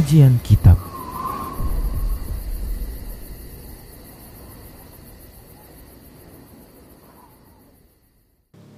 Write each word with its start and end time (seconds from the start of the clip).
Kajian 0.00 0.40
Kitab. 0.40 0.80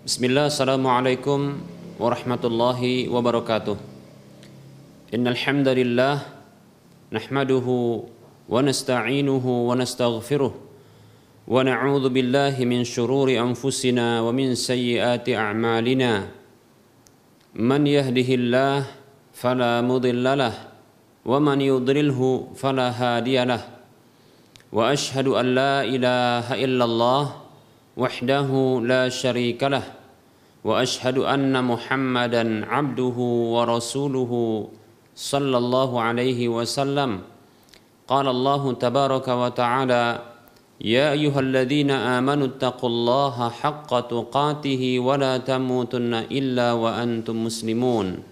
Bismillah, 0.02 0.50
Assalamualaikum 0.50 1.62
warahmatullahi 2.02 3.06
wabarakatuh. 3.06 3.78
Innalhamdulillah 5.14 6.26
Nahmaduhu 7.14 8.10
wa 8.50 8.58
nasta'inuhu 8.58 9.70
wa 9.70 9.78
nasta'ghfiruh 9.78 10.50
Wa 11.46 11.62
na'udhu 11.62 12.10
billahi 12.10 12.66
min 12.66 12.82
syururi 12.82 13.38
anfusina 13.38 14.26
wa 14.26 14.34
min 14.34 14.58
sayyiati 14.58 15.38
a'malina. 15.38 16.34
Man 17.54 17.86
yahdihillah 17.86 18.90
fala 19.30 19.86
mudillalah 19.86 20.71
ومن 21.22 21.60
يضلله 21.60 22.20
فلا 22.58 22.88
هادي 22.90 23.44
له. 23.44 23.62
وأشهد 24.72 25.28
أن 25.28 25.46
لا 25.54 25.84
إله 25.84 26.46
إلا 26.64 26.84
الله 26.84 27.24
وحده 27.96 28.50
لا 28.82 29.08
شريك 29.08 29.62
له. 29.62 29.84
وأشهد 30.64 31.18
أن 31.18 31.64
محمدا 31.64 32.66
عبده 32.66 33.18
ورسوله 33.54 34.32
صلى 35.14 35.56
الله 35.58 35.90
عليه 36.00 36.40
وسلم. 36.48 37.20
قال 38.08 38.26
الله 38.28 38.62
تبارك 38.72 39.28
وتعالى 39.28 40.04
يا 40.80 41.12
أيها 41.12 41.40
الذين 41.40 41.90
آمنوا 41.90 42.46
اتقوا 42.46 42.90
الله 42.90 43.36
حق 43.48 43.90
تقاته 44.00 44.82
ولا 44.98 45.38
تموتن 45.38 46.14
إلا 46.14 46.72
وأنتم 46.72 47.36
مسلمون. 47.44 48.31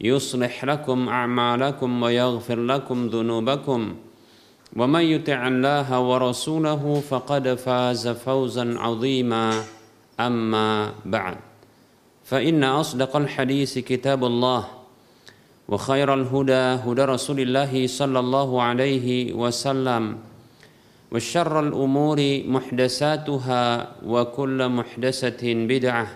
يصلح 0.00 0.64
لكم 0.64 1.08
أعمالكم 1.08 2.02
ويغفر 2.02 2.58
لكم 2.60 3.06
ذنوبكم. 3.06 3.94
ومن 4.76 5.00
يطع 5.00 5.48
الله 5.48 6.00
ورسوله 6.00 7.02
فقد 7.08 7.54
فاز 7.54 8.08
فوزا 8.08 8.78
عظيما. 8.78 9.64
أما 10.20 10.92
بعد 11.06 11.36
فإن 12.24 12.64
أصدق 12.64 13.16
الحديث 13.16 13.78
كتاب 13.78 14.24
الله 14.24 14.68
وخير 15.68 16.14
الهدى 16.14 16.82
هدى 16.84 17.04
رسول 17.04 17.40
الله 17.40 17.86
صلى 17.86 18.18
الله 18.18 18.62
عليه 18.62 19.32
وسلم 19.32 20.18
وشر 21.12 21.60
الأمور 21.60 22.18
محدثاتها 22.46 23.64
وكل 24.06 24.68
محدثة 24.68 25.42
بدعة. 25.42 26.06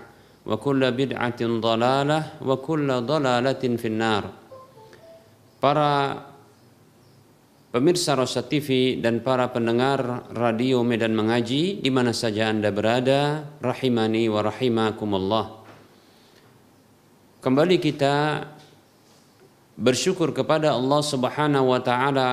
Wa 0.42 0.56
kulla 0.58 0.90
bid'atin 0.90 1.62
dhalalah 1.62 2.42
wa 2.42 2.56
kulla 2.58 2.98
dhalalatin 3.02 3.78
finnar. 3.78 4.30
Para 5.62 6.18
pemirsa 7.70 8.18
Rosa 8.18 8.42
TV 8.42 8.98
dan 8.98 9.22
para 9.22 9.48
pendengar 9.54 10.28
radio 10.34 10.82
Medan 10.82 11.14
Mengaji 11.14 11.78
di 11.78 11.90
mana 11.94 12.10
saja 12.10 12.50
Anda 12.50 12.74
berada 12.74 13.46
rahimani 13.62 14.26
wa 14.26 14.42
rahimakumullah. 14.42 15.46
Kembali 17.42 17.78
kita 17.78 18.46
bersyukur 19.78 20.30
kepada 20.30 20.74
Allah 20.74 21.00
Subhanahu 21.02 21.74
wa 21.74 21.80
taala 21.82 22.30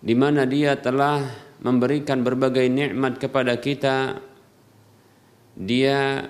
di 0.00 0.12
mana 0.16 0.44
Dia 0.44 0.76
telah 0.76 1.24
memberikan 1.62 2.22
berbagai 2.22 2.66
nikmat 2.70 3.18
kepada 3.18 3.56
kita. 3.58 4.20
Dia 5.58 6.22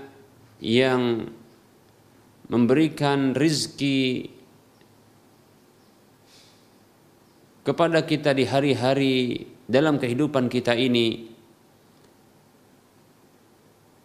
yang 0.59 1.31
memberikan 2.49 3.37
rizki 3.37 4.33
kepada 7.63 8.01
kita 8.09 8.33
di 8.33 8.49
hari-hari 8.49 9.45
dalam 9.69 10.01
kehidupan 10.01 10.49
kita 10.49 10.73
ini. 10.73 11.29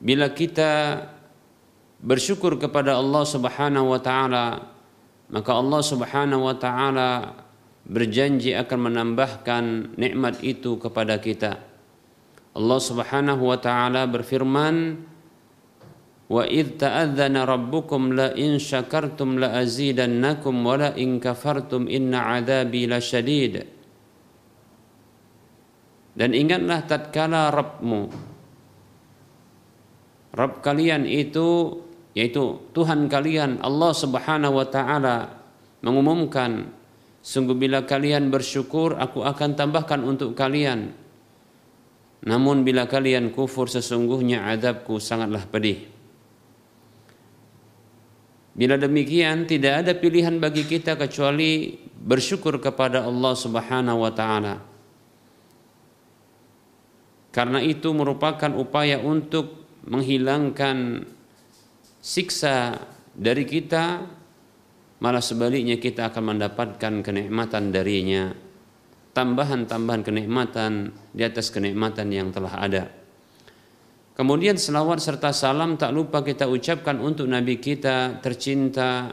Bila 0.03 0.35
kita 0.35 0.99
bersyukur 2.03 2.59
kepada 2.59 2.99
Allah 2.99 3.23
Subhanahu 3.23 3.95
wa 3.95 4.01
taala 4.03 4.73
maka 5.31 5.51
Allah 5.55 5.79
Subhanahu 5.79 6.43
wa 6.43 6.55
taala 6.59 7.39
berjanji 7.87 8.51
akan 8.51 8.79
menambahkan 8.91 9.95
nikmat 9.95 10.43
itu 10.43 10.75
kepada 10.75 11.15
kita. 11.23 11.63
Allah 12.53 12.79
Subhanahu 12.83 13.47
wa 13.47 13.57
taala 13.57 14.03
berfirman 14.11 15.07
Wa 16.33 16.49
idh 16.49 16.81
ta'adzana 16.81 17.45
rabbukum 17.45 18.17
la 18.17 18.33
in 18.33 18.57
syakartum 18.57 19.37
la 19.37 19.53
azidannakum 19.61 20.65
wa 20.65 20.73
la. 20.81 20.89
Dan 26.13 26.29
ingatlah 26.33 26.79
tatkala 26.89 27.53
Rabbmu 27.53 28.01
Rabb 30.33 30.65
kalian 30.65 31.05
itu 31.05 31.77
yaitu 32.17 32.69
Tuhan 32.73 33.09
kalian 33.09 33.61
Allah 33.61 33.93
Subhanahu 33.93 34.61
wa 34.61 34.67
taala 34.69 35.17
mengumumkan 35.85 36.69
sungguh 37.21 37.57
bila 37.57 37.85
kalian 37.85 38.33
bersyukur 38.33 38.97
aku 38.97 39.25
akan 39.25 39.53
tambahkan 39.57 40.01
untuk 40.01 40.33
kalian 40.37 40.93
namun 42.25 42.65
bila 42.65 42.89
kalian 42.89 43.33
kufur 43.33 43.69
sesungguhnya 43.69 44.49
adabku 44.53 45.01
sangatlah 45.01 45.45
pedih 45.49 45.92
Bila 48.53 48.77
demikian 48.77 49.49
tidak 49.49 49.85
ada 49.85 49.91
pilihan 49.97 50.37
bagi 50.37 50.65
kita 50.69 50.93
kecuali 50.93 51.73
bersyukur 51.97 52.61
kepada 52.61 53.01
Allah 53.01 53.33
Subhanahu 53.33 54.05
wa 54.05 54.13
taala. 54.13 54.55
Karena 57.33 57.59
itu 57.65 57.89
merupakan 57.97 58.53
upaya 58.53 59.01
untuk 59.01 59.65
menghilangkan 59.89 61.01
siksa 61.97 62.77
dari 63.17 63.49
kita 63.49 64.05
malah 65.01 65.23
sebaliknya 65.23 65.81
kita 65.81 66.13
akan 66.13 66.37
mendapatkan 66.37 66.93
kenikmatan 67.01 67.73
darinya 67.73 68.37
tambahan-tambahan 69.13 70.01
kenikmatan 70.01 70.93
di 71.13 71.21
atas 71.21 71.53
kenikmatan 71.53 72.09
yang 72.09 72.33
telah 72.33 72.53
ada. 72.57 72.83
Kemudian 74.13 74.61
selawat 74.61 75.01
serta 75.01 75.33
salam 75.33 75.73
tak 75.73 75.89
lupa 75.89 76.21
kita 76.21 76.45
ucapkan 76.45 77.01
untuk 77.01 77.25
Nabi 77.25 77.57
kita 77.57 78.21
tercinta 78.21 79.09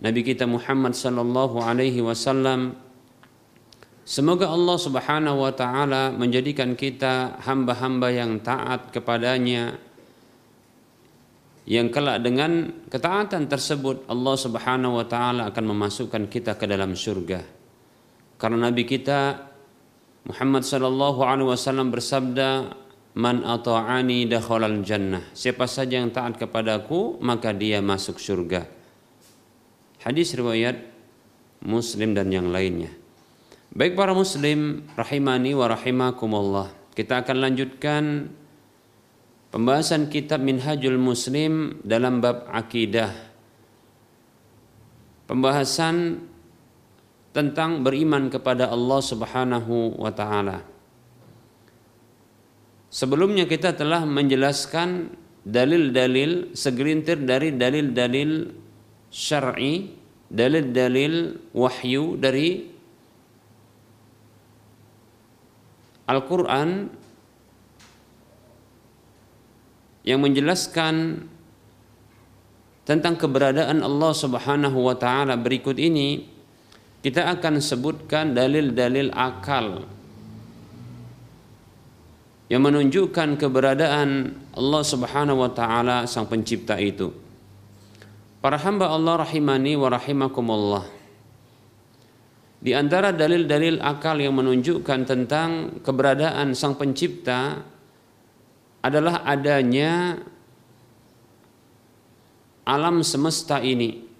Nabi 0.00 0.24
kita 0.24 0.48
Muhammad 0.48 0.96
sallallahu 0.96 1.60
alaihi 1.60 2.00
wasallam. 2.00 2.72
Semoga 4.02 4.50
Allah 4.50 4.76
Subhanahu 4.80 5.46
wa 5.46 5.52
taala 5.54 6.10
menjadikan 6.10 6.74
kita 6.74 7.38
hamba-hamba 7.46 8.08
yang 8.10 8.42
taat 8.42 8.90
kepadanya 8.90 9.78
yang 11.68 11.92
kelak 11.94 12.18
dengan 12.24 12.82
ketaatan 12.90 13.46
tersebut 13.46 14.10
Allah 14.10 14.34
Subhanahu 14.34 14.98
wa 14.98 15.06
taala 15.06 15.46
akan 15.54 15.64
memasukkan 15.70 16.26
kita 16.26 16.58
ke 16.58 16.66
dalam 16.66 16.98
surga. 16.98 17.46
Karena 18.40 18.72
Nabi 18.72 18.88
kita 18.88 19.36
Muhammad 20.26 20.66
sallallahu 20.66 21.20
alaihi 21.22 21.46
wasallam 21.52 21.92
bersabda 21.92 22.72
Man 23.18 23.42
ata'ani 23.42 24.30
dakhalal 24.30 24.86
jannah. 24.86 25.26
Siapa 25.34 25.66
saja 25.66 25.98
yang 25.98 26.14
taat 26.14 26.38
kepadaku, 26.38 27.18
maka 27.18 27.50
dia 27.50 27.82
masuk 27.82 28.22
surga. 28.22 28.70
Hadis 30.00 30.32
riwayat 30.38 30.78
Muslim 31.60 32.16
dan 32.16 32.32
yang 32.32 32.48
lainnya. 32.48 33.00
Baik 33.70 33.94
para 33.94 34.10
muslim 34.10 34.82
rahimani 34.98 35.54
wa 35.54 35.70
rahimakumullah. 35.70 36.74
Kita 36.90 37.22
akan 37.22 37.36
lanjutkan 37.38 38.26
pembahasan 39.54 40.10
kitab 40.10 40.42
Minhajul 40.42 40.98
Muslim 40.98 41.78
dalam 41.86 42.18
bab 42.18 42.50
akidah. 42.50 43.14
Pembahasan 45.30 46.18
tentang 47.30 47.86
beriman 47.86 48.26
kepada 48.26 48.74
Allah 48.74 48.98
Subhanahu 48.98 50.02
wa 50.02 50.10
taala. 50.10 50.66
Sebelumnya 52.90 53.46
kita 53.46 53.78
telah 53.78 54.02
menjelaskan 54.02 55.14
dalil-dalil 55.46 56.52
segelintir 56.58 57.22
dari 57.22 57.54
dalil-dalil 57.54 58.50
syar'i 59.08 60.00
dalil-dalil 60.30 61.38
wahyu 61.50 62.14
dari 62.14 62.70
Al-Quran 66.06 66.90
yang 70.06 70.18
menjelaskan 70.22 71.26
tentang 72.82 73.14
keberadaan 73.14 73.82
Allah 73.86 74.12
Subhanahu 74.14 74.90
wa 74.90 74.98
taala. 74.98 75.38
Berikut 75.38 75.78
ini 75.78 76.26
kita 77.06 77.30
akan 77.38 77.62
sebutkan 77.62 78.34
dalil-dalil 78.34 79.14
akal 79.14 79.86
yang 82.50 82.66
menunjukkan 82.66 83.38
keberadaan 83.38 84.34
Allah 84.58 84.82
Subhanahu 84.82 85.46
wa 85.46 85.50
taala 85.54 86.10
sang 86.10 86.26
pencipta 86.26 86.74
itu. 86.82 87.14
Para 88.42 88.58
hamba 88.58 88.90
Allah 88.90 89.22
rahimani 89.22 89.78
wa 89.78 89.86
rahimakumullah. 89.86 90.84
Di 92.60 92.74
antara 92.76 93.14
dalil-dalil 93.14 93.78
akal 93.80 94.20
yang 94.20 94.36
menunjukkan 94.36 95.00
tentang 95.06 95.80
keberadaan 95.80 96.52
sang 96.52 96.76
pencipta 96.76 97.62
adalah 98.82 99.24
adanya 99.24 100.18
alam 102.66 103.00
semesta 103.00 103.62
ini 103.62 104.10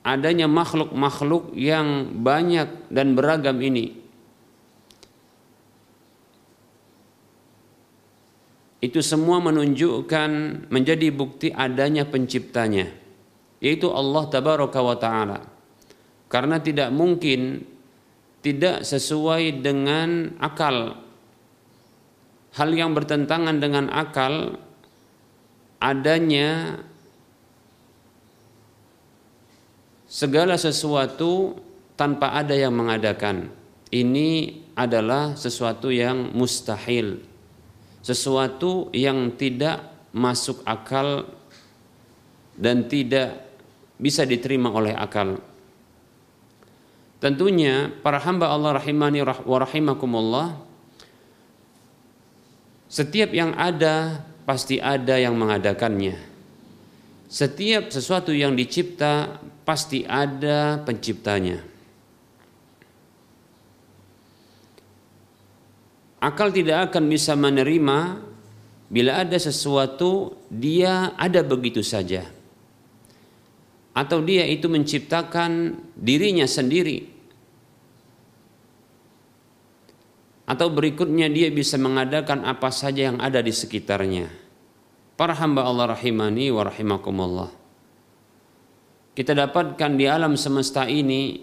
adanya 0.00 0.48
makhluk-makhluk 0.48 1.52
yang 1.52 2.16
banyak 2.24 2.88
dan 2.88 3.12
beragam 3.12 3.60
ini 3.60 3.99
itu 8.80 9.04
semua 9.04 9.44
menunjukkan 9.44 10.30
menjadi 10.72 11.12
bukti 11.12 11.52
adanya 11.52 12.08
penciptanya 12.08 13.00
yaitu 13.60 13.92
Allah 13.92 14.24
tabaraka 14.26 14.80
wa 14.80 14.96
taala. 14.96 15.38
Karena 16.32 16.58
tidak 16.58 16.88
mungkin 16.90 17.62
tidak 18.40 18.88
sesuai 18.88 19.60
dengan 19.60 20.40
akal. 20.40 20.96
Hal 22.56 22.70
yang 22.74 22.96
bertentangan 22.96 23.60
dengan 23.60 23.92
akal 23.92 24.58
adanya 25.78 26.80
segala 30.08 30.56
sesuatu 30.56 31.60
tanpa 31.94 32.32
ada 32.34 32.56
yang 32.56 32.74
mengadakan. 32.74 33.52
Ini 33.90 34.56
adalah 34.78 35.36
sesuatu 35.36 35.92
yang 35.92 36.32
mustahil 36.32 37.29
sesuatu 38.00 38.88
yang 38.96 39.36
tidak 39.36 39.84
masuk 40.10 40.64
akal 40.64 41.28
dan 42.56 42.88
tidak 42.90 43.46
bisa 44.00 44.24
diterima 44.26 44.72
oleh 44.72 44.96
akal 44.96 45.38
tentunya 47.20 47.92
para 48.00 48.18
hamba 48.18 48.48
Allah 48.48 48.80
rahimani 48.80 49.20
wa 49.22 49.58
rahimakumullah 49.60 50.70
setiap 52.90 53.30
yang 53.30 53.54
ada 53.54 54.26
pasti 54.42 54.82
ada 54.82 55.14
yang 55.14 55.38
mengadakannya. 55.38 56.18
Setiap 57.30 57.94
sesuatu 57.94 58.34
yang 58.34 58.58
dicipta 58.58 59.38
pasti 59.62 60.02
ada 60.02 60.82
penciptanya. 60.82 61.69
Akal 66.20 66.52
tidak 66.52 66.92
akan 66.92 67.08
bisa 67.08 67.32
menerima 67.32 68.20
bila 68.92 69.24
ada 69.24 69.40
sesuatu 69.40 70.36
dia 70.52 71.16
ada 71.16 71.40
begitu 71.40 71.80
saja. 71.80 72.28
Atau 73.96 74.22
dia 74.22 74.44
itu 74.44 74.68
menciptakan 74.68 75.80
dirinya 75.96 76.44
sendiri 76.44 77.20
atau 80.50 80.66
berikutnya 80.66 81.30
dia 81.30 81.46
bisa 81.54 81.78
mengadakan 81.78 82.42
apa 82.42 82.74
saja 82.74 83.14
yang 83.14 83.22
ada 83.22 83.38
di 83.38 83.54
sekitarnya. 83.54 84.26
Para 85.14 85.30
hamba 85.38 85.62
Allah 85.62 85.94
rahimani 85.94 86.50
wa 86.50 86.66
rahimakumullah. 86.66 87.50
Kita 89.14 89.30
dapatkan 89.30 89.94
di 89.94 90.10
alam 90.10 90.34
semesta 90.34 90.90
ini 90.90 91.38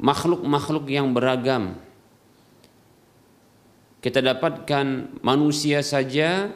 makhluk-makhluk 0.00 0.88
yang 0.88 1.12
beragam. 1.12 1.76
Kita 4.02 4.18
dapatkan 4.18 5.22
manusia 5.22 5.78
saja 5.86 6.50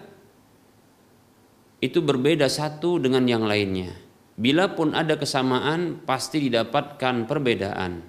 itu 1.79 2.03
berbeda 2.03 2.51
satu 2.51 2.99
dengan 2.99 3.23
yang 3.23 3.47
lainnya. 3.47 3.95
Bila 4.35 4.75
pun 4.75 4.93
ada 4.93 5.15
kesamaan, 5.15 6.03
pasti 6.03 6.51
didapatkan 6.51 7.25
perbedaan. 7.25 8.03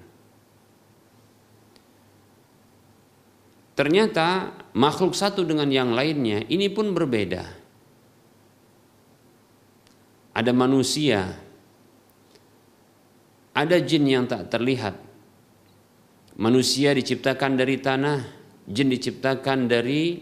Ternyata 3.78 4.58
makhluk 4.74 5.14
satu 5.14 5.46
dengan 5.46 5.70
yang 5.70 5.94
lainnya 5.94 6.42
ini 6.50 6.66
pun 6.66 6.90
berbeda. 6.90 7.46
Ada 10.34 10.50
manusia, 10.50 11.30
ada 13.54 13.76
jin 13.78 14.02
yang 14.02 14.26
tak 14.26 14.50
terlihat. 14.50 14.98
Manusia 16.38 16.90
diciptakan 16.90 17.54
dari 17.54 17.78
tanah, 17.78 18.37
jin 18.68 18.92
diciptakan 18.92 19.66
dari 19.66 20.20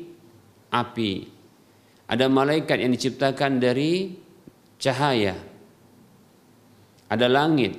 api. 0.71 1.13
Ada 2.07 2.31
malaikat 2.31 2.79
yang 2.79 2.95
diciptakan 2.95 3.59
dari 3.59 4.15
cahaya. 4.79 5.35
Ada 7.11 7.27
langit, 7.27 7.75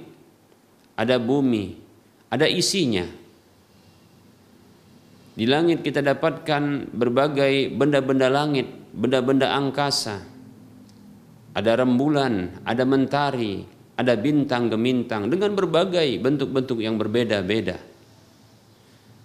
ada 1.00 1.16
bumi, 1.20 1.76
ada 2.28 2.48
isinya. 2.48 3.08
Di 5.38 5.46
langit 5.46 5.86
kita 5.86 6.02
dapatkan 6.02 6.92
berbagai 6.92 7.72
benda-benda 7.72 8.28
langit, 8.28 8.68
benda-benda 8.92 9.54
angkasa. 9.54 10.26
Ada 11.54 11.84
rembulan, 11.84 12.64
ada 12.66 12.84
mentari, 12.84 13.62
ada 13.98 14.14
bintang 14.18 14.70
gemintang 14.70 15.30
dengan 15.30 15.54
berbagai 15.58 16.22
bentuk-bentuk 16.22 16.82
yang 16.82 16.98
berbeda-beda. 17.02 17.97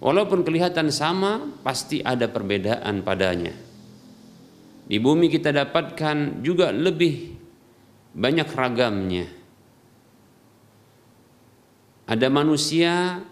Walaupun 0.03 0.43
kelihatan 0.43 0.91
sama, 0.91 1.47
pasti 1.63 2.03
ada 2.03 2.27
perbedaan 2.27 2.99
padanya. 3.07 3.55
Di 4.83 4.99
bumi 4.99 5.31
kita 5.31 5.55
dapatkan 5.55 6.43
juga 6.43 6.75
lebih 6.75 7.39
banyak 8.11 8.49
ragamnya. 8.51 9.31
Ada 12.03 12.27
manusia, 12.27 13.23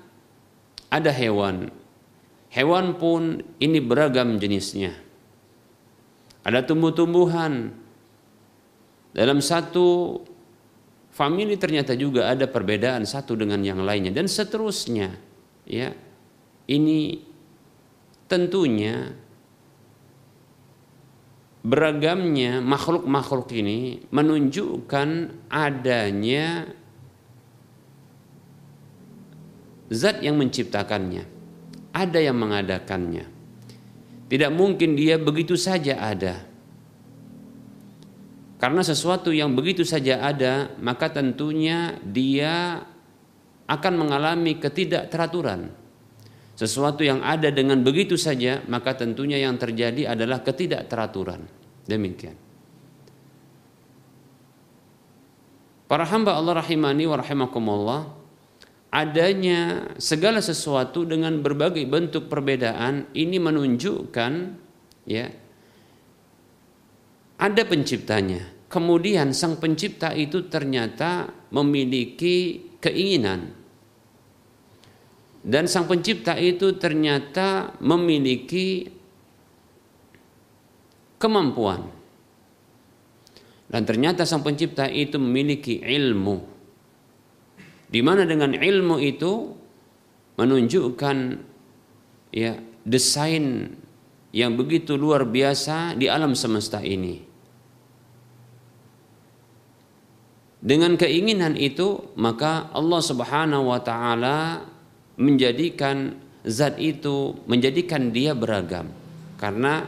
ada 0.87 1.11
hewan, 1.11 1.67
Hewan 2.51 2.99
pun 2.99 3.39
ini 3.63 3.79
beragam 3.79 4.35
jenisnya. 4.35 4.91
Ada 6.43 6.67
tumbuh-tumbuhan. 6.67 7.71
Dalam 9.15 9.39
satu 9.39 10.19
famili 11.15 11.55
ternyata 11.55 11.95
juga 11.95 12.27
ada 12.27 12.51
perbedaan 12.51 13.07
satu 13.07 13.39
dengan 13.39 13.63
yang 13.63 13.79
lainnya 13.87 14.11
dan 14.11 14.27
seterusnya. 14.27 15.15
Ya. 15.63 15.95
Ini 16.71 17.19
tentunya 18.31 19.11
beragamnya 21.67 22.63
makhluk-makhluk 22.63 23.51
ini 23.51 24.07
menunjukkan 24.07 25.09
adanya 25.51 26.71
zat 29.91 30.23
yang 30.23 30.39
menciptakannya 30.39 31.41
ada 31.91 32.19
yang 32.23 32.39
mengadakannya. 32.39 33.27
Tidak 34.31 34.51
mungkin 34.55 34.95
dia 34.95 35.19
begitu 35.19 35.59
saja 35.59 35.99
ada. 35.99 36.47
Karena 38.55 38.79
sesuatu 38.85 39.33
yang 39.35 39.51
begitu 39.57 39.83
saja 39.83 40.23
ada, 40.23 40.71
maka 40.79 41.11
tentunya 41.11 41.99
dia 42.05 42.85
akan 43.67 43.93
mengalami 43.99 44.55
ketidakteraturan. 44.55 45.80
Sesuatu 46.55 47.01
yang 47.01 47.23
ada 47.25 47.49
dengan 47.49 47.81
begitu 47.81 48.19
saja, 48.19 48.61
maka 48.69 48.93
tentunya 48.93 49.41
yang 49.41 49.57
terjadi 49.57 50.13
adalah 50.13 50.45
ketidakteraturan. 50.45 51.41
Demikian. 51.87 52.37
Para 55.91 56.07
hamba 56.07 56.39
Allah 56.39 56.63
rahimani 56.63 57.03
wa 57.03 57.19
rahimakumullah, 57.19 58.01
adanya 58.95 59.91
segala 59.99 60.39
sesuatu 60.39 61.03
dengan 61.03 61.39
berbagai 61.43 61.83
bentuk 61.83 62.31
perbedaan 62.31 63.11
ini 63.11 63.39
menunjukkan 63.39 64.31
ya 65.07 65.27
ada 67.41 67.63
penciptanya. 67.65 68.61
Kemudian 68.71 69.35
sang 69.35 69.59
pencipta 69.59 70.15
itu 70.15 70.47
ternyata 70.47 71.27
memiliki 71.51 72.71
keinginan. 72.79 73.60
Dan 75.41 75.65
sang 75.65 75.89
pencipta 75.89 76.37
itu 76.37 76.77
ternyata 76.77 77.73
memiliki 77.81 78.85
kemampuan. 81.17 81.89
Dan 83.65 83.81
ternyata 83.87 84.21
sang 84.21 84.45
pencipta 84.45 84.85
itu 84.85 85.17
memiliki 85.17 85.81
ilmu. 85.81 86.45
Di 87.89 87.99
mana 88.05 88.23
dengan 88.23 88.53
ilmu 88.53 89.01
itu 89.01 89.57
menunjukkan 90.37 91.17
ya 92.31 92.55
desain 92.85 93.75
yang 94.31 94.55
begitu 94.55 94.95
luar 94.95 95.27
biasa 95.27 95.97
di 95.97 96.07
alam 96.07 96.37
semesta 96.37 96.79
ini. 96.79 97.31
Dengan 100.61 100.93
keinginan 100.93 101.57
itu, 101.57 102.13
maka 102.15 102.69
Allah 102.69 103.01
Subhanahu 103.01 103.73
wa 103.73 103.81
taala 103.81 104.61
menjadikan 105.19 106.15
zat 106.45 106.77
itu 106.77 107.37
menjadikan 107.45 108.13
dia 108.13 108.35
beragam. 108.35 108.89
Karena 109.37 109.85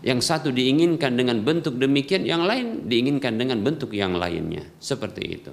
yang 0.00 0.24
satu 0.24 0.48
diinginkan 0.48 1.16
dengan 1.16 1.44
bentuk 1.44 1.76
demikian, 1.76 2.24
yang 2.24 2.44
lain 2.44 2.88
diinginkan 2.88 3.36
dengan 3.36 3.60
bentuk 3.60 3.92
yang 3.92 4.16
lainnya. 4.16 4.64
Seperti 4.80 5.22
itu. 5.24 5.52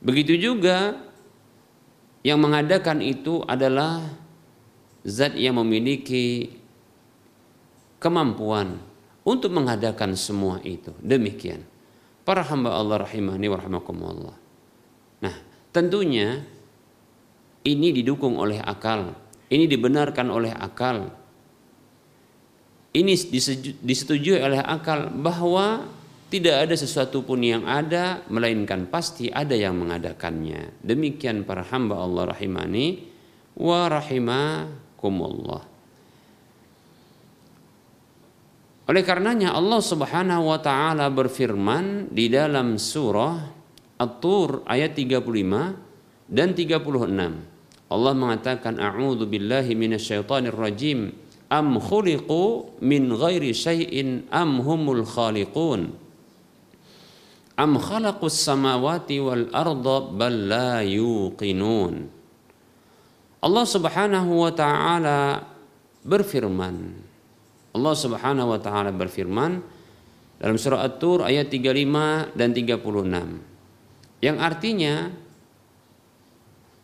Begitu 0.00 0.36
juga 0.40 0.96
yang 2.24 2.40
mengadakan 2.40 3.00
itu 3.04 3.44
adalah 3.44 4.04
zat 5.04 5.36
yang 5.36 5.56
memiliki 5.60 6.56
kemampuan 8.00 8.80
untuk 9.24 9.52
mengadakan 9.52 10.16
semua 10.16 10.60
itu. 10.64 10.92
Demikian. 11.00 11.64
Para 12.24 12.44
hamba 12.44 12.76
Allah 12.76 13.04
rahimani 13.04 13.48
wa. 13.48 14.39
Tentunya 15.70 16.42
ini 17.62 17.88
didukung 17.94 18.38
oleh 18.40 18.58
akal. 18.58 19.14
Ini 19.50 19.66
dibenarkan 19.66 20.26
oleh 20.30 20.54
akal. 20.54 21.10
Ini 22.90 23.12
disetujui 23.82 24.42
oleh 24.42 24.58
akal 24.58 25.14
bahwa 25.14 25.86
tidak 26.30 26.66
ada 26.66 26.74
sesuatu 26.78 27.26
pun 27.26 27.42
yang 27.42 27.66
ada 27.66 28.22
melainkan 28.30 28.86
pasti 28.86 29.30
ada 29.30 29.54
yang 29.54 29.78
mengadakannya. 29.78 30.78
Demikian 30.82 31.42
para 31.42 31.66
hamba 31.66 32.02
Allah 32.02 32.34
rahimani 32.34 33.02
wa 33.58 33.90
rahimakumullah. 33.90 35.62
Oleh 38.90 39.02
karenanya 39.06 39.54
Allah 39.54 39.78
Subhanahu 39.78 40.50
wa 40.50 40.58
taala 40.58 41.06
berfirman 41.14 42.10
di 42.10 42.26
dalam 42.26 42.74
surah 42.74 43.59
At-Tur 44.00 44.64
ayat 44.64 44.96
35 44.96 45.76
dan 46.32 46.56
36. 46.56 47.92
Allah 47.92 48.12
mengatakan 48.16 48.80
a'udzu 48.80 49.28
billahi 49.28 49.76
minasyaitonir 49.76 50.56
rajim. 50.56 51.12
Am 51.52 51.76
khuliqu 51.76 52.78
min 52.80 53.12
ghairi 53.12 53.52
syai'in 53.52 54.24
am 54.32 54.64
humul 54.64 55.04
khaliqun. 55.04 55.92
Am 57.60 57.76
khalaqus 57.76 58.40
samawati 58.40 59.20
wal 59.20 59.44
arda 59.52 59.98
bal 60.16 60.36
la 60.48 60.80
yuqinun. 60.80 62.08
Allah 63.44 63.64
Subhanahu 63.68 64.32
wa 64.46 64.52
taala 64.54 65.44
berfirman 66.06 66.76
Allah 67.76 67.94
Subhanahu 67.96 68.52
wa 68.52 68.60
taala 68.60 68.90
berfirman 68.92 69.60
dalam 70.40 70.56
surah 70.56 70.84
At-Tur 70.88 71.24
ayat 71.24 71.52
35 71.52 72.36
dan 72.36 72.50
36 72.56 73.49
yang 74.20 74.36
artinya 74.36 75.08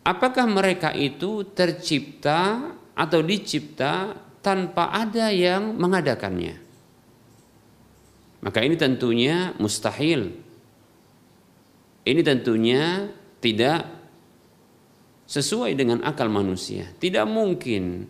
apakah 0.01 0.49
mereka 0.49 0.89
itu 0.93 1.45
tercipta 1.53 2.73
atau 2.97 3.19
dicipta 3.21 4.17
tanpa 4.41 4.89
ada 4.89 5.29
yang 5.29 5.77
mengadakannya? 5.77 6.57
Maka 8.41 8.59
ini 8.65 8.73
tentunya 8.77 9.53
mustahil. 9.61 10.33
Ini 12.07 12.21
tentunya 12.25 13.11
tidak 13.37 13.85
sesuai 15.27 15.75
dengan 15.77 16.01
akal 16.01 16.31
manusia. 16.31 16.89
Tidak 16.97 17.27
mungkin. 17.27 18.07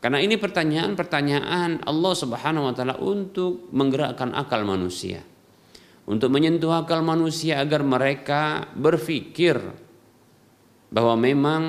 Karena 0.00 0.22
ini 0.22 0.40
pertanyaan-pertanyaan 0.40 1.84
Allah 1.84 2.14
Subhanahu 2.16 2.70
wa 2.70 2.72
taala 2.72 2.96
untuk 2.96 3.68
menggerakkan 3.74 4.32
akal 4.32 4.64
manusia. 4.64 5.20
Untuk 6.08 6.32
menyentuh 6.32 6.72
akal 6.72 7.04
manusia 7.04 7.60
agar 7.60 7.84
mereka 7.86 8.68
berpikir 8.74 9.60
bahwa 10.90 11.14
memang 11.14 11.62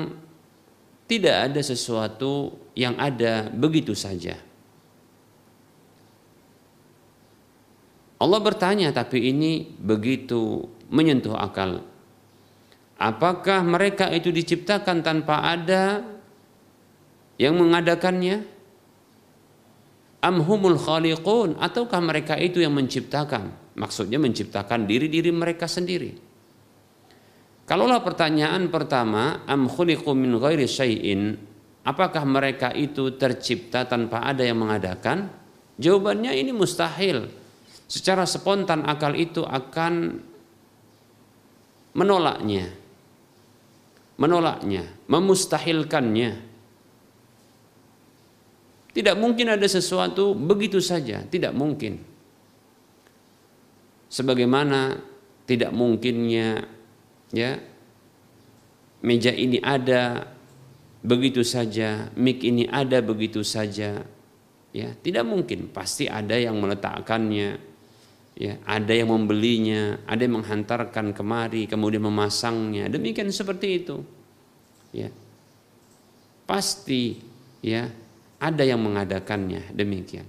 tidak 1.06 1.52
ada 1.52 1.60
sesuatu 1.62 2.56
yang 2.74 2.98
ada 2.98 3.52
begitu 3.52 3.92
saja. 3.92 4.40
Allah 8.22 8.40
bertanya 8.40 8.94
tapi 8.94 9.30
ini 9.30 9.66
begitu 9.78 10.66
menyentuh 10.90 11.34
akal. 11.34 11.82
Apakah 12.96 13.66
mereka 13.66 14.06
itu 14.14 14.30
diciptakan 14.30 15.02
tanpa 15.02 15.42
ada 15.42 16.06
yang 17.34 17.58
mengadakannya 17.58 18.46
amhumul 20.22 20.78
khaliqun 20.78 21.58
ataukah 21.58 21.98
mereka 21.98 22.38
itu 22.38 22.62
yang 22.62 22.70
menciptakan 22.78 23.61
maksudnya 23.76 24.20
menciptakan 24.20 24.84
diri-diri 24.84 25.30
mereka 25.32 25.64
sendiri. 25.68 26.12
Kalaulah 27.62 28.02
pertanyaan 28.02 28.68
pertama 28.68 29.46
am 29.46 29.70
khuliqu 29.70 30.10
min 30.12 30.36
ghairi 30.36 30.66
syai'in 30.66 31.38
apakah 31.86 32.22
mereka 32.26 32.70
itu 32.74 33.14
tercipta 33.18 33.86
tanpa 33.86 34.22
ada 34.26 34.42
yang 34.42 34.62
mengadakan? 34.62 35.30
Jawabannya 35.78 36.34
ini 36.36 36.50
mustahil. 36.54 37.30
Secara 37.86 38.24
spontan 38.24 38.88
akal 38.88 39.12
itu 39.18 39.44
akan 39.44 40.20
menolaknya. 41.92 42.72
Menolaknya 44.16 44.84
memustahilkannya. 45.08 46.30
Tidak 48.92 49.16
mungkin 49.16 49.56
ada 49.56 49.64
sesuatu 49.64 50.36
begitu 50.36 50.76
saja, 50.76 51.24
tidak 51.24 51.56
mungkin. 51.56 52.11
Sebagaimana 54.12 55.00
tidak 55.48 55.72
mungkinnya 55.72 56.68
ya 57.32 57.56
meja 59.00 59.32
ini 59.32 59.56
ada 59.58 60.28
begitu 61.02 61.42
saja, 61.42 62.12
mic 62.14 62.44
ini 62.46 62.68
ada 62.70 63.02
begitu 63.02 63.42
saja. 63.42 64.06
Ya, 64.72 64.88
tidak 65.04 65.28
mungkin, 65.28 65.68
pasti 65.68 66.08
ada 66.08 66.32
yang 66.38 66.56
meletakkannya. 66.56 67.72
Ya, 68.32 68.56
ada 68.64 68.92
yang 68.96 69.12
membelinya, 69.12 70.00
ada 70.08 70.24
yang 70.24 70.40
menghantarkan 70.40 71.12
kemari, 71.12 71.68
kemudian 71.68 72.00
memasangnya. 72.00 72.88
Demikian 72.88 73.28
seperti 73.28 73.84
itu. 73.84 74.00
Ya. 74.96 75.12
Pasti 76.48 77.20
ya 77.60 77.92
ada 78.40 78.64
yang 78.64 78.80
mengadakannya 78.80 79.76
demikian. 79.76 80.24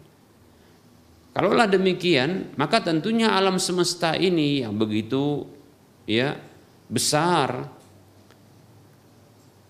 Kalaulah 1.33 1.65
demikian, 1.65 2.53
maka 2.61 2.77
tentunya 2.85 3.33
alam 3.33 3.57
semesta 3.57 4.13
ini 4.13 4.61
yang 4.61 4.77
begitu 4.77 5.49
ya 6.05 6.37
besar 6.85 7.73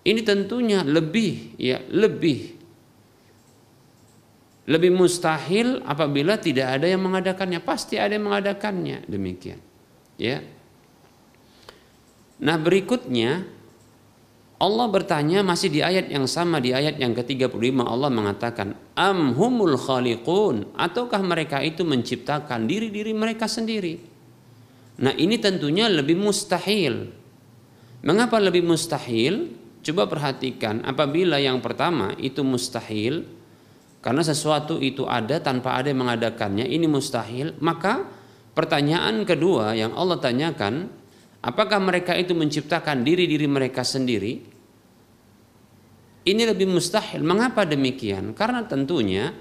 ini 0.04 0.20
tentunya 0.28 0.84
lebih 0.84 1.56
ya 1.56 1.80
lebih 1.88 2.60
lebih 4.64 4.92
mustahil 4.96 5.84
apabila 5.84 6.40
tidak 6.40 6.80
ada 6.80 6.88
yang 6.88 7.04
mengadakannya. 7.04 7.60
Pasti 7.64 8.00
ada 8.00 8.16
yang 8.16 8.28
mengadakannya. 8.28 9.08
Demikian 9.08 9.60
ya. 10.20 10.44
Nah 12.44 12.60
berikutnya 12.60 13.48
Allah 14.64 14.88
bertanya 14.88 15.44
masih 15.44 15.68
di 15.68 15.84
ayat 15.84 16.08
yang 16.08 16.24
sama 16.24 16.64
di 16.64 16.72
ayat 16.72 16.96
yang 16.96 17.12
ke-35 17.12 17.60
Allah 17.84 18.08
mengatakan 18.08 18.80
am 18.96 19.36
humul 19.36 19.76
khaliqun 19.76 20.72
ataukah 20.80 21.20
mereka 21.20 21.60
itu 21.60 21.84
menciptakan 21.84 22.64
diri-diri 22.64 23.12
mereka 23.12 23.44
sendiri. 23.44 24.00
Nah, 25.04 25.12
ini 25.20 25.36
tentunya 25.36 25.92
lebih 25.92 26.16
mustahil. 26.16 27.12
Mengapa 28.08 28.40
lebih 28.40 28.64
mustahil? 28.64 29.52
Coba 29.84 30.08
perhatikan 30.08 30.80
apabila 30.88 31.44
yang 31.44 31.60
pertama 31.60 32.16
itu 32.16 32.40
mustahil 32.40 33.28
karena 34.00 34.24
sesuatu 34.24 34.80
itu 34.80 35.04
ada 35.04 35.44
tanpa 35.44 35.76
ada 35.76 35.92
yang 35.92 36.08
mengadakannya, 36.08 36.68
ini 36.68 36.88
mustahil, 36.88 37.60
maka 37.60 38.08
pertanyaan 38.56 39.28
kedua 39.28 39.76
yang 39.76 39.92
Allah 39.92 40.24
tanyakan, 40.24 40.88
apakah 41.44 41.84
mereka 41.84 42.16
itu 42.16 42.32
menciptakan 42.32 43.04
diri-diri 43.04 43.48
mereka 43.48 43.84
sendiri? 43.84 44.53
Ini 46.24 46.48
lebih 46.48 46.72
mustahil. 46.72 47.20
Mengapa 47.20 47.68
demikian? 47.68 48.32
Karena 48.32 48.64
tentunya 48.64 49.36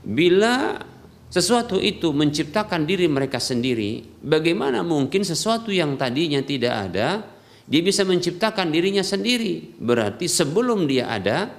bila 0.00 0.80
sesuatu 1.28 1.76
itu 1.76 2.16
menciptakan 2.16 2.88
diri 2.88 3.04
mereka 3.04 3.36
sendiri, 3.36 4.00
bagaimana 4.24 4.80
mungkin 4.80 5.20
sesuatu 5.20 5.68
yang 5.68 6.00
tadinya 6.00 6.40
tidak 6.40 6.74
ada, 6.88 7.28
dia 7.68 7.82
bisa 7.84 8.08
menciptakan 8.08 8.72
dirinya 8.72 9.04
sendiri? 9.04 9.76
Berarti 9.76 10.24
sebelum 10.24 10.88
dia 10.88 11.12
ada, 11.12 11.52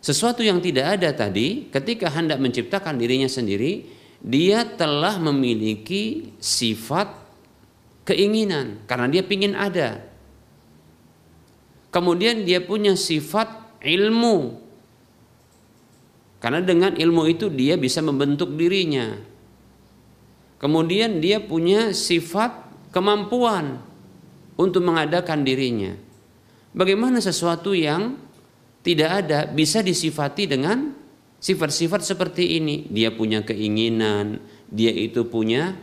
sesuatu 0.00 0.40
yang 0.40 0.64
tidak 0.64 0.96
ada 0.96 1.12
tadi, 1.12 1.68
ketika 1.68 2.08
hendak 2.08 2.40
menciptakan 2.40 2.96
dirinya 2.96 3.28
sendiri, 3.28 3.84
dia 4.24 4.64
telah 4.64 5.20
memiliki 5.20 6.32
sifat 6.40 7.12
keinginan 8.08 8.82
karena 8.88 9.06
dia 9.12 9.22
ingin 9.28 9.54
ada. 9.54 10.02
Kemudian 11.92 12.48
dia 12.48 12.64
punya 12.64 12.96
sifat 12.96 13.61
ilmu. 13.82 14.62
Karena 16.42 16.58
dengan 16.58 16.94
ilmu 16.98 17.22
itu 17.30 17.46
dia 17.50 17.78
bisa 17.78 18.02
membentuk 18.02 18.54
dirinya. 18.58 19.14
Kemudian 20.58 21.22
dia 21.22 21.42
punya 21.42 21.94
sifat 21.94 22.70
kemampuan 22.94 23.82
untuk 24.58 24.82
mengadakan 24.82 25.42
dirinya. 25.42 25.94
Bagaimana 26.74 27.22
sesuatu 27.22 27.74
yang 27.74 28.18
tidak 28.82 29.10
ada 29.26 29.46
bisa 29.46 29.82
disifati 29.82 30.50
dengan 30.50 30.94
sifat-sifat 31.38 32.02
seperti 32.02 32.58
ini? 32.58 32.90
Dia 32.90 33.14
punya 33.14 33.46
keinginan, 33.46 34.42
dia 34.66 34.90
itu 34.90 35.26
punya 35.26 35.78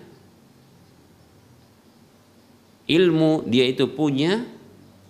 ilmu, 2.89 3.47
dia 3.47 3.63
itu 3.69 3.87
punya 3.95 4.43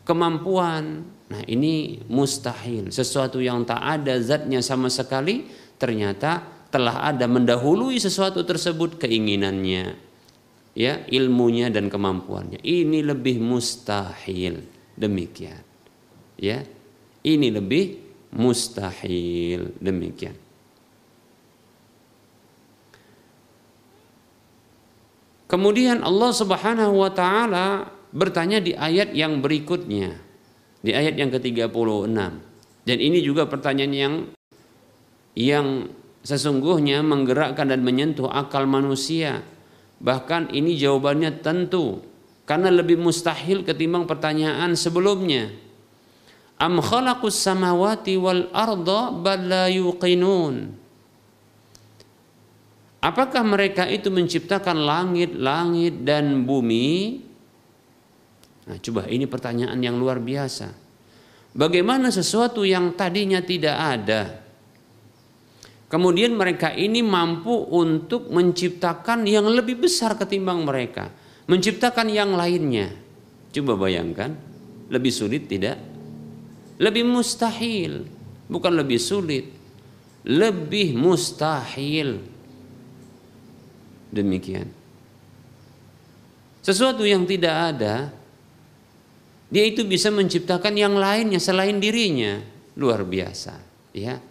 kemampuan. 0.05 1.08
Nah, 1.29 1.45
ini 1.45 2.01
mustahil. 2.09 2.89
Sesuatu 2.89 3.37
yang 3.37 3.61
tak 3.61 3.79
ada 3.79 4.17
zatnya 4.17 4.65
sama 4.65 4.89
sekali 4.89 5.45
ternyata 5.77 6.41
telah 6.73 7.05
ada 7.05 7.25
mendahului 7.29 7.97
sesuatu 8.01 8.41
tersebut 8.45 8.97
keinginannya, 9.01 9.93
ya, 10.73 10.93
ilmunya 11.09 11.69
dan 11.69 11.89
kemampuannya. 11.89 12.61
Ini 12.61 13.05
lebih 13.05 13.41
mustahil. 13.41 14.65
Demikian. 14.97 15.61
Ya. 16.37 16.65
Ini 17.21 17.47
lebih 17.53 18.01
mustahil. 18.33 19.77
Demikian. 19.77 20.33
Kemudian 25.49 26.05
Allah 26.05 26.29
Subhanahu 26.29 27.01
wa 27.01 27.09
taala 27.09 27.89
bertanya 28.13 28.61
di 28.61 28.77
ayat 28.77 29.17
yang 29.17 29.41
berikutnya. 29.41 30.28
Di 30.79 30.95
ayat 30.95 31.19
yang 31.19 31.31
ke-36. 31.31 32.15
Dan 32.87 32.97
ini 32.97 33.19
juga 33.19 33.45
pertanyaan 33.45 33.93
yang 33.93 34.13
yang 35.37 35.67
sesungguhnya 36.23 37.05
menggerakkan 37.05 37.69
dan 37.69 37.83
menyentuh 37.83 38.27
akal 38.27 38.65
manusia. 38.65 39.43
Bahkan 39.99 40.55
ini 40.55 40.79
jawabannya 40.79 41.43
tentu 41.43 41.99
karena 42.47 42.71
lebih 42.71 42.97
mustahil 42.97 43.61
ketimbang 43.61 44.07
pertanyaan 44.09 44.73
sebelumnya. 44.73 45.51
Am 46.59 46.81
khalaqus 46.81 47.39
samawati 47.39 48.19
wal 48.19 48.51
arda 48.51 49.15
bal 49.15 49.41
la 49.43 49.65
yuqinun. 49.71 50.75
Apakah 52.99 53.47
mereka 53.47 53.87
itu 53.87 54.11
menciptakan 54.11 54.75
langit-langit 54.75 56.03
dan 56.03 56.43
bumi? 56.43 57.23
Nah, 58.69 58.77
coba 58.77 59.09
ini 59.09 59.25
pertanyaan 59.25 59.81
yang 59.81 59.97
luar 59.97 60.21
biasa. 60.21 60.69
Bagaimana 61.57 62.13
sesuatu 62.13 62.61
yang 62.61 62.93
tadinya 62.93 63.41
tidak 63.41 63.73
ada? 63.73 64.21
Kemudian 65.89 66.37
mereka 66.37 66.69
ini 66.77 67.01
mampu 67.01 67.65
untuk 67.73 68.29
menciptakan 68.29 69.25
yang 69.25 69.49
lebih 69.49 69.81
besar 69.81 70.13
ketimbang 70.13 70.61
mereka, 70.61 71.09
menciptakan 71.49 72.13
yang 72.13 72.37
lainnya. 72.37 72.93
Coba 73.49 73.73
bayangkan, 73.73 74.37
lebih 74.93 75.09
sulit 75.09 75.49
tidak? 75.49 75.81
Lebih 76.77 77.09
mustahil, 77.09 78.05
bukan 78.45 78.77
lebih 78.77 79.01
sulit, 79.01 79.49
lebih 80.29 80.93
mustahil 80.93 82.21
demikian. 84.13 84.69
Sesuatu 86.61 87.01
yang 87.01 87.25
tidak 87.25 87.55
ada, 87.73 88.13
dia 89.49 89.65
itu 89.65 89.81
bisa 89.81 90.13
menciptakan 90.13 90.77
yang 90.77 90.93
lainnya 90.93 91.41
selain 91.41 91.81
dirinya. 91.81 92.37
Luar 92.77 93.01
biasa, 93.01 93.57
ya. 93.97 94.21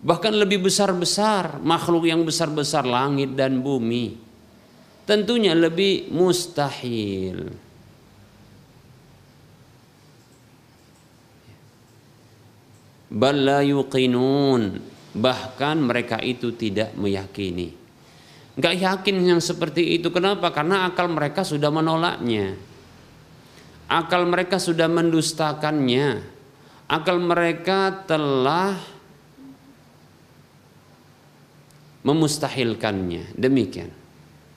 Bahkan 0.00 0.32
lebih 0.32 0.64
besar-besar, 0.64 1.60
makhluk 1.60 2.08
yang 2.08 2.24
besar-besar 2.24 2.88
langit 2.88 3.36
dan 3.36 3.60
bumi. 3.60 4.16
Tentunya 5.04 5.52
lebih 5.52 6.08
mustahil. 6.08 7.52
Yuqinun. 13.12 14.62
Bahkan 15.10 15.76
mereka 15.82 16.22
itu 16.22 16.54
tidak 16.56 16.94
meyakini. 16.96 17.74
Gak 18.56 18.78
yakin 18.78 19.16
yang 19.20 19.42
seperti 19.42 19.98
itu. 19.98 20.08
Kenapa? 20.14 20.48
Karena 20.54 20.86
akal 20.88 21.10
mereka 21.10 21.42
sudah 21.42 21.68
menolaknya. 21.68 22.69
Akal 23.90 24.22
mereka 24.30 24.62
sudah 24.62 24.86
mendustakannya. 24.86 26.22
Akal 26.86 27.18
mereka 27.18 28.06
telah 28.06 28.78
memustahilkannya. 32.06 33.34
Demikian. 33.34 33.90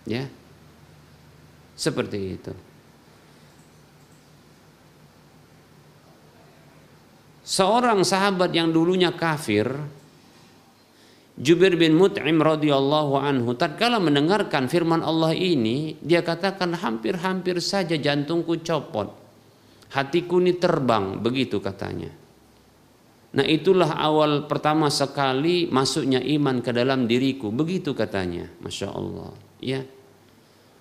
Ya. 0.05 0.29
Seperti 1.73 2.37
itu. 2.37 2.53
Seorang 7.43 8.05
sahabat 8.05 8.53
yang 8.53 8.69
dulunya 8.69 9.11
kafir 9.11 9.67
Jubair 11.33 11.73
bin 11.73 11.97
Mut'im 11.97 12.37
radhiyallahu 12.37 13.17
anhu 13.17 13.57
tatkala 13.57 13.97
mendengarkan 13.97 14.69
firman 14.69 15.01
Allah 15.01 15.33
ini 15.33 15.97
dia 15.99 16.21
katakan 16.21 16.77
hampir-hampir 16.77 17.57
saja 17.57 17.97
jantungku 17.97 18.61
copot 18.61 19.22
hatiku 19.93 20.41
ini 20.41 20.57
terbang 20.57 21.21
begitu 21.21 21.61
katanya. 21.61 22.09
Nah 23.33 23.45
itulah 23.45 23.97
awal 23.97 24.45
pertama 24.45 24.93
sekali 24.93 25.65
masuknya 25.65 26.21
iman 26.21 26.61
ke 26.61 26.69
dalam 26.69 27.09
diriku 27.09 27.49
begitu 27.49 27.97
katanya. 27.97 28.49
Masya 28.61 28.89
Allah 28.93 29.33
ya. 29.57 29.81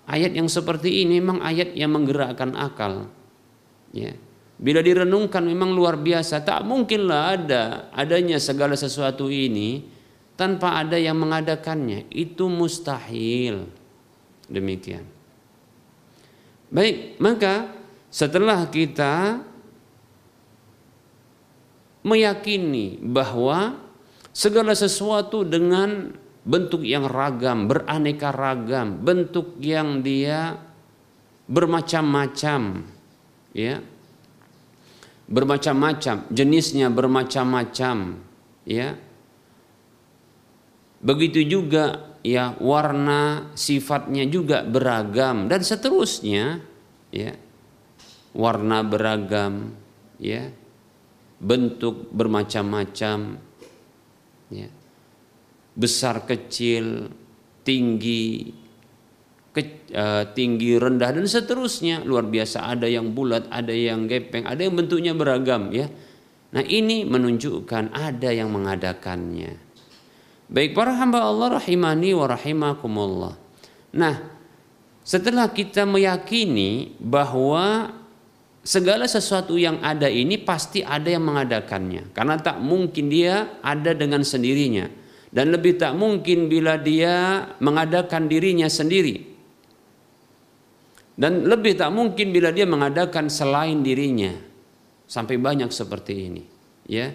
Ayat 0.03 0.35
yang 0.35 0.51
seperti 0.51 1.01
ini 1.05 1.17
memang 1.23 1.39
ayat 1.41 1.73
yang 1.73 1.93
menggerakkan 1.93 2.53
akal 2.53 3.09
ya. 3.89 4.13
Bila 4.53 4.85
direnungkan 4.85 5.41
memang 5.49 5.73
luar 5.73 5.97
biasa. 5.97 6.45
Tak 6.45 6.61
mungkinlah 6.65 7.21
ada 7.33 7.63
adanya 7.89 8.37
segala 8.37 8.77
sesuatu 8.77 9.33
ini 9.33 9.81
tanpa 10.37 10.77
ada 10.77 10.95
yang 10.95 11.17
mengadakannya. 11.17 12.05
Itu 12.13 12.53
mustahil. 12.53 13.65
Demikian. 14.45 15.09
Baik 16.69 17.17
maka 17.17 17.82
setelah 18.13 18.69
kita 18.69 19.41
meyakini 22.05 23.01
bahwa 23.01 23.73
segala 24.29 24.77
sesuatu 24.77 25.41
dengan 25.41 26.13
bentuk 26.45 26.85
yang 26.85 27.09
ragam 27.09 27.65
beraneka 27.65 28.29
ragam 28.29 29.01
bentuk 29.01 29.57
yang 29.57 30.05
dia 30.05 30.61
bermacam-macam 31.49 32.85
ya 33.55 33.81
bermacam-macam 35.25 36.29
jenisnya 36.29 36.93
bermacam-macam 36.93 38.21
ya 38.67 38.93
Begitu 41.03 41.43
juga 41.43 42.15
ya 42.23 42.55
warna 42.63 43.51
sifatnya 43.59 44.23
juga 44.23 44.63
beragam 44.63 45.51
dan 45.51 45.59
seterusnya 45.59 46.63
ya. 47.11 47.35
Warna 48.33 48.81
beragam 48.81 49.73
ya. 50.17 50.49
Bentuk 51.43 52.09
bermacam-macam 52.13 53.37
ya. 54.49 54.69
Besar 55.73 56.23
kecil, 56.29 57.09
tinggi, 57.65 58.53
ke, 59.53 59.89
uh, 59.93 60.29
tinggi 60.33 60.77
rendah 60.77 61.13
dan 61.13 61.25
seterusnya 61.25 62.05
luar 62.05 62.25
biasa 62.29 62.73
ada 62.73 62.89
yang 62.89 63.13
bulat 63.13 63.45
ada 63.53 63.69
yang 63.69 64.09
gepeng 64.09 64.49
ada 64.49 64.65
yang 64.65 64.73
bentuknya 64.73 65.13
beragam 65.13 65.69
ya 65.69 65.93
nah 66.53 66.61
ini 66.65 67.05
menunjukkan 67.05 67.93
ada 67.93 68.33
yang 68.33 68.49
mengadakannya 68.49 69.73
Baik 70.53 70.77
para 70.77 70.93
hamba 70.93 71.25
Allah 71.25 71.57
rahimani 71.57 72.13
wa 72.13 72.29
rahimakumullah. 72.29 73.33
Nah, 73.97 74.15
setelah 75.01 75.49
kita 75.49 75.81
meyakini 75.81 76.93
bahwa 77.01 77.89
segala 78.63 79.05
sesuatu 79.05 79.59
yang 79.59 79.83
ada 79.83 80.07
ini 80.09 80.39
pasti 80.39 80.81
ada 80.81 81.11
yang 81.11 81.27
mengadakannya. 81.27 82.15
Karena 82.15 82.39
tak 82.39 82.63
mungkin 82.63 83.11
dia 83.11 83.59
ada 83.61 83.91
dengan 83.93 84.23
sendirinya. 84.23 84.89
Dan 85.33 85.51
lebih 85.51 85.77
tak 85.77 85.93
mungkin 85.97 86.47
bila 86.47 86.77
dia 86.77 87.45
mengadakan 87.59 88.31
dirinya 88.31 88.69
sendiri. 88.69 89.35
Dan 91.13 91.45
lebih 91.45 91.77
tak 91.77 91.93
mungkin 91.93 92.33
bila 92.33 92.49
dia 92.49 92.65
mengadakan 92.65 93.29
selain 93.29 93.85
dirinya. 93.85 94.33
Sampai 95.05 95.37
banyak 95.37 95.69
seperti 95.69 96.13
ini. 96.31 96.43
Ya. 96.89 97.13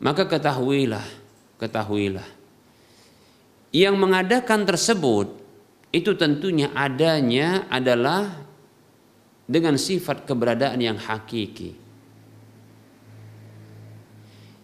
Maka 0.00 0.28
ketahuilah 0.28 1.24
ketahuilah. 1.64 2.28
Yang 3.74 3.94
mengadakan 3.98 4.68
tersebut 4.68 5.26
itu 5.90 6.14
tentunya 6.14 6.70
adanya 6.76 7.66
adalah 7.72 8.43
dengan 9.44 9.76
sifat 9.76 10.24
keberadaan 10.24 10.80
yang 10.80 10.96
hakiki. 10.96 11.76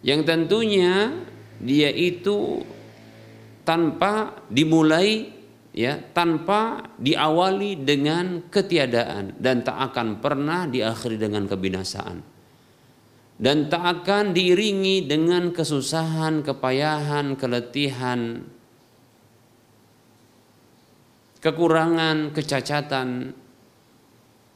Yang 0.01 0.21
tentunya 0.25 1.13
dia 1.61 1.93
itu 1.93 2.65
tanpa 3.61 4.41
dimulai 4.49 5.29
ya 5.71 6.01
tanpa 6.11 6.89
diawali 6.97 7.85
dengan 7.85 8.49
ketiadaan 8.49 9.37
dan 9.37 9.61
tak 9.61 9.93
akan 9.93 10.17
pernah 10.19 10.65
diakhiri 10.65 11.21
dengan 11.21 11.45
kebinasaan 11.45 12.31
dan 13.41 13.73
tak 13.73 14.05
akan 14.05 14.37
diiringi 14.37 15.09
dengan 15.09 15.49
kesusahan, 15.49 16.45
kepayahan, 16.45 17.33
keletihan, 17.33 18.45
kekurangan, 21.41 22.37
kecacatan, 22.37 23.33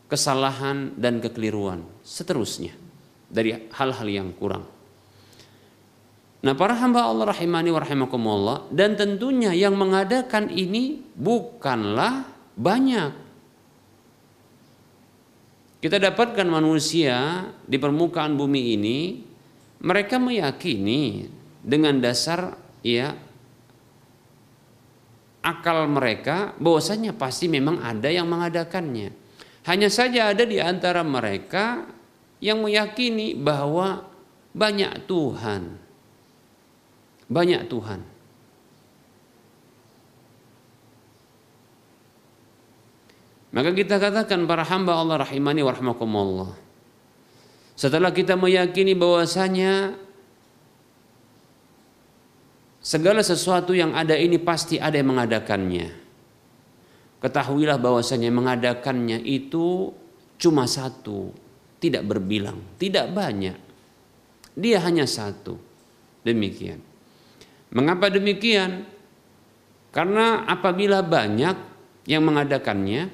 kesalahan 0.05 0.93
dan 0.95 1.17
kekeliruan 1.21 1.81
seterusnya 2.05 2.73
dari 3.29 3.55
hal-hal 3.73 4.07
yang 4.07 4.29
kurang. 4.37 4.65
Nah, 6.45 6.53
para 6.53 6.77
hamba 6.77 7.09
Allah 7.09 7.33
rahimani 7.33 7.73
wa 7.73 7.81
rahimakumullah 7.81 8.57
dan 8.69 8.93
tentunya 8.93 9.49
yang 9.57 9.73
mengadakan 9.73 10.53
ini 10.53 11.01
bukanlah 11.17 12.29
banyak. 12.53 13.25
Kita 15.81 15.97
dapatkan 15.97 16.45
manusia 16.45 17.49
di 17.65 17.81
permukaan 17.81 18.37
bumi 18.37 18.61
ini 18.77 18.97
mereka 19.81 20.21
meyakini 20.21 21.29
dengan 21.65 21.97
dasar 21.97 22.57
ya 22.85 23.13
akal 25.45 25.85
mereka 25.85 26.57
bahwasanya 26.57 27.13
pasti 27.13 27.45
memang 27.45 27.81
ada 27.81 28.09
yang 28.09 28.25
mengadakannya. 28.29 29.24
Hanya 29.65 29.89
saja 29.89 30.30
ada 30.30 30.45
di 30.45 30.62
antara 30.62 31.01
mereka 31.01 31.89
yang 32.38 32.62
meyakini 32.62 33.34
bahwa 33.34 34.06
banyak 34.54 35.10
Tuhan 35.10 35.86
banyak 37.25 37.65
Tuhan. 37.69 38.01
Maka 43.56 43.71
kita 43.71 43.95
katakan 43.95 44.43
para 44.43 44.67
hamba 44.67 44.99
Allah 44.99 45.23
rahimani 45.23 45.63
wa 45.63 45.71
rahmakumullah. 45.71 46.51
Setelah 47.75 48.12
kita 48.12 48.36
meyakini 48.36 48.91
bahwasanya 48.91 49.95
segala 52.84 53.23
sesuatu 53.23 53.71
yang 53.71 53.95
ada 53.95 54.15
ini 54.19 54.36
pasti 54.36 54.75
ada 54.75 54.99
yang 54.99 55.15
mengadakannya. 55.15 56.04
Ketahuilah 57.25 57.81
bahwasanya 57.81 58.29
mengadakannya 58.29 59.17
itu 59.25 59.89
cuma 60.38 60.69
satu, 60.69 61.33
tidak 61.81 62.05
berbilang, 62.05 62.61
tidak 62.77 63.09
banyak. 63.09 63.57
Dia 64.53 64.77
hanya 64.85 65.09
satu. 65.09 65.57
Demikian. 66.21 66.77
Mengapa 67.73 68.13
demikian? 68.13 68.85
Karena 69.89 70.45
apabila 70.45 71.01
banyak 71.01 71.57
yang 72.05 72.21
mengadakannya, 72.21 73.09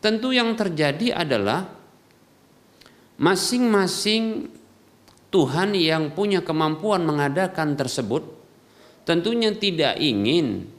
tentu 0.00 0.32
yang 0.32 0.56
terjadi 0.56 1.12
adalah 1.12 1.68
masing-masing 3.20 4.48
Tuhan 5.28 5.76
yang 5.76 6.16
punya 6.16 6.40
kemampuan 6.40 7.04
mengadakan 7.04 7.76
tersebut 7.76 8.24
tentunya 9.04 9.52
tidak 9.52 10.00
ingin 10.00 10.73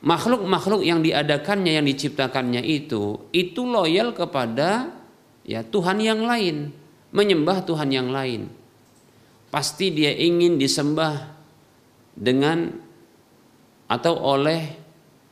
makhluk-makhluk 0.00 0.80
yang 0.80 1.04
diadakannya 1.04 1.76
yang 1.76 1.86
diciptakannya 1.86 2.64
itu 2.64 3.28
itu 3.36 3.62
loyal 3.68 4.16
kepada 4.16 4.88
ya 5.44 5.60
Tuhan 5.60 6.00
yang 6.00 6.24
lain, 6.24 6.72
menyembah 7.12 7.64
Tuhan 7.68 7.92
yang 7.92 8.08
lain. 8.08 8.48
Pasti 9.50 9.90
dia 9.90 10.14
ingin 10.14 10.56
disembah 10.56 11.36
dengan 12.14 12.70
atau 13.90 14.14
oleh 14.14 14.78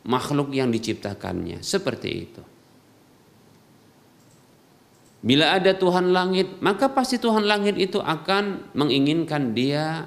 makhluk 0.04 0.50
yang 0.50 0.68
diciptakannya 0.74 1.62
seperti 1.62 2.10
itu. 2.10 2.42
Bila 5.18 5.58
ada 5.58 5.74
Tuhan 5.74 6.14
langit, 6.14 6.62
maka 6.62 6.90
pasti 6.94 7.18
Tuhan 7.18 7.46
langit 7.46 7.74
itu 7.74 7.98
akan 7.98 8.74
menginginkan 8.74 9.50
dia 9.50 10.06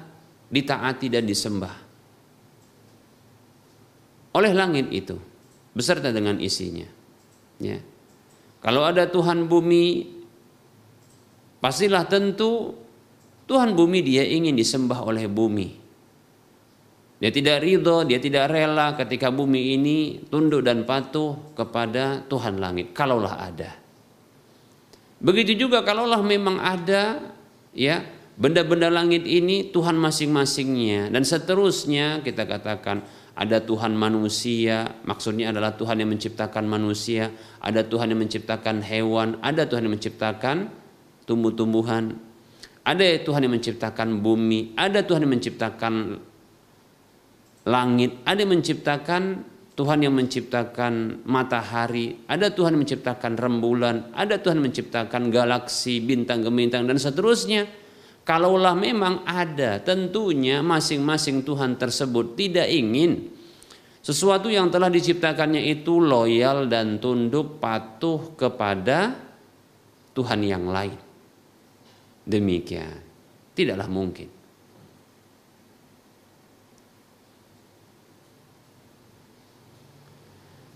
ditaati 0.52 1.08
dan 1.08 1.24
disembah 1.24 1.81
oleh 4.32 4.52
langit 4.56 4.88
itu 4.92 5.16
beserta 5.72 6.12
dengan 6.12 6.40
isinya. 6.40 6.88
Ya. 7.60 7.80
Kalau 8.62 8.86
ada 8.86 9.08
Tuhan 9.08 9.50
bumi, 9.50 10.06
pastilah 11.58 12.06
tentu 12.06 12.76
Tuhan 13.50 13.74
bumi 13.74 14.00
dia 14.00 14.24
ingin 14.24 14.54
disembah 14.54 15.02
oleh 15.02 15.26
bumi. 15.26 15.82
Dia 17.22 17.30
tidak 17.30 17.62
ridho, 17.62 18.02
dia 18.02 18.18
tidak 18.18 18.50
rela 18.50 18.98
ketika 18.98 19.30
bumi 19.30 19.78
ini 19.78 20.26
tunduk 20.26 20.66
dan 20.66 20.82
patuh 20.82 21.54
kepada 21.54 22.26
Tuhan 22.26 22.58
langit. 22.58 22.90
Kalaulah 22.90 23.38
ada. 23.46 23.70
Begitu 25.22 25.54
juga 25.54 25.86
kalaulah 25.86 26.18
memang 26.18 26.58
ada 26.58 27.30
ya 27.70 28.02
benda-benda 28.34 28.90
langit 28.90 29.22
ini 29.22 29.70
Tuhan 29.70 29.94
masing-masingnya 29.94 31.14
dan 31.14 31.22
seterusnya 31.22 32.26
kita 32.26 32.42
katakan 32.42 33.06
ada 33.32 33.64
Tuhan 33.64 33.96
manusia, 33.96 35.00
maksudnya 35.08 35.50
adalah 35.52 35.72
Tuhan 35.72 36.04
yang 36.04 36.12
menciptakan 36.12 36.68
manusia, 36.68 37.32
ada 37.64 37.80
Tuhan 37.80 38.12
yang 38.12 38.20
menciptakan 38.20 38.84
hewan, 38.84 39.40
ada 39.40 39.64
Tuhan 39.64 39.88
yang 39.88 39.96
menciptakan 39.96 40.68
tumbuh-tumbuhan, 41.24 42.12
ada 42.84 43.04
Tuhan 43.24 43.40
yang 43.48 43.54
menciptakan 43.56 44.20
bumi, 44.20 44.76
ada 44.76 45.00
Tuhan 45.00 45.24
yang 45.24 45.32
menciptakan 45.32 45.94
langit, 47.64 48.20
ada 48.28 48.38
yang 48.42 48.52
menciptakan 48.52 49.22
Tuhan 49.72 50.04
yang 50.04 50.12
menciptakan 50.12 51.24
matahari, 51.24 52.20
ada 52.28 52.52
Tuhan 52.52 52.76
yang 52.76 52.84
menciptakan 52.84 53.40
rembulan, 53.40 54.12
ada 54.12 54.36
Tuhan 54.36 54.60
yang 54.60 54.68
menciptakan 54.68 55.32
galaksi, 55.32 56.04
bintang 56.04 56.44
gemintang 56.44 56.84
dan 56.84 57.00
seterusnya. 57.00 57.64
Kalaulah 58.22 58.78
memang 58.78 59.26
ada, 59.26 59.82
tentunya 59.82 60.62
masing-masing 60.62 61.42
Tuhan 61.42 61.74
tersebut 61.74 62.38
tidak 62.38 62.70
ingin 62.70 63.34
sesuatu 63.98 64.46
yang 64.46 64.70
telah 64.70 64.86
diciptakannya 64.86 65.58
itu 65.66 65.98
loyal 65.98 66.70
dan 66.70 67.02
tunduk 67.02 67.58
patuh 67.58 68.38
kepada 68.38 69.18
Tuhan 70.14 70.38
yang 70.46 70.70
lain. 70.70 70.94
Demikian, 72.22 73.02
tidaklah 73.58 73.90
mungkin. 73.90 74.30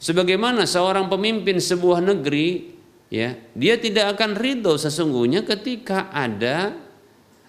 Sebagaimana 0.03 0.67
seorang 0.67 1.07
pemimpin 1.07 1.63
sebuah 1.63 1.99
negeri, 1.99 2.75
ya, 3.11 3.39
dia 3.55 3.75
tidak 3.79 4.19
akan 4.19 4.35
ridho 4.35 4.79
sesungguhnya 4.79 5.47
ketika 5.47 6.11
ada 6.15 6.86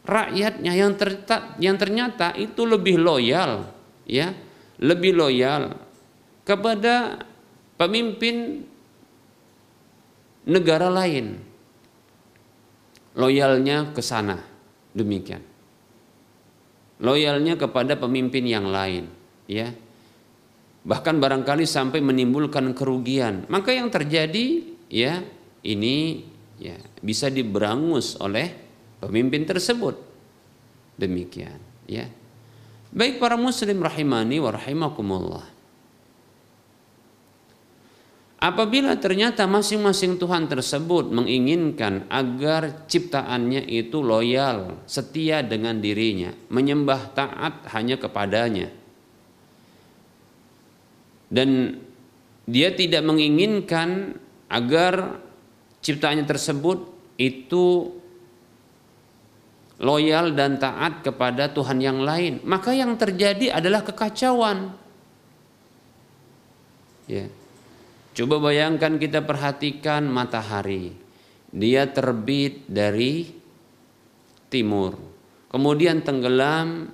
rakyatnya 0.07 0.73
yang 0.73 0.95
ternyata, 0.95 1.35
yang 1.59 1.75
ternyata 1.75 2.31
itu 2.39 2.63
lebih 2.63 2.95
loyal, 2.97 3.67
ya, 4.07 4.31
lebih 4.79 5.13
loyal 5.13 5.75
kepada 6.47 7.27
pemimpin 7.75 8.63
negara 10.47 10.87
lain. 10.87 11.43
Loyalnya 13.17 13.91
ke 13.91 13.99
sana, 13.99 14.39
demikian. 14.95 15.41
Loyalnya 17.01 17.57
kepada 17.59 17.97
pemimpin 17.97 18.45
yang 18.45 18.69
lain, 18.69 19.09
ya 19.49 19.73
bahkan 20.87 21.19
barangkali 21.19 21.67
sampai 21.67 21.99
menimbulkan 21.99 22.71
kerugian 22.71 23.43
maka 23.51 23.75
yang 23.75 23.91
terjadi 23.91 24.63
ya 24.87 25.19
ini 25.67 26.23
ya 26.55 26.79
bisa 27.03 27.27
diberangus 27.27 28.15
oleh 28.23 28.66
pemimpin 29.01 29.45
tersebut. 29.45 29.95
Demikian 30.97 31.59
ya. 31.85 32.09
Baik 32.91 33.19
para 33.19 33.35
muslim 33.35 33.83
rahimani 33.83 34.39
wa 34.39 34.51
rahimakumullah. 34.55 35.45
Apabila 38.37 38.93
ternyata 39.01 39.49
masing-masing 39.49 40.21
Tuhan 40.21 40.45
tersebut 40.45 41.09
menginginkan 41.09 42.05
agar 42.05 42.85
ciptaannya 42.85 43.65
itu 43.65 43.97
loyal, 44.05 44.85
setia 44.85 45.41
dengan 45.41 45.81
dirinya, 45.81 46.29
menyembah 46.53 47.17
taat 47.17 47.65
hanya 47.73 47.97
kepadanya, 47.97 48.69
dan 51.33 51.81
dia 52.45 52.71
tidak 52.77 53.03
menginginkan 53.09 54.21
agar 54.53 55.17
ciptaannya 55.81 56.29
tersebut 56.29 56.87
itu 57.17 57.89
loyal 59.77 60.33
dan 60.33 60.57
taat 60.57 61.05
kepada 61.05 61.53
Tuhan 61.53 61.77
yang 61.77 62.01
lain, 62.01 62.41
maka 62.45 62.73
yang 62.73 62.97
terjadi 62.97 63.53
adalah 63.53 63.85
kekacauan. 63.85 64.73
Ya. 67.05 67.29
Coba 68.17 68.41
bayangkan 68.41 68.97
kita 68.97 69.21
perhatikan 69.21 70.09
matahari. 70.09 70.97
Dia 71.53 71.87
terbit 71.87 72.67
dari 72.67 73.29
timur, 74.51 74.97
kemudian 75.47 76.03
tenggelam 76.03 76.91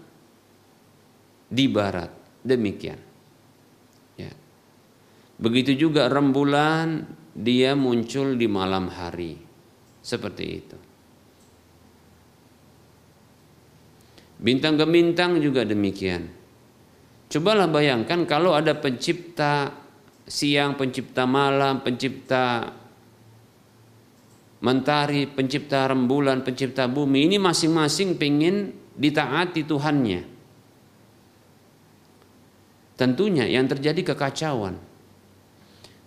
di 1.50 1.66
barat. 1.72 2.12
Demikian. 2.44 3.00
Ya. 4.20 4.30
Begitu 5.40 5.88
juga 5.88 6.12
rembulan 6.12 7.08
dia 7.34 7.74
muncul 7.74 8.36
di 8.38 8.46
malam 8.46 8.92
hari. 8.92 9.40
Seperti 10.04 10.46
itu. 10.46 10.93
Bintang 14.40 14.80
ke 14.80 14.86
bintang 14.88 15.38
juga 15.42 15.66
demikian. 15.66 16.30
Cobalah 17.34 17.66
bayangkan 17.66 18.30
kalau 18.30 18.54
ada 18.54 18.78
pencipta 18.78 19.74
siang, 20.30 20.78
pencipta 20.78 21.26
malam, 21.26 21.82
pencipta 21.82 22.70
mentari, 24.64 25.28
pencipta 25.28 25.92
rembulan, 25.92 26.40
pencipta 26.46 26.88
bumi. 26.88 27.28
Ini 27.28 27.38
masing-masing 27.42 28.16
pengen 28.16 28.72
ditaati 28.96 29.68
Tuhannya. 29.68 30.22
Tentunya 32.96 33.50
yang 33.50 33.68
terjadi 33.68 34.16
kekacauan. 34.16 34.80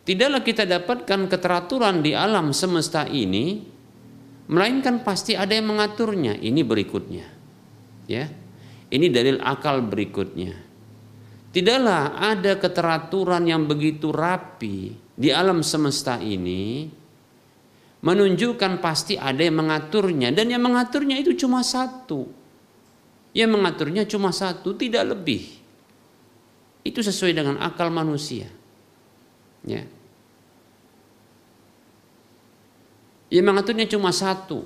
Tidaklah 0.06 0.40
kita 0.46 0.64
dapatkan 0.64 1.26
keteraturan 1.26 2.00
di 2.00 2.14
alam 2.14 2.54
semesta 2.54 3.10
ini, 3.10 3.66
melainkan 4.46 5.02
pasti 5.02 5.34
ada 5.34 5.50
yang 5.50 5.66
mengaturnya. 5.66 6.38
Ini 6.38 6.62
berikutnya. 6.62 7.35
Ya. 8.06 8.30
Ini 8.86 9.06
dalil 9.10 9.42
akal 9.42 9.82
berikutnya. 9.82 10.54
Tidaklah 11.50 12.20
ada 12.20 12.60
keteraturan 12.60 13.48
yang 13.48 13.66
begitu 13.66 14.12
rapi 14.14 14.94
di 15.16 15.28
alam 15.32 15.64
semesta 15.64 16.20
ini 16.20 16.86
menunjukkan 18.04 18.78
pasti 18.78 19.16
ada 19.16 19.40
yang 19.40 19.64
mengaturnya 19.64 20.30
dan 20.30 20.52
yang 20.52 20.62
mengaturnya 20.62 21.18
itu 21.18 21.34
cuma 21.34 21.64
satu. 21.66 22.28
Yang 23.36 23.50
mengaturnya 23.52 24.08
cuma 24.08 24.32
satu, 24.32 24.72
tidak 24.78 25.12
lebih. 25.12 25.44
Itu 26.86 27.04
sesuai 27.04 27.36
dengan 27.36 27.60
akal 27.60 27.92
manusia. 27.92 28.48
Ya. 29.66 29.84
Yang 33.28 33.44
mengaturnya 33.44 33.86
cuma 33.90 34.14
satu, 34.14 34.64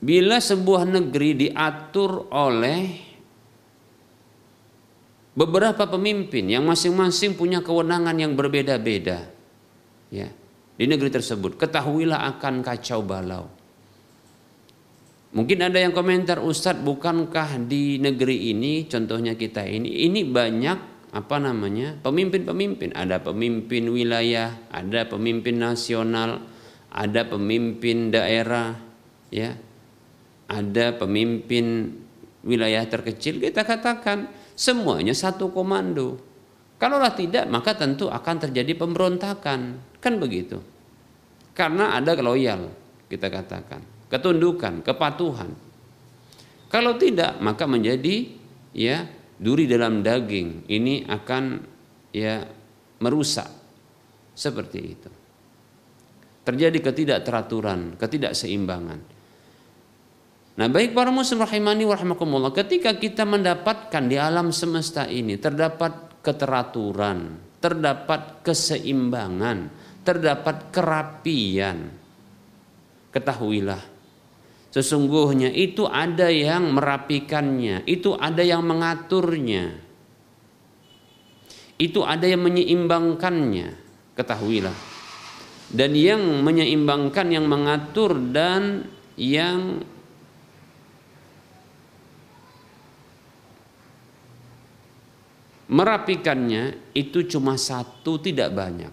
bila 0.00 0.40
sebuah 0.40 0.88
negeri 0.88 1.48
diatur 1.48 2.32
oleh 2.32 3.10
beberapa 5.36 5.84
pemimpin 5.86 6.48
yang 6.48 6.64
masing-masing 6.64 7.36
punya 7.36 7.60
kewenangan 7.60 8.16
yang 8.16 8.32
berbeda-beda 8.32 9.28
ya 10.08 10.28
di 10.80 10.84
negeri 10.88 11.12
tersebut 11.12 11.60
ketahuilah 11.60 12.24
akan 12.36 12.64
kacau 12.64 13.04
balau. 13.04 13.44
Mungkin 15.30 15.62
ada 15.62 15.78
yang 15.78 15.94
komentar 15.94 16.42
Ustadz 16.42 16.82
bukankah 16.82 17.62
di 17.70 18.02
negeri 18.02 18.50
ini 18.50 18.90
contohnya 18.90 19.38
kita 19.38 19.62
ini 19.62 20.08
ini 20.10 20.26
banyak 20.26 20.78
apa 21.14 21.36
namanya 21.38 21.94
pemimpin-pemimpin? 22.02 22.96
Ada 22.96 23.22
pemimpin 23.22 23.92
wilayah 23.92 24.56
ada 24.72 25.06
pemimpin 25.06 25.60
nasional 25.62 26.42
ada 26.90 27.22
pemimpin 27.28 28.10
daerah 28.10 28.74
ya 29.30 29.54
ada 30.50 30.98
pemimpin 30.98 31.94
wilayah 32.42 32.82
terkecil, 32.90 33.38
kita 33.38 33.62
katakan 33.62 34.26
semuanya 34.58 35.14
satu 35.14 35.54
komando. 35.54 36.18
Kalaulah 36.80 37.14
tidak, 37.14 37.46
maka 37.46 37.76
tentu 37.78 38.10
akan 38.10 38.36
terjadi 38.40 38.74
pemberontakan. 38.74 39.78
Kan 40.02 40.14
begitu. 40.18 40.58
Karena 41.54 41.94
ada 41.94 42.16
loyal, 42.18 42.72
kita 43.06 43.30
katakan. 43.30 43.84
Ketundukan, 44.10 44.82
kepatuhan. 44.82 45.54
Kalau 46.72 46.96
tidak, 46.96 47.38
maka 47.38 47.68
menjadi 47.68 48.32
ya 48.72 49.06
duri 49.36 49.68
dalam 49.68 50.00
daging. 50.00 50.66
Ini 50.66 51.06
akan 51.06 51.44
ya 52.16 52.42
merusak. 52.98 53.46
Seperti 54.32 54.78
itu. 54.80 55.10
Terjadi 56.48 56.80
ketidakteraturan, 56.80 58.00
ketidakseimbangan. 58.00 59.19
Nah, 60.60 60.68
baik 60.68 60.92
para 60.92 61.08
muslim 61.08 61.40
rahimani 61.40 61.88
wa 61.88 61.96
rahimakumullah, 61.96 62.52
ketika 62.52 62.92
kita 62.92 63.24
mendapatkan 63.24 64.04
di 64.04 64.20
alam 64.20 64.52
semesta 64.52 65.08
ini 65.08 65.40
terdapat 65.40 66.20
keteraturan, 66.20 67.40
terdapat 67.64 68.44
keseimbangan, 68.44 69.72
terdapat 70.04 70.68
kerapian. 70.68 71.96
Ketahuilah, 73.08 73.80
sesungguhnya 74.68 75.48
itu 75.48 75.88
ada 75.88 76.28
yang 76.28 76.76
merapikannya, 76.76 77.88
itu 77.88 78.12
ada 78.12 78.44
yang 78.44 78.60
mengaturnya. 78.60 79.80
Itu 81.80 82.04
ada 82.04 82.28
yang 82.28 82.44
menyeimbangkannya. 82.44 83.68
Ketahuilah. 84.12 84.76
Dan 85.72 85.96
yang 85.96 86.20
menyeimbangkan, 86.44 87.32
yang 87.32 87.48
mengatur 87.48 88.20
dan 88.28 88.84
yang 89.16 89.80
merapikannya 95.70 96.92
itu 96.92 97.24
cuma 97.30 97.54
satu 97.54 98.18
tidak 98.18 98.50
banyak. 98.50 98.92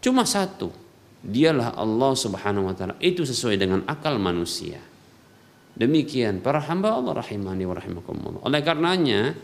Cuma 0.00 0.24
satu. 0.24 0.72
Dialah 1.20 1.76
Allah 1.76 2.12
Subhanahu 2.16 2.72
wa 2.72 2.74
taala. 2.74 2.96
Itu 2.96 3.28
sesuai 3.28 3.60
dengan 3.60 3.84
akal 3.84 4.16
manusia. 4.16 4.80
Demikian 5.76 6.40
para 6.40 6.64
hamba 6.64 6.96
Allah 6.96 7.20
rahimani 7.20 7.68
wa 7.68 7.76
rahimakumullah. 7.76 8.40
Oleh 8.48 8.64
karenanya 8.64 9.36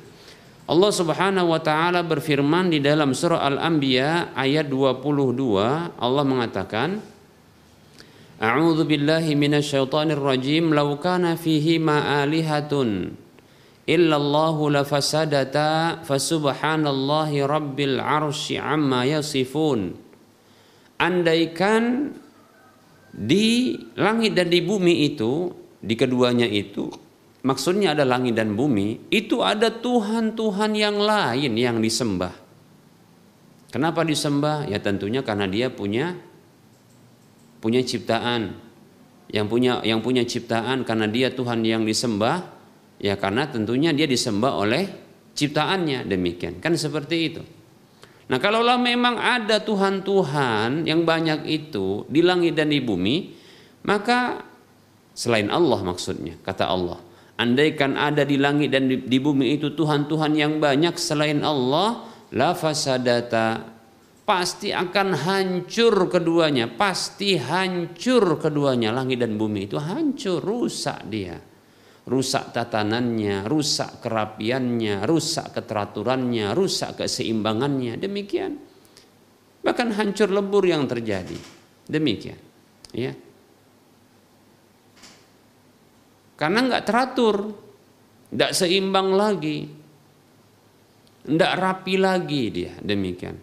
Allah 0.67 0.91
Subhanahu 0.91 1.53
wa 1.53 1.61
taala 1.61 2.01
berfirman 2.01 2.73
di 2.73 2.81
dalam 2.81 3.13
surah 3.13 3.45
Al-Anbiya 3.45 4.33
ayat 4.33 4.67
22 4.73 6.01
Allah 6.01 6.25
mengatakan 6.25 6.99
A'udzu 8.37 8.85
billahi 8.85 9.33
minasyaitonir 9.33 10.21
rajim 10.21 10.73
law 10.73 10.93
kana 11.01 11.41
fihi 11.41 11.81
ma 11.81 12.21
alihatun 12.25 13.17
illallahu 13.87 14.69
lafasadata 14.75 16.03
fasubhanallahi 16.03 17.47
rabbil 17.47 18.03
arsy 18.03 18.59
amma 18.59 19.07
yasifun. 19.07 19.95
Andaikan 20.99 22.13
di 23.15 23.79
langit 23.97 24.35
dan 24.35 24.51
di 24.51 24.61
bumi 24.61 25.07
itu 25.09 25.55
di 25.81 25.95
keduanya 25.95 26.45
itu 26.45 26.89
maksudnya 27.47 27.95
ada 27.95 28.03
langit 28.03 28.35
dan 28.35 28.59
bumi 28.59 29.07
itu 29.09 29.39
ada 29.41 29.71
tuhan-tuhan 29.71 30.75
yang 30.75 30.99
lain 30.99 31.55
yang 31.55 31.79
disembah. 31.79 32.35
Kenapa 33.71 34.03
disembah? 34.03 34.67
Ya 34.67 34.83
tentunya 34.83 35.23
karena 35.23 35.47
dia 35.47 35.71
punya 35.71 36.19
punya 37.63 37.81
ciptaan. 37.87 38.67
Yang 39.27 39.47
punya 39.51 39.73
yang 39.83 40.01
punya 40.03 40.23
ciptaan 40.23 40.87
karena 40.87 41.11
dia 41.11 41.35
Tuhan 41.35 41.67
yang 41.67 41.83
disembah 41.83 42.56
Ya 42.97 43.21
karena 43.21 43.45
tentunya 43.49 43.93
dia 43.93 44.09
disembah 44.09 44.57
oleh 44.57 44.89
ciptaannya 45.37 46.09
demikian. 46.09 46.59
Kan 46.65 46.75
seperti 46.81 47.17
itu. 47.21 47.43
Nah 48.27 48.43
kalaulah 48.43 48.81
memang 48.81 49.21
ada 49.21 49.63
Tuhan-Tuhan 49.63 50.89
yang 50.89 51.07
banyak 51.07 51.47
itu 51.47 52.09
di 52.11 52.25
langit 52.25 52.59
dan 52.59 52.75
di 52.75 52.83
bumi, 52.83 53.17
maka 53.87 54.43
selain 55.15 55.47
Allah 55.53 55.79
maksudnya, 55.87 56.35
kata 56.43 56.67
Allah. 56.67 56.99
Andaikan 57.37 58.01
ada 58.01 58.25
di 58.25 58.41
langit 58.41 58.73
dan 58.73 58.89
di, 58.89 59.19
bumi 59.21 59.61
itu 59.61 59.77
Tuhan-Tuhan 59.77 60.33
yang 60.35 60.57
banyak 60.57 60.97
selain 60.97 61.45
Allah, 61.45 62.09
la 62.33 62.57
fasadata 62.57 63.77
pasti 64.27 64.73
akan 64.75 65.09
hancur 65.15 66.11
keduanya, 66.11 66.67
pasti 66.67 67.37
hancur 67.39 68.41
keduanya 68.41 68.91
langit 68.91 69.23
dan 69.23 69.39
bumi 69.39 69.71
itu 69.71 69.77
hancur, 69.79 70.43
rusak 70.43 71.07
dia 71.07 71.39
rusak 72.07 72.55
tatanannya, 72.55 73.45
rusak 73.51 73.99
kerapiannya, 73.99 75.03
rusak 75.03 75.59
keteraturannya, 75.59 76.55
rusak 76.55 77.03
keseimbangannya. 77.03 77.99
Demikian. 77.99 78.55
Bahkan 79.67 79.89
hancur 79.99 80.31
lebur 80.31 80.63
yang 80.63 80.87
terjadi. 80.87 81.35
Demikian. 81.91 82.39
Ya. 82.95 83.13
Karena 86.39 86.59
nggak 86.63 86.85
teratur, 86.87 87.37
nggak 88.31 88.53
seimbang 88.55 89.11
lagi, 89.17 89.67
nggak 91.27 91.53
rapi 91.59 91.95
lagi 91.99 92.43
dia. 92.55 92.73
Demikian. 92.79 93.35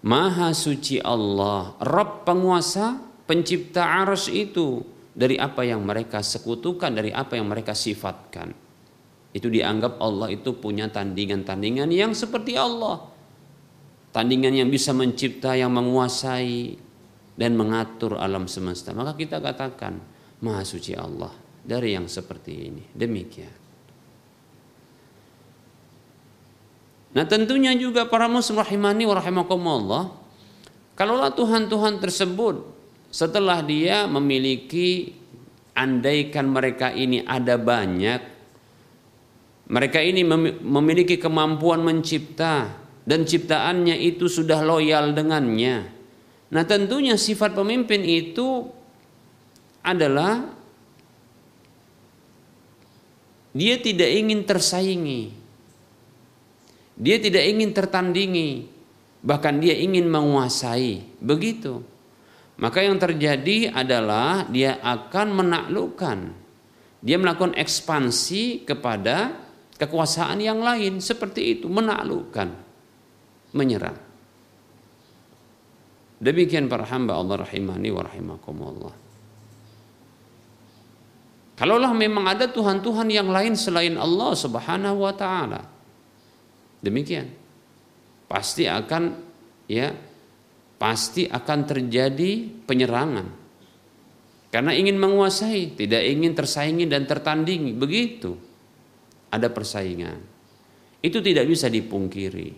Maha 0.00 0.56
suci 0.56 0.96
Allah, 0.98 1.76
Rabb 1.78 2.24
penguasa, 2.24 2.96
pencipta 3.28 4.00
arus 4.02 4.32
itu, 4.32 4.80
dari 5.10 5.36
apa 5.36 5.66
yang 5.66 5.82
mereka 5.82 6.22
sekutukan, 6.22 6.94
dari 6.94 7.10
apa 7.10 7.34
yang 7.38 7.50
mereka 7.50 7.74
sifatkan. 7.74 8.54
Itu 9.30 9.46
dianggap 9.46 10.02
Allah 10.02 10.34
itu 10.34 10.58
punya 10.58 10.90
tandingan-tandingan 10.90 11.90
yang 11.90 12.12
seperti 12.14 12.58
Allah. 12.58 13.06
Tandingan 14.10 14.58
yang 14.58 14.68
bisa 14.70 14.90
mencipta, 14.90 15.54
yang 15.54 15.70
menguasai 15.70 16.74
dan 17.38 17.54
mengatur 17.54 18.18
alam 18.18 18.50
semesta. 18.50 18.90
Maka 18.90 19.14
kita 19.14 19.38
katakan, 19.38 20.02
Maha 20.42 20.66
suci 20.66 20.98
Allah 20.98 21.30
dari 21.62 21.94
yang 21.94 22.10
seperti 22.10 22.52
ini. 22.66 22.82
Demikian. 22.90 23.54
Nah 27.10 27.26
tentunya 27.26 27.74
juga 27.74 28.06
para 28.06 28.30
muslim 28.30 28.62
rahimani 28.62 29.02
wa 29.02 29.18
rahimakumullah 29.18 30.04
Kalaulah 30.94 31.32
Tuhan-Tuhan 31.32 31.96
tersebut 31.96 32.60
setelah 33.10 33.60
dia 33.62 34.06
memiliki 34.06 35.12
andaikan 35.74 36.50
mereka 36.50 36.94
ini 36.94 37.26
ada 37.26 37.58
banyak 37.58 38.40
mereka 39.70 40.02
ini 40.02 40.26
memiliki 40.66 41.14
kemampuan 41.14 41.86
mencipta 41.86 42.74
dan 43.06 43.22
ciptaannya 43.22 44.02
itu 44.02 44.26
sudah 44.26 44.66
loyal 44.66 45.14
dengannya. 45.14 45.86
Nah, 46.50 46.66
tentunya 46.66 47.14
sifat 47.14 47.54
pemimpin 47.54 48.02
itu 48.02 48.66
adalah 49.86 50.42
dia 53.54 53.78
tidak 53.78 54.10
ingin 54.10 54.42
tersaingi. 54.42 55.22
Dia 57.00 57.16
tidak 57.22 57.46
ingin 57.46 57.70
tertandingi, 57.70 58.66
bahkan 59.22 59.62
dia 59.62 59.78
ingin 59.78 60.10
menguasai. 60.10 61.06
Begitu. 61.22 61.86
Maka 62.60 62.84
yang 62.84 63.00
terjadi 63.00 63.72
adalah 63.72 64.44
dia 64.44 64.76
akan 64.84 65.28
menaklukkan. 65.32 66.18
Dia 67.00 67.16
melakukan 67.16 67.56
ekspansi 67.56 68.68
kepada 68.68 69.32
kekuasaan 69.80 70.44
yang 70.44 70.60
lain 70.60 71.00
seperti 71.00 71.56
itu, 71.56 71.72
menaklukkan, 71.72 72.52
menyerang. 73.56 73.96
Demikian 76.20 76.68
para 76.68 76.84
hamba 76.84 77.16
Allah 77.16 77.48
rahimani 77.48 77.88
wa 77.88 78.04
rahimakumullah. 78.04 78.94
Kalaulah 81.56 81.96
memang 81.96 82.28
ada 82.28 82.44
Tuhan-Tuhan 82.44 83.08
yang 83.08 83.32
lain 83.32 83.56
selain 83.56 83.96
Allah 83.96 84.36
Subhanahu 84.36 85.00
wa 85.00 85.16
taala. 85.16 85.64
Demikian. 86.84 87.32
Pasti 88.28 88.68
akan 88.68 89.16
ya 89.64 89.96
pasti 90.80 91.28
akan 91.28 91.60
terjadi 91.68 92.64
penyerangan. 92.64 93.28
Karena 94.48 94.72
ingin 94.72 94.96
menguasai, 94.96 95.76
tidak 95.76 96.00
ingin 96.00 96.32
tersaingi 96.32 96.88
dan 96.88 97.04
tertandingi, 97.04 97.76
begitu. 97.76 98.32
Ada 99.30 99.52
persaingan. 99.52 100.18
Itu 101.04 101.20
tidak 101.20 101.46
bisa 101.46 101.68
dipungkiri. 101.68 102.50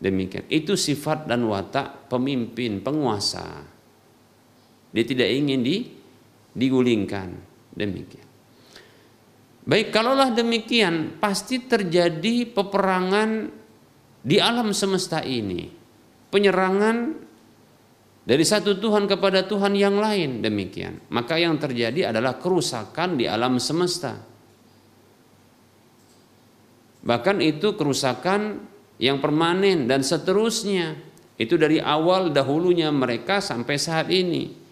Demikian. 0.00 0.48
Itu 0.50 0.74
sifat 0.74 1.30
dan 1.30 1.46
watak 1.46 2.10
pemimpin, 2.10 2.82
penguasa. 2.82 3.62
Dia 4.90 5.04
tidak 5.06 5.28
ingin 5.30 5.60
di, 5.62 5.76
digulingkan. 6.56 7.28
Demikian. 7.70 8.28
Baik, 9.64 9.94
kalaulah 9.94 10.34
demikian, 10.34 11.22
pasti 11.22 11.62
terjadi 11.62 12.50
peperangan 12.50 13.48
di 14.24 14.36
alam 14.42 14.74
semesta 14.74 15.22
ini 15.22 15.83
penyerangan 16.34 17.14
dari 18.26 18.42
satu 18.42 18.82
Tuhan 18.82 19.06
kepada 19.06 19.46
Tuhan 19.46 19.78
yang 19.78 20.02
lain 20.02 20.42
demikian. 20.42 20.98
Maka 21.14 21.38
yang 21.38 21.54
terjadi 21.62 22.10
adalah 22.10 22.42
kerusakan 22.42 23.14
di 23.14 23.30
alam 23.30 23.62
semesta. 23.62 24.18
Bahkan 27.04 27.38
itu 27.38 27.78
kerusakan 27.78 28.66
yang 28.98 29.22
permanen 29.22 29.86
dan 29.86 30.02
seterusnya. 30.02 30.98
Itu 31.38 31.54
dari 31.54 31.78
awal 31.78 32.34
dahulunya 32.34 32.90
mereka 32.90 33.38
sampai 33.38 33.76
saat 33.78 34.10
ini. 34.10 34.64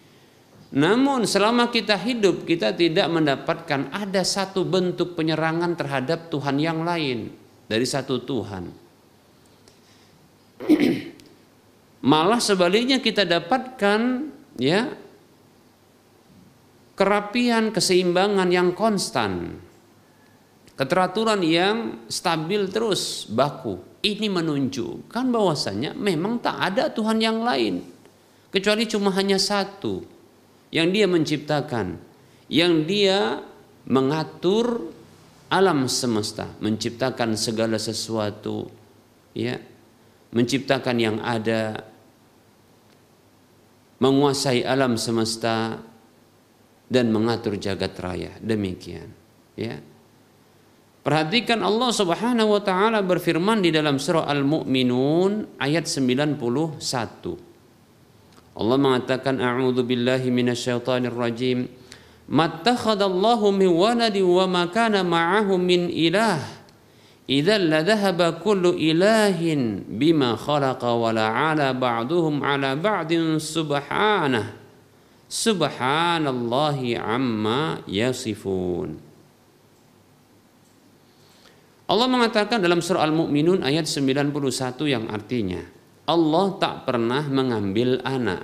Namun 0.73 1.29
selama 1.29 1.69
kita 1.69 1.93
hidup 2.01 2.49
kita 2.49 2.73
tidak 2.73 3.05
mendapatkan 3.05 3.93
ada 3.93 4.25
satu 4.25 4.65
bentuk 4.65 5.13
penyerangan 5.13 5.77
terhadap 5.77 6.33
Tuhan 6.33 6.57
yang 6.57 6.81
lain 6.81 7.29
dari 7.69 7.85
satu 7.85 8.17
Tuhan. 8.25 8.63
Malah 12.03 12.43
sebaliknya 12.43 12.99
kita 12.99 13.23
dapatkan 13.23 13.99
ya 14.59 14.91
kerapian, 16.99 17.71
keseimbangan 17.71 18.49
yang 18.51 18.75
konstan. 18.75 19.59
Keteraturan 20.73 21.39
yang 21.45 22.05
stabil 22.09 22.67
terus 22.67 23.29
baku. 23.29 23.79
Ini 24.03 24.27
menunjukkan 24.27 25.25
bahwasanya 25.31 25.95
memang 25.95 26.43
tak 26.43 26.59
ada 26.59 26.91
Tuhan 26.91 27.23
yang 27.23 27.39
lain 27.39 27.93
kecuali 28.53 28.85
cuma 28.85 29.09
hanya 29.17 29.41
satu 29.41 30.05
yang 30.69 30.93
dia 30.93 31.09
menciptakan, 31.09 31.97
yang 32.53 32.85
dia 32.85 33.41
mengatur 33.89 34.93
alam 35.49 35.89
semesta, 35.89 36.49
menciptakan 36.61 37.33
segala 37.33 37.81
sesuatu, 37.81 38.69
ya, 39.33 39.57
menciptakan 40.33 40.97
yang 40.97 41.17
ada, 41.21 41.81
menguasai 44.03 44.67
alam 44.67 44.99
semesta 44.99 45.79
dan 46.91 47.07
mengatur 47.15 47.55
jagat 47.55 47.95
raya. 48.03 48.35
Demikian, 48.43 49.07
ya. 49.55 49.79
Perhatikan 51.03 51.63
Allah 51.63 51.91
Subhanahu 51.91 52.55
wa 52.55 52.61
taala 52.63 53.03
berfirman 53.03 53.59
di 53.59 53.75
dalam 53.75 53.99
surah 53.99 54.23
Al-Mu'minun 54.27 55.59
ayat 55.59 55.87
91. 55.87 56.79
Allah 58.55 58.77
mengatakan 58.79 59.39
a'udzu 59.43 59.83
billahi 59.83 60.31
minasyaitonir 60.31 61.11
rajim. 61.11 61.67
Mattakhadallahu 62.23 63.51
min 63.51 63.67
waladi 63.67 64.23
wa 64.23 64.47
ma 64.47 64.63
kana 64.71 65.03
ma'ahu 65.03 65.59
min 65.59 65.91
ilah 65.91 66.62
idzal 67.29 67.67
ladhahaba 67.71 68.39
kullu 68.43 68.75
ilahin 68.75 69.87
bima 69.87 70.35
khalaqa 70.35 70.91
wa 70.93 71.09
la'ala 71.11 71.71
ba'duhum 71.71 72.43
'ala 72.43 72.75
ba'din 72.75 73.39
subhanah. 73.39 74.61
Subhanallahi 75.33 76.93
amma 76.99 77.81
yasifun. 77.89 79.01
Allah 81.89 82.07
mengatakan 82.07 82.61
dalam 82.63 82.79
surah 82.79 83.03
Al-Mu'minun 83.05 83.65
ayat 83.65 83.89
91 83.89 84.29
yang 84.87 85.09
artinya 85.09 85.61
Allah 86.07 86.45
tak 86.59 86.83
pernah 86.87 87.23
mengambil 87.27 87.99
anak. 88.03 88.43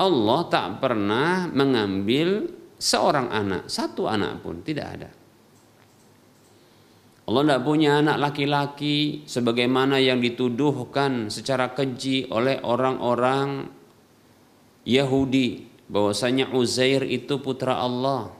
Allah 0.00 0.40
tak 0.48 0.80
pernah 0.80 1.44
mengambil 1.52 2.48
seorang 2.80 3.28
anak, 3.28 3.68
satu 3.68 4.08
anak 4.08 4.40
pun 4.40 4.64
tidak 4.64 4.86
ada. 4.96 5.10
Allah 7.30 7.46
tidak 7.46 7.62
punya 7.62 8.02
anak 8.02 8.18
laki-laki 8.18 9.22
sebagaimana 9.22 10.02
yang 10.02 10.18
dituduhkan 10.18 11.30
secara 11.30 11.70
keji 11.70 12.26
oleh 12.26 12.58
orang-orang 12.58 13.70
Yahudi 14.82 15.62
bahwasanya 15.86 16.50
Uzair 16.50 17.06
itu 17.06 17.38
putra 17.38 17.78
Allah. 17.78 18.34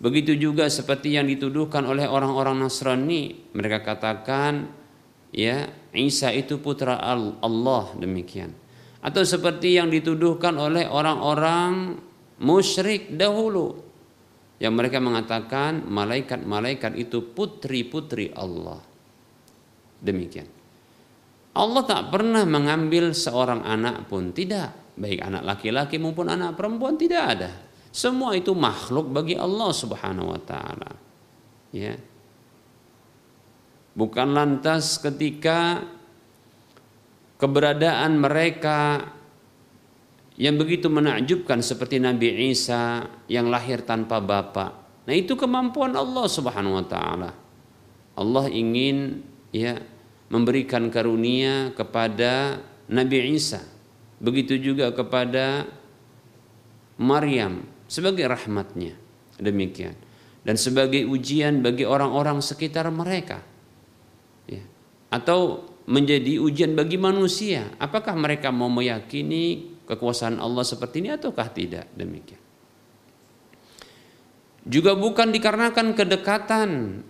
Begitu 0.00 0.40
juga 0.40 0.72
seperti 0.72 1.20
yang 1.20 1.28
dituduhkan 1.28 1.84
oleh 1.84 2.08
orang-orang 2.08 2.64
Nasrani, 2.64 3.52
mereka 3.52 3.84
katakan 3.84 4.72
ya 5.28 5.68
Isa 5.92 6.32
itu 6.32 6.64
putra 6.64 6.96
Allah 7.44 7.92
demikian. 7.92 8.56
Atau 9.04 9.28
seperti 9.28 9.76
yang 9.76 9.92
dituduhkan 9.92 10.56
oleh 10.56 10.88
orang-orang 10.88 12.00
musyrik 12.40 13.12
dahulu 13.20 13.87
yang 14.58 14.74
mereka 14.74 14.98
mengatakan 14.98 15.86
malaikat-malaikat 15.86 16.98
itu 16.98 17.22
putri-putri 17.30 18.34
Allah. 18.34 18.82
Demikian. 20.02 20.46
Allah 21.58 21.82
tak 21.86 22.14
pernah 22.14 22.46
mengambil 22.46 23.10
seorang 23.14 23.66
anak 23.66 24.06
pun 24.06 24.30
tidak, 24.30 24.94
baik 24.94 25.18
anak 25.22 25.42
laki-laki 25.42 25.98
maupun 25.98 26.30
anak 26.30 26.54
perempuan 26.54 26.94
tidak 26.94 27.24
ada. 27.38 27.50
Semua 27.90 28.36
itu 28.38 28.54
makhluk 28.54 29.10
bagi 29.10 29.34
Allah 29.34 29.70
Subhanahu 29.74 30.30
wa 30.30 30.40
taala. 30.42 30.90
Ya. 31.74 31.98
Bukan 33.98 34.28
lantas 34.30 35.02
ketika 35.02 35.82
keberadaan 37.42 38.22
mereka 38.22 39.02
yang 40.38 40.54
begitu 40.54 40.86
menakjubkan 40.86 41.58
seperti 41.58 41.98
Nabi 41.98 42.54
Isa 42.54 43.10
yang 43.26 43.50
lahir 43.50 43.82
tanpa 43.82 44.22
bapak. 44.22 44.70
Nah, 45.10 45.14
itu 45.16 45.34
kemampuan 45.34 45.98
Allah 45.98 46.30
Subhanahu 46.30 46.78
wa 46.78 46.86
taala. 46.86 47.34
Allah 48.14 48.46
ingin 48.46 49.26
ya 49.50 49.82
memberikan 50.30 50.94
karunia 50.94 51.74
kepada 51.74 52.62
Nabi 52.86 53.34
Isa. 53.34 53.66
Begitu 54.22 54.62
juga 54.62 54.94
kepada 54.94 55.66
Maryam 57.02 57.66
sebagai 57.90 58.22
rahmatnya. 58.30 58.94
Demikian. 59.42 59.98
Dan 60.46 60.54
sebagai 60.54 61.02
ujian 61.02 61.66
bagi 61.66 61.82
orang-orang 61.82 62.38
sekitar 62.38 62.86
mereka. 62.94 63.42
Ya. 64.46 64.62
Atau 65.10 65.66
menjadi 65.90 66.38
ujian 66.38 66.78
bagi 66.78 66.94
manusia. 66.94 67.74
Apakah 67.82 68.14
mereka 68.14 68.54
mau 68.54 68.70
meyakini 68.70 69.77
kekuasaan 69.88 70.36
Allah 70.36 70.62
seperti 70.62 71.00
ini 71.00 71.16
ataukah 71.16 71.48
tidak? 71.48 71.88
Demikian. 71.96 72.40
Juga 74.68 74.92
bukan 74.92 75.32
dikarenakan 75.32 75.96
kedekatan 75.96 77.00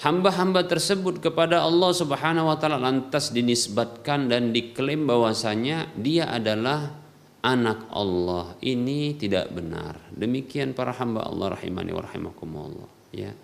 hamba-hamba 0.00 0.64
tersebut 0.64 1.20
kepada 1.20 1.60
Allah 1.60 1.92
Subhanahu 1.92 2.48
wa 2.48 2.56
taala 2.56 2.80
lantas 2.80 3.30
dinisbatkan 3.36 4.32
dan 4.32 4.56
diklaim 4.56 5.04
bahwasanya 5.04 5.92
dia 5.92 6.32
adalah 6.32 7.04
anak 7.44 7.84
Allah. 7.92 8.56
Ini 8.64 9.20
tidak 9.20 9.52
benar. 9.52 10.08
Demikian 10.08 10.72
para 10.72 10.96
hamba 10.96 11.28
Allah 11.28 11.52
rahimani 11.52 11.92
wa 11.92 12.00
rahimakumullah, 12.00 12.88
ya. 13.12 13.36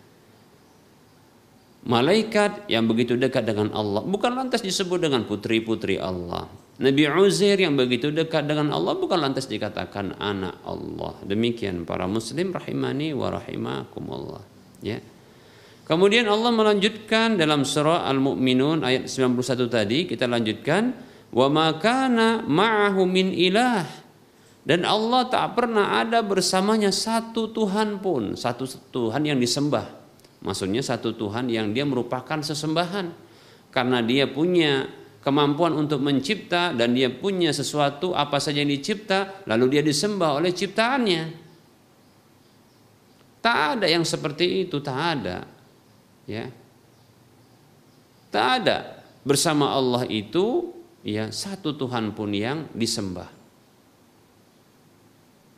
Malaikat 1.80 2.68
yang 2.68 2.84
begitu 2.84 3.16
dekat 3.16 3.48
dengan 3.48 3.72
Allah 3.72 4.04
bukan 4.04 4.36
lantas 4.36 4.60
disebut 4.60 5.00
dengan 5.00 5.24
putri-putri 5.24 5.96
Allah. 5.96 6.44
Nabi 6.80 7.08
Uzair 7.08 7.60
yang 7.60 7.76
begitu 7.76 8.08
dekat 8.08 8.48
dengan 8.48 8.72
Allah 8.72 8.96
bukan 8.96 9.20
lantas 9.20 9.48
dikatakan 9.48 10.16
anak 10.16 10.60
Allah. 10.64 11.16
Demikian 11.24 11.84
para 11.84 12.08
muslim 12.08 12.52
rahimani 12.56 13.12
wa 13.12 13.32
rahimakumullah, 13.32 14.40
ya. 14.80 14.96
Kemudian 15.84 16.24
Allah 16.28 16.52
melanjutkan 16.52 17.36
dalam 17.36 17.68
surah 17.68 18.08
Al-Mu'minun 18.08 18.80
ayat 18.80 19.12
91 19.12 19.68
tadi 19.68 20.08
kita 20.08 20.24
lanjutkan 20.24 20.96
wa 21.36 21.52
makana 21.52 22.40
ma'ahu 22.48 23.04
min 23.04 23.34
ilah 23.34 23.84
dan 24.64 24.88
Allah 24.88 25.28
tak 25.28 25.56
pernah 25.56 26.00
ada 26.00 26.24
bersamanya 26.24 26.92
satu 26.92 27.52
Tuhan 27.52 28.00
pun, 28.00 28.36
satu 28.36 28.68
Tuhan 28.92 29.24
yang 29.24 29.36
disembah. 29.36 29.99
Maksudnya 30.40 30.80
satu 30.80 31.12
Tuhan 31.12 31.52
yang 31.52 31.76
dia 31.76 31.84
merupakan 31.84 32.40
sesembahan. 32.40 33.12
Karena 33.70 34.00
dia 34.02 34.26
punya 34.26 34.88
kemampuan 35.20 35.76
untuk 35.76 36.00
mencipta 36.00 36.72
dan 36.72 36.96
dia 36.96 37.12
punya 37.12 37.52
sesuatu 37.52 38.16
apa 38.16 38.40
saja 38.40 38.64
yang 38.64 38.72
dicipta 38.72 39.44
lalu 39.44 39.78
dia 39.78 39.82
disembah 39.84 40.40
oleh 40.40 40.50
ciptaannya. 40.50 41.22
Tak 43.40 43.58
ada 43.78 43.86
yang 43.88 44.04
seperti 44.04 44.68
itu, 44.68 44.80
tak 44.80 44.98
ada. 45.20 45.44
Ya. 46.24 46.48
Tak 48.32 48.48
ada. 48.64 48.78
Bersama 49.22 49.76
Allah 49.76 50.08
itu 50.08 50.72
ya 51.04 51.28
satu 51.28 51.76
Tuhan 51.76 52.16
pun 52.16 52.32
yang 52.32 52.66
disembah. 52.72 53.28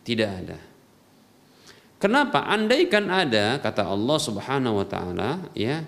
Tidak 0.03 0.31
ada 0.31 0.72
kenapa 2.03 2.43
andaikan 2.51 3.07
ada 3.07 3.63
kata 3.63 3.87
Allah 3.87 4.19
Subhanahu 4.19 4.83
wa 4.83 4.87
taala 4.91 5.47
ya 5.55 5.87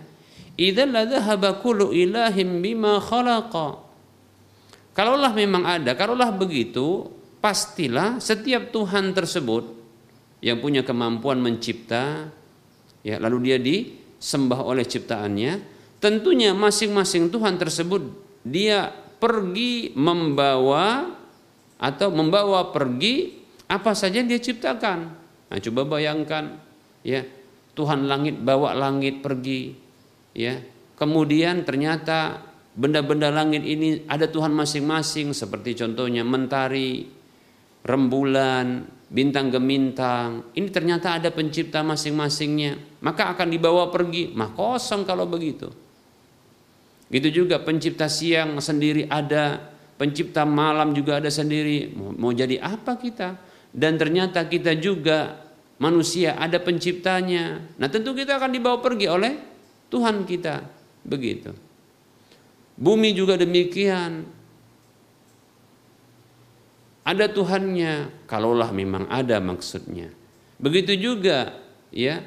idzal 0.55 0.95
ladzahaba 0.95 1.59
kullu 1.59 1.91
ilahim 1.91 2.63
bima 2.63 3.03
khalaqa 3.03 3.83
kalaulah 4.95 5.35
memang 5.35 5.67
ada 5.67 5.99
kalaulah 5.99 6.31
begitu 6.31 7.11
pastilah 7.43 8.23
setiap 8.23 8.71
Tuhan 8.71 9.11
tersebut 9.11 9.75
yang 10.39 10.63
punya 10.63 10.87
kemampuan 10.87 11.43
mencipta 11.43 12.31
ya 13.03 13.19
lalu 13.19 13.51
dia 13.51 13.59
di 13.59 13.77
sembah 14.25 14.65
oleh 14.65 14.89
ciptaannya, 14.89 15.53
tentunya 16.01 16.57
masing-masing 16.57 17.29
Tuhan 17.29 17.61
tersebut 17.61 18.09
dia 18.41 18.89
pergi 19.21 19.93
membawa 19.93 21.13
atau 21.77 22.09
membawa 22.09 22.73
pergi 22.73 23.45
apa 23.69 23.93
saja 23.93 24.25
yang 24.25 24.33
dia 24.33 24.41
ciptakan. 24.41 25.13
Nah, 25.49 25.59
coba 25.61 25.99
bayangkan 25.99 26.61
ya, 27.05 27.25
Tuhan 27.75 28.07
langit 28.07 28.41
bawa 28.41 28.73
langit 28.73 29.21
pergi 29.21 29.75
ya. 30.33 30.61
Kemudian 30.95 31.67
ternyata 31.67 32.39
benda-benda 32.75 33.31
langit 33.31 33.63
ini 33.67 34.07
ada 34.07 34.31
Tuhan 34.31 34.55
masing-masing 34.55 35.35
seperti 35.35 35.75
contohnya 35.79 36.23
mentari, 36.23 37.07
rembulan, 37.83 38.87
bintang 39.15 39.53
gemintang. 39.55 40.51
Ini 40.59 40.69
ternyata 40.75 41.23
ada 41.23 41.31
pencipta 41.31 41.87
masing-masingnya. 41.87 42.99
Maka 42.99 43.31
akan 43.31 43.49
dibawa 43.53 43.95
pergi. 43.95 44.35
Mah 44.35 44.51
kosong 44.51 45.07
kalau 45.07 45.29
begitu. 45.31 45.71
Gitu 47.13 47.45
juga 47.45 47.63
pencipta 47.63 48.11
siang 48.11 48.59
sendiri 48.59 49.07
ada, 49.07 49.71
pencipta 49.95 50.43
malam 50.43 50.91
juga 50.97 51.23
ada 51.23 51.31
sendiri. 51.31 51.95
Mau, 51.95 52.11
mau 52.11 52.33
jadi 52.35 52.59
apa 52.59 52.99
kita? 52.99 53.39
Dan 53.75 53.99
ternyata 53.99 54.47
kita 54.47 54.79
juga 54.79 55.43
manusia 55.83 56.39
ada 56.39 56.63
penciptanya. 56.63 57.75
Nah 57.75 57.91
tentu 57.91 58.15
kita 58.15 58.39
akan 58.39 58.55
dibawa 58.55 58.79
pergi 58.79 59.11
oleh 59.11 59.33
Tuhan 59.91 60.23
kita. 60.23 60.63
Begitu. 61.03 61.51
Bumi 62.79 63.11
juga 63.11 63.35
demikian 63.35 64.27
ada 67.05 67.29
Tuhannya 67.29 68.25
kalaulah 68.25 68.73
memang 68.73 69.05
ada 69.13 69.37
maksudnya 69.39 70.09
begitu 70.57 70.97
juga 70.97 71.61
ya 71.93 72.25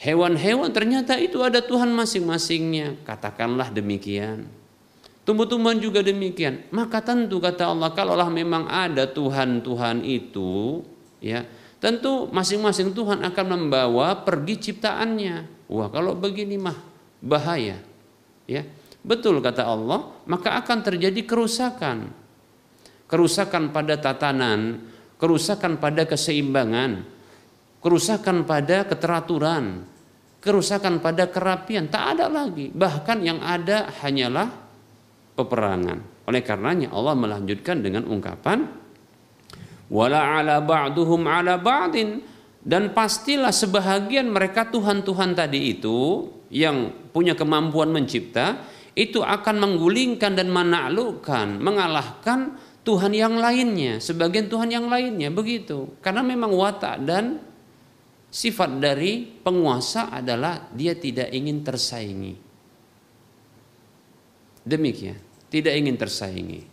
hewan-hewan 0.00 0.72
ternyata 0.72 1.20
itu 1.20 1.38
ada 1.44 1.60
Tuhan 1.60 1.92
masing-masingnya 1.92 3.04
katakanlah 3.04 3.68
demikian 3.68 4.48
tumbuh-tumbuhan 5.24 5.80
juga 5.80 6.04
demikian. 6.04 6.68
Maka 6.70 7.00
tentu 7.00 7.40
kata 7.40 7.72
Allah 7.72 7.90
kalaulah 7.92 8.28
memang 8.28 8.68
ada 8.68 9.08
Tuhan-Tuhan 9.08 10.04
itu 10.04 10.84
ya 11.24 11.44
tentu 11.80 12.28
masing-masing 12.32 12.96
Tuhan 12.96 13.20
akan 13.24 13.46
membawa 13.48 14.24
pergi 14.24 14.70
ciptaannya. 14.70 15.68
Wah 15.68 15.88
kalau 15.88 16.16
begini 16.16 16.60
mah 16.60 16.76
bahaya 17.20 17.80
ya. 18.48 18.62
Betul 19.04 19.44
kata 19.44 19.68
Allah 19.68 20.12
maka 20.24 20.56
akan 20.60 20.78
terjadi 20.80 21.24
kerusakan. 21.28 22.24
Kerusakan 23.04 23.68
pada 23.68 24.00
tatanan, 24.00 24.80
kerusakan 25.20 25.76
pada 25.76 26.08
keseimbangan, 26.08 27.04
kerusakan 27.84 28.48
pada 28.48 28.88
keteraturan, 28.88 29.84
kerusakan 30.40 31.04
pada 31.04 31.28
kerapian, 31.28 31.84
tak 31.92 32.16
ada 32.16 32.32
lagi. 32.32 32.72
Bahkan 32.72 33.18
yang 33.20 33.44
ada 33.44 33.92
hanyalah 34.00 34.63
peperangan. 35.34 36.26
Oleh 36.30 36.40
karenanya 36.40 36.94
Allah 36.94 37.14
melanjutkan 37.18 37.84
dengan 37.84 38.08
ungkapan 38.08 38.64
wala 39.92 40.40
ala 40.40 40.64
ba'duhum 40.64 41.28
ala 41.28 41.60
ba'din 41.60 42.24
dan 42.64 42.96
pastilah 42.96 43.52
sebahagian 43.52 44.32
mereka 44.32 44.72
Tuhan-Tuhan 44.72 45.36
tadi 45.36 45.76
itu 45.76 46.32
yang 46.48 47.10
punya 47.12 47.36
kemampuan 47.36 47.92
mencipta 47.92 48.64
itu 48.94 49.20
akan 49.20 49.58
menggulingkan 49.58 50.38
dan 50.38 50.48
menaklukkan, 50.48 51.60
mengalahkan 51.60 52.56
Tuhan 52.86 53.12
yang 53.12 53.36
lainnya, 53.36 53.98
sebagian 53.98 54.46
Tuhan 54.46 54.70
yang 54.70 54.86
lainnya 54.86 55.34
begitu. 55.34 55.98
Karena 55.98 56.22
memang 56.22 56.54
watak 56.54 57.02
dan 57.02 57.42
sifat 58.30 58.78
dari 58.78 59.24
penguasa 59.24 60.14
adalah 60.14 60.70
dia 60.70 60.94
tidak 60.94 61.32
ingin 61.34 61.66
tersaingi. 61.66 62.43
Demikian, 64.64 65.20
tidak 65.52 65.76
ingin 65.76 65.96
tersaingi. 66.00 66.64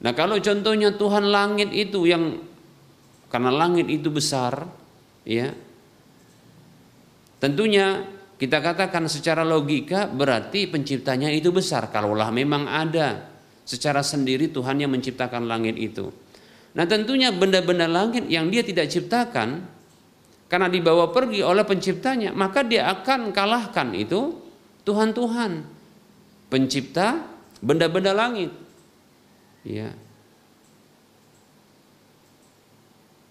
Nah, 0.00 0.12
kalau 0.14 0.38
contohnya 0.38 0.94
Tuhan 0.94 1.26
langit 1.26 1.74
itu 1.74 2.06
yang 2.06 2.38
karena 3.26 3.50
langit 3.50 3.90
itu 3.90 4.06
besar, 4.14 4.70
ya. 5.26 5.50
Tentunya 7.42 8.06
kita 8.36 8.62
katakan 8.62 9.10
secara 9.10 9.42
logika 9.42 10.06
berarti 10.06 10.68
penciptanya 10.68 11.32
itu 11.32 11.48
besar 11.52 11.88
kalaulah 11.88 12.28
memang 12.28 12.68
ada 12.68 13.32
secara 13.66 14.04
sendiri 14.04 14.52
Tuhan 14.52 14.80
yang 14.80 14.92
menciptakan 14.92 15.44
langit 15.48 15.76
itu. 15.76 16.12
Nah 16.76 16.84
tentunya 16.84 17.32
benda-benda 17.32 17.88
langit 17.88 18.28
yang 18.28 18.52
dia 18.52 18.60
tidak 18.60 18.92
ciptakan 18.92 19.64
karena 20.46 20.68
dibawa 20.70 21.10
pergi 21.10 21.42
oleh 21.42 21.64
penciptanya 21.64 22.30
maka 22.36 22.62
dia 22.62 22.86
akan 22.92 23.32
kalahkan 23.32 23.96
itu 23.96 24.36
Tuhan-Tuhan 24.86 25.75
pencipta 26.48 27.26
benda-benda 27.60 28.12
langit. 28.14 28.50
Ya. 29.66 29.92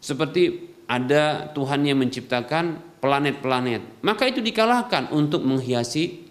Seperti 0.03 0.69
ada 0.85 1.49
Tuhan 1.57 1.81
yang 1.81 1.97
menciptakan 1.97 2.77
planet-planet, 3.01 4.05
maka 4.05 4.29
itu 4.29 4.41
dikalahkan 4.41 5.09
untuk 5.09 5.41
menghiasi 5.41 6.25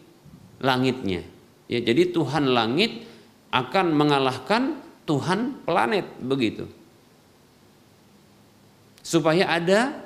langitnya. 0.62 1.26
Ya, 1.66 1.82
jadi 1.82 2.14
Tuhan 2.14 2.50
langit 2.50 3.02
akan 3.50 3.94
mengalahkan 3.94 4.78
Tuhan 5.06 5.66
planet 5.66 6.06
begitu. 6.22 6.70
Supaya 9.04 9.50
ada 9.50 10.04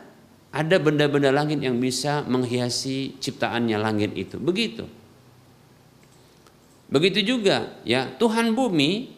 ada 0.49 0.77
benda-benda 0.81 1.29
langit 1.29 1.61
yang 1.61 1.77
bisa 1.77 2.25
menghiasi 2.25 3.21
ciptaannya 3.21 3.77
langit 3.77 4.17
itu. 4.17 4.41
Begitu. 4.41 4.89
Begitu 6.89 7.37
juga 7.37 7.77
ya 7.85 8.09
Tuhan 8.17 8.57
bumi 8.57 9.13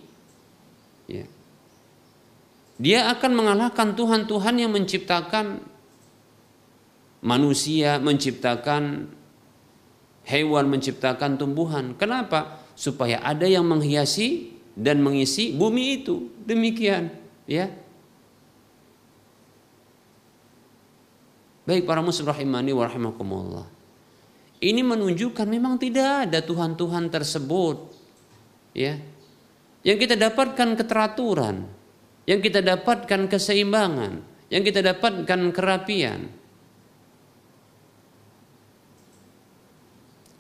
ya. 1.07 1.27
dia 2.83 3.07
akan 3.15 3.31
mengalahkan 3.39 3.95
Tuhan-Tuhan 3.95 4.59
yang 4.59 4.75
menciptakan 4.75 5.63
manusia, 7.23 8.01
menciptakan 8.03 9.13
hewan, 10.27 10.67
menciptakan 10.67 11.37
tumbuhan. 11.37 11.95
Kenapa? 11.95 12.61
Supaya 12.75 13.21
ada 13.21 13.45
yang 13.45 13.69
menghiasi 13.69 14.57
dan 14.73 15.05
mengisi 15.05 15.53
bumi 15.53 16.03
itu. 16.03 16.33
Demikian, 16.49 17.13
ya. 17.45 17.69
Baik 21.69 21.85
para 21.85 22.01
muslim 22.01 22.27
rahimani 22.27 22.73
wa 22.73 22.89
rahimakumullah. 22.89 23.80
Ini 24.61 24.85
menunjukkan 24.85 25.49
memang 25.49 25.81
tidak 25.81 26.29
ada 26.29 26.45
Tuhan-Tuhan 26.45 27.09
tersebut. 27.09 27.77
Ya. 28.77 29.01
Yang 29.81 29.99
kita 30.05 30.17
dapatkan 30.21 30.77
keteraturan, 30.77 31.65
yang 32.29 32.45
kita 32.45 32.61
dapatkan 32.61 33.33
keseimbangan, 33.33 34.21
yang 34.53 34.61
kita 34.61 34.85
dapatkan 34.85 35.41
kerapian. 35.57 36.29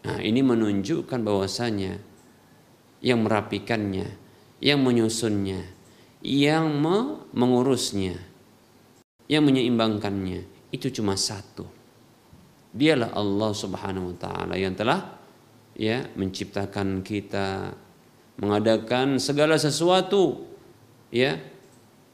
Nah, 0.05 0.19
ini 0.21 0.41
menunjukkan 0.45 1.21
bahwasanya 1.25 1.97
yang 3.01 3.25
merapikannya, 3.25 4.09
yang 4.61 4.85
menyusunnya, 4.85 5.65
yang 6.21 6.69
mengurusnya, 7.33 8.21
yang 9.33 9.49
menyeimbangkannya 9.49 10.45
itu 10.69 10.93
cuma 10.93 11.17
satu. 11.17 11.80
Dialah 12.71 13.11
Allah 13.19 13.51
Subhanahu 13.51 14.15
wa 14.15 14.17
taala 14.17 14.55
yang 14.55 14.79
telah 14.79 15.19
ya 15.75 16.07
menciptakan 16.15 17.03
kita, 17.03 17.75
mengadakan 18.39 19.19
segala 19.19 19.59
sesuatu 19.59 20.47
ya 21.11 21.35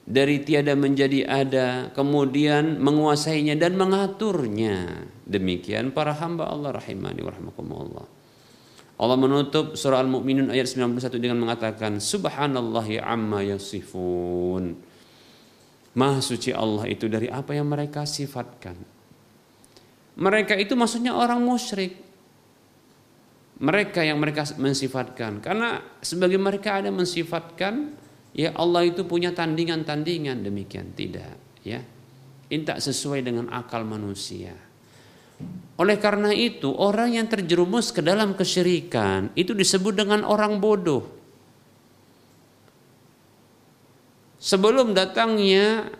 dari 0.06 0.40
tiada 0.46 0.78
menjadi 0.78 1.26
ada, 1.26 1.90
kemudian 1.90 2.78
menguasainya 2.78 3.58
dan 3.58 3.74
mengaturnya. 3.74 5.10
Demikian 5.26 5.90
para 5.90 6.14
hamba 6.14 6.46
Allah 6.46 6.78
rahimani 6.78 7.20
wa 7.26 7.32
rahmakumullah. 7.34 8.06
Allah 8.96 9.18
menutup 9.20 9.76
surah 9.76 10.00
Al-Mu'minun 10.00 10.48
ayat 10.48 10.72
91 10.72 11.20
dengan 11.20 11.36
mengatakan 11.36 12.00
Subhanallahi 12.00 12.96
amma 13.02 13.44
yasifun. 13.44 14.72
Maha 15.96 16.20
suci 16.24 16.54
Allah 16.54 16.88
itu 16.88 17.04
dari 17.10 17.28
apa 17.28 17.52
yang 17.52 17.68
mereka 17.68 18.08
sifatkan. 18.08 18.95
Mereka 20.16 20.56
itu 20.56 20.72
maksudnya 20.72 21.12
orang 21.12 21.44
musyrik. 21.44 22.00
Mereka 23.56 24.04
yang 24.04 24.20
mereka 24.20 24.44
mensifatkan. 24.56 25.40
Karena 25.40 25.80
sebagai 26.00 26.36
mereka 26.36 26.80
ada 26.80 26.92
mensifatkan 26.92 27.92
ya 28.36 28.52
Allah 28.56 28.84
itu 28.84 29.04
punya 29.08 29.32
tandingan-tandingan 29.32 30.44
demikian 30.44 30.92
tidak 30.92 31.36
ya. 31.64 31.80
Ini 32.46 32.62
tak 32.62 32.78
sesuai 32.78 33.26
dengan 33.26 33.50
akal 33.50 33.82
manusia. 33.82 34.54
Oleh 35.76 36.00
karena 36.00 36.32
itu, 36.32 36.72
orang 36.72 37.12
yang 37.12 37.28
terjerumus 37.28 37.92
ke 37.92 38.00
dalam 38.00 38.32
kesyirikan 38.32 39.34
itu 39.36 39.52
disebut 39.52 39.92
dengan 39.92 40.24
orang 40.24 40.56
bodoh. 40.56 41.04
Sebelum 44.40 44.96
datangnya 44.96 45.90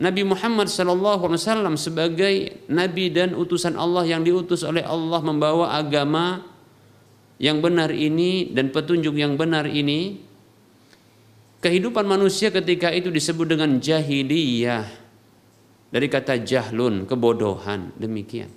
Nabi 0.00 0.24
Muhammad 0.24 0.72
SAW 0.72 1.76
sebagai 1.76 2.64
nabi 2.72 3.12
dan 3.12 3.36
utusan 3.36 3.76
Allah 3.76 4.08
yang 4.08 4.24
diutus 4.24 4.64
oleh 4.64 4.80
Allah 4.80 5.20
membawa 5.20 5.76
agama 5.76 6.40
yang 7.36 7.60
benar 7.60 7.92
ini 7.92 8.48
dan 8.48 8.72
petunjuk 8.72 9.12
yang 9.12 9.36
benar 9.36 9.68
ini, 9.68 10.24
kehidupan 11.60 12.08
manusia 12.08 12.48
ketika 12.48 12.88
itu 12.92 13.12
disebut 13.12 13.44
dengan 13.56 13.76
jahiliyah 13.76 14.88
dari 15.92 16.06
kata 16.08 16.48
jahlun, 16.48 17.04
kebodohan, 17.04 17.92
demikian. 18.00 18.48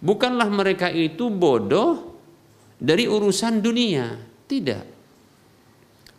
Bukanlah 0.00 0.52
mereka 0.52 0.92
itu 0.92 1.32
bodoh 1.32 2.20
dari 2.76 3.08
urusan 3.08 3.64
dunia, 3.64 4.20
tidak. 4.44 4.84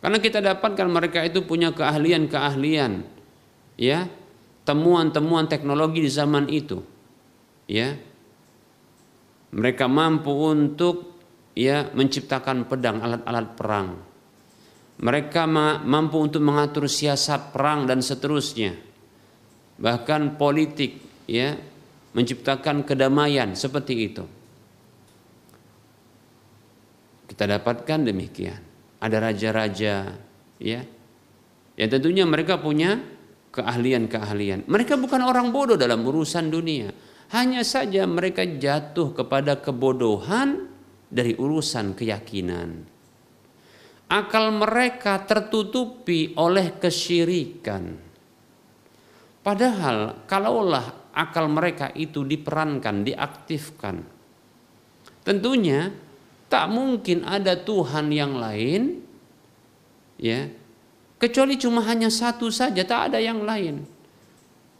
Karena 0.02 0.18
kita 0.18 0.42
dapatkan 0.42 0.88
mereka 0.90 1.22
itu 1.22 1.46
punya 1.46 1.70
keahlian-keahlian, 1.70 3.06
ya, 3.78 4.06
temuan-temuan 4.68 5.48
teknologi 5.48 6.04
di 6.04 6.12
zaman 6.12 6.44
itu, 6.52 6.84
ya. 7.64 7.96
Mereka 9.48 9.88
mampu 9.88 10.28
untuk 10.28 11.16
ya 11.56 11.88
menciptakan 11.96 12.68
pedang, 12.68 13.00
alat-alat 13.00 13.56
perang. 13.56 13.88
Mereka 15.00 15.48
mampu 15.88 16.20
untuk 16.20 16.44
mengatur 16.44 16.84
siasat 16.84 17.56
perang 17.56 17.88
dan 17.88 18.04
seterusnya 18.04 18.88
bahkan 19.78 20.34
politik 20.34 20.98
ya 21.30 21.54
menciptakan 22.12 22.82
kedamaian 22.82 23.54
seperti 23.54 23.94
itu. 23.94 24.24
Kita 27.30 27.46
dapatkan 27.46 27.98
demikian. 28.02 28.60
Ada 28.98 29.30
raja-raja 29.30 30.18
ya. 30.58 30.80
Ya 31.78 31.86
tentunya 31.86 32.26
mereka 32.26 32.58
punya 32.58 32.98
keahlian-keahlian. 33.58 34.70
Mereka 34.70 34.94
bukan 34.94 35.26
orang 35.26 35.50
bodoh 35.50 35.74
dalam 35.74 36.06
urusan 36.06 36.46
dunia. 36.46 36.94
Hanya 37.34 37.66
saja 37.66 38.06
mereka 38.08 38.46
jatuh 38.46 39.12
kepada 39.12 39.58
kebodohan 39.58 40.70
dari 41.10 41.34
urusan 41.36 41.92
keyakinan. 41.98 42.86
Akal 44.08 44.54
mereka 44.56 45.20
tertutupi 45.28 46.32
oleh 46.38 46.80
kesyirikan 46.80 48.08
Padahal 49.48 50.28
kalaulah 50.28 51.08
akal 51.16 51.48
mereka 51.48 51.88
itu 51.96 52.20
diperankan, 52.20 53.00
diaktifkan, 53.00 54.04
tentunya 55.24 55.88
tak 56.52 56.68
mungkin 56.68 57.24
ada 57.24 57.56
Tuhan 57.56 58.12
yang 58.12 58.36
lain, 58.36 59.00
ya, 60.20 60.52
kecuali 61.18 61.58
cuma 61.60 61.84
hanya 61.84 62.08
satu 62.08 62.48
saja, 62.48 62.80
tak 62.86 63.12
ada 63.12 63.18
yang 63.18 63.42
lain. 63.42 63.84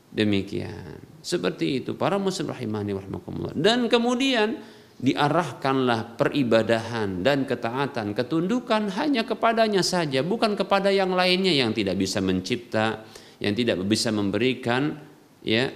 Demikian, 0.08 1.04
seperti 1.20 1.84
itu 1.84 1.92
para 1.92 2.16
muslim 2.16 2.48
rahimani 2.48 2.96
warahmatullah. 2.96 3.52
Dan 3.52 3.92
kemudian 3.92 4.56
diarahkanlah 4.98 6.18
peribadahan 6.18 7.22
dan 7.22 7.44
ketaatan, 7.44 8.16
ketundukan 8.16 8.90
hanya 8.96 9.22
kepadanya 9.22 9.84
saja, 9.84 10.24
bukan 10.24 10.56
kepada 10.58 10.88
yang 10.90 11.12
lainnya 11.12 11.52
yang 11.52 11.70
tidak 11.76 12.00
bisa 12.00 12.18
mencipta, 12.24 13.04
yang 13.38 13.54
tidak 13.54 13.78
bisa 13.86 14.10
memberikan 14.10 14.98
ya 15.44 15.70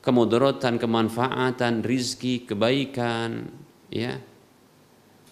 kemudaratan, 0.00 0.76
kemanfaatan, 0.76 1.80
rizki, 1.80 2.44
kebaikan, 2.44 3.48
ya, 3.88 4.20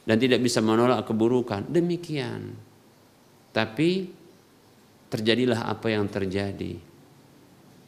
dan 0.08 0.16
tidak 0.16 0.40
bisa 0.40 0.64
menolak 0.64 1.04
keburukan. 1.04 1.68
Demikian. 1.68 2.56
Tapi 3.52 4.08
terjadilah 5.12 5.68
apa 5.68 5.92
yang 5.92 6.08
terjadi. 6.08 6.80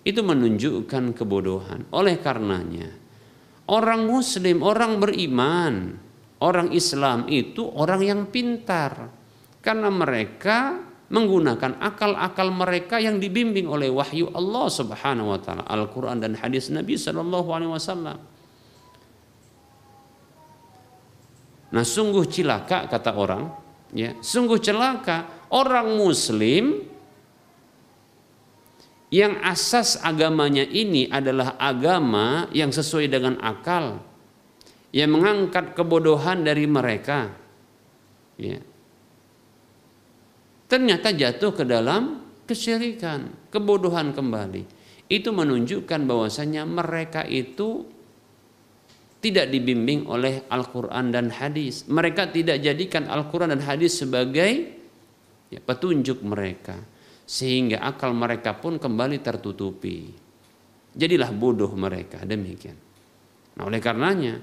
Itu 0.04 0.20
menunjukkan 0.20 1.16
kebodohan. 1.16 1.88
Oleh 1.96 2.20
karenanya, 2.20 2.92
orang 3.72 4.04
Muslim, 4.04 4.60
orang 4.60 5.00
beriman, 5.00 5.96
orang 6.44 6.68
Islam 6.76 7.24
itu 7.32 7.64
orang 7.64 8.00
yang 8.04 8.20
pintar, 8.28 9.08
karena 9.64 9.88
mereka 9.88 10.84
menggunakan 11.08 11.80
akal-akal 11.80 12.52
mereka 12.52 13.00
yang 13.00 13.16
dibimbing 13.16 13.64
oleh 13.64 13.88
wahyu 13.88 14.28
Allah 14.36 14.66
Subhanahu 14.68 15.32
wa 15.32 15.40
taala, 15.40 15.64
Al-Qur'an 15.64 16.20
dan 16.20 16.36
hadis 16.36 16.68
Nabi 16.68 17.00
sallallahu 17.00 17.48
alaihi 17.48 17.72
wasallam. 17.72 18.18
Nah, 21.74 21.82
sungguh 21.82 22.28
cilaka 22.28 22.86
kata 22.92 23.16
orang, 23.16 23.50
ya, 23.96 24.14
sungguh 24.20 24.60
celaka 24.60 25.48
orang 25.50 25.96
muslim 25.96 26.93
yang 29.14 29.38
asas 29.46 29.94
agamanya 30.02 30.66
ini 30.66 31.06
adalah 31.06 31.54
agama 31.54 32.50
yang 32.50 32.74
sesuai 32.74 33.06
dengan 33.06 33.38
akal, 33.38 34.02
yang 34.90 35.14
mengangkat 35.14 35.78
kebodohan 35.78 36.42
dari 36.42 36.66
mereka. 36.66 37.30
Ya, 38.34 38.58
ternyata 40.66 41.14
jatuh 41.14 41.54
ke 41.54 41.62
dalam 41.62 42.26
kesyirikan, 42.50 43.30
kebodohan 43.54 44.10
kembali. 44.10 44.66
Itu 45.06 45.30
menunjukkan 45.30 46.10
bahwasanya 46.10 46.66
mereka 46.66 47.22
itu 47.22 47.86
tidak 49.22 49.46
dibimbing 49.54 50.10
oleh 50.10 50.42
Al-Quran 50.50 51.14
dan 51.14 51.30
hadis. 51.30 51.86
Mereka 51.86 52.34
tidak 52.34 52.58
jadikan 52.58 53.06
Al-Quran 53.06 53.54
dan 53.54 53.62
hadis 53.62 53.94
sebagai 53.94 54.74
ya, 55.54 55.60
petunjuk 55.62 56.18
mereka 56.26 56.82
sehingga 57.24 57.80
akal 57.80 58.12
mereka 58.12 58.56
pun 58.56 58.76
kembali 58.76 59.20
tertutupi. 59.24 60.12
Jadilah 60.94 61.32
bodoh 61.34 61.72
mereka 61.74 62.22
demikian. 62.22 62.76
Nah, 63.58 63.66
oleh 63.66 63.80
karenanya 63.82 64.38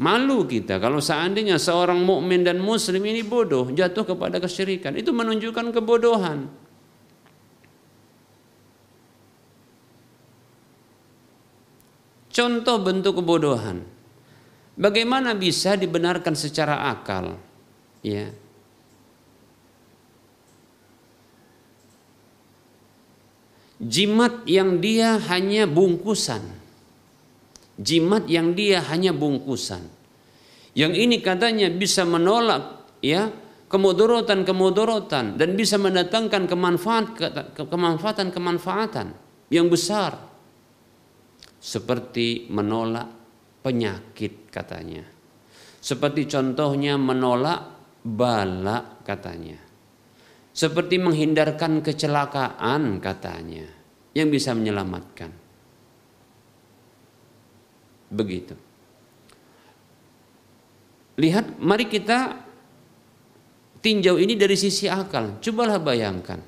malu 0.00 0.48
kita 0.48 0.80
kalau 0.80 0.98
seandainya 0.98 1.60
seorang 1.60 2.00
mukmin 2.02 2.42
dan 2.42 2.58
muslim 2.58 3.02
ini 3.04 3.20
bodoh 3.26 3.68
jatuh 3.70 4.06
kepada 4.06 4.40
kesyirikan, 4.40 4.96
itu 4.96 5.12
menunjukkan 5.12 5.74
kebodohan. 5.74 6.48
Contoh 12.34 12.82
bentuk 12.82 13.22
kebodohan. 13.22 13.86
Bagaimana 14.74 15.38
bisa 15.38 15.78
dibenarkan 15.78 16.34
secara 16.34 16.90
akal? 16.90 17.38
Ya. 18.02 18.34
Jimat 23.82 24.46
yang 24.46 24.78
dia 24.78 25.18
hanya 25.18 25.66
bungkusan. 25.66 26.42
Jimat 27.74 28.30
yang 28.30 28.54
dia 28.54 28.78
hanya 28.86 29.10
bungkusan. 29.10 29.82
Yang 30.74 30.92
ini 30.94 31.16
katanya 31.22 31.70
bisa 31.70 32.06
menolak 32.06 32.86
ya 33.02 33.30
kemudorotan-kemudorotan 33.66 35.34
dan 35.34 35.58
bisa 35.58 35.74
mendatangkan 35.78 36.46
kemanfaat 36.46 37.06
kemanfaatan-kemanfaatan 37.58 39.14
yang 39.50 39.66
besar 39.66 40.14
seperti 41.58 42.46
menolak 42.52 43.10
penyakit 43.64 44.52
katanya. 44.52 45.02
Seperti 45.80 46.28
contohnya 46.28 47.00
menolak 47.00 47.60
bala 48.04 49.00
katanya. 49.00 49.63
Seperti 50.54 51.02
menghindarkan 51.02 51.82
kecelakaan 51.82 53.02
katanya 53.02 53.66
yang 54.14 54.30
bisa 54.30 54.54
menyelamatkan. 54.54 55.34
Begitu. 58.14 58.54
Lihat, 61.18 61.58
mari 61.58 61.90
kita 61.90 62.38
tinjau 63.82 64.14
ini 64.22 64.38
dari 64.38 64.54
sisi 64.54 64.86
akal. 64.86 65.42
Cobalah 65.42 65.82
bayangkan. 65.82 66.38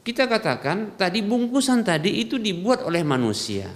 Kita 0.00 0.24
katakan 0.28 0.96
tadi 1.00 1.20
bungkusan 1.20 1.84
tadi 1.84 2.20
itu 2.20 2.36
dibuat 2.36 2.84
oleh 2.84 3.00
manusia. 3.04 3.68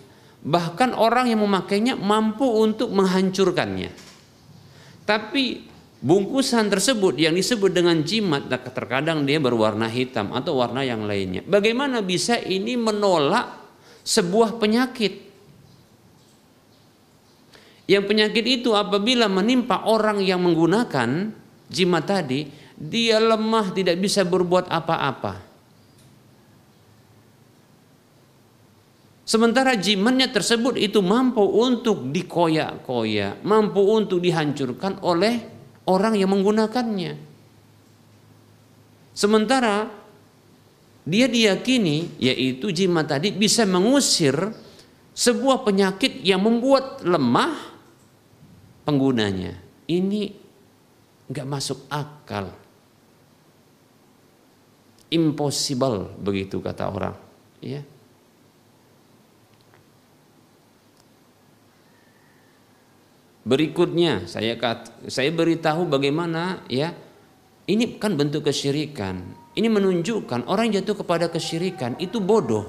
Bahkan 0.44 0.92
orang 0.92 1.32
yang 1.32 1.40
memakainya 1.40 1.96
mampu 1.96 2.44
untuk 2.44 2.92
menghancurkannya. 2.92 3.92
Tapi 5.04 5.44
bungkusan 6.04 6.68
tersebut 6.68 7.16
yang 7.16 7.32
disebut 7.32 7.72
dengan 7.72 8.04
jimat 8.04 8.44
terkadang 8.52 9.24
dia 9.24 9.40
berwarna 9.40 9.88
hitam 9.88 10.36
atau 10.36 10.60
warna 10.60 10.84
yang 10.84 11.08
lainnya. 11.08 11.40
Bagaimana 11.48 12.04
bisa 12.04 12.36
ini 12.36 12.76
menolak 12.76 13.48
sebuah 14.04 14.60
penyakit? 14.60 15.32
Yang 17.88 18.04
penyakit 18.04 18.44
itu 18.44 18.76
apabila 18.76 19.32
menimpa 19.32 19.88
orang 19.88 20.20
yang 20.20 20.44
menggunakan 20.44 21.32
jimat 21.72 22.04
tadi, 22.04 22.48
dia 22.76 23.16
lemah 23.16 23.72
tidak 23.72 23.96
bisa 23.96 24.28
berbuat 24.28 24.68
apa-apa. 24.68 25.56
Sementara 29.24 29.72
jimatnya 29.72 30.28
tersebut 30.28 30.76
itu 30.76 31.00
mampu 31.00 31.40
untuk 31.40 32.12
dikoyak-koyak, 32.12 33.40
mampu 33.40 33.80
untuk 33.80 34.20
dihancurkan 34.20 35.00
oleh 35.00 35.53
orang 35.88 36.16
yang 36.16 36.32
menggunakannya. 36.32 37.16
Sementara 39.14 39.88
dia 41.04 41.28
diyakini 41.28 42.16
yaitu 42.18 42.72
jimat 42.72 43.06
tadi 43.06 43.30
bisa 43.30 43.62
mengusir 43.68 44.34
sebuah 45.14 45.62
penyakit 45.62 46.24
yang 46.26 46.42
membuat 46.42 47.04
lemah 47.06 47.54
penggunanya. 48.82 49.54
Ini 49.86 50.22
nggak 51.30 51.46
masuk 51.48 51.86
akal. 51.92 52.50
Impossible 55.12 56.10
begitu 56.18 56.58
kata 56.58 56.90
orang. 56.90 57.14
Ya. 57.62 57.86
Berikutnya 63.44 64.24
saya 64.24 64.56
kat, 64.56 64.88
saya 65.12 65.28
beritahu 65.28 65.84
bagaimana 65.84 66.64
ya 66.68 66.96
ini 67.68 68.00
kan 68.00 68.16
bentuk 68.16 68.48
kesyirikan. 68.48 69.20
Ini 69.54 69.68
menunjukkan 69.70 70.50
orang 70.50 70.74
jatuh 70.74 71.04
kepada 71.04 71.30
kesyirikan 71.30 71.94
itu 72.02 72.18
bodoh. 72.18 72.66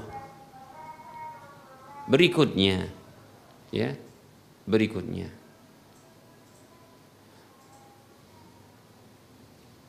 Berikutnya 2.06 2.92
ya. 3.74 3.98
Berikutnya 4.66 5.30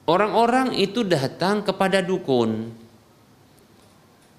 Orang-orang 0.07 0.71
itu 0.79 1.03
datang 1.03 1.67
kepada 1.67 1.99
dukun. 1.99 2.71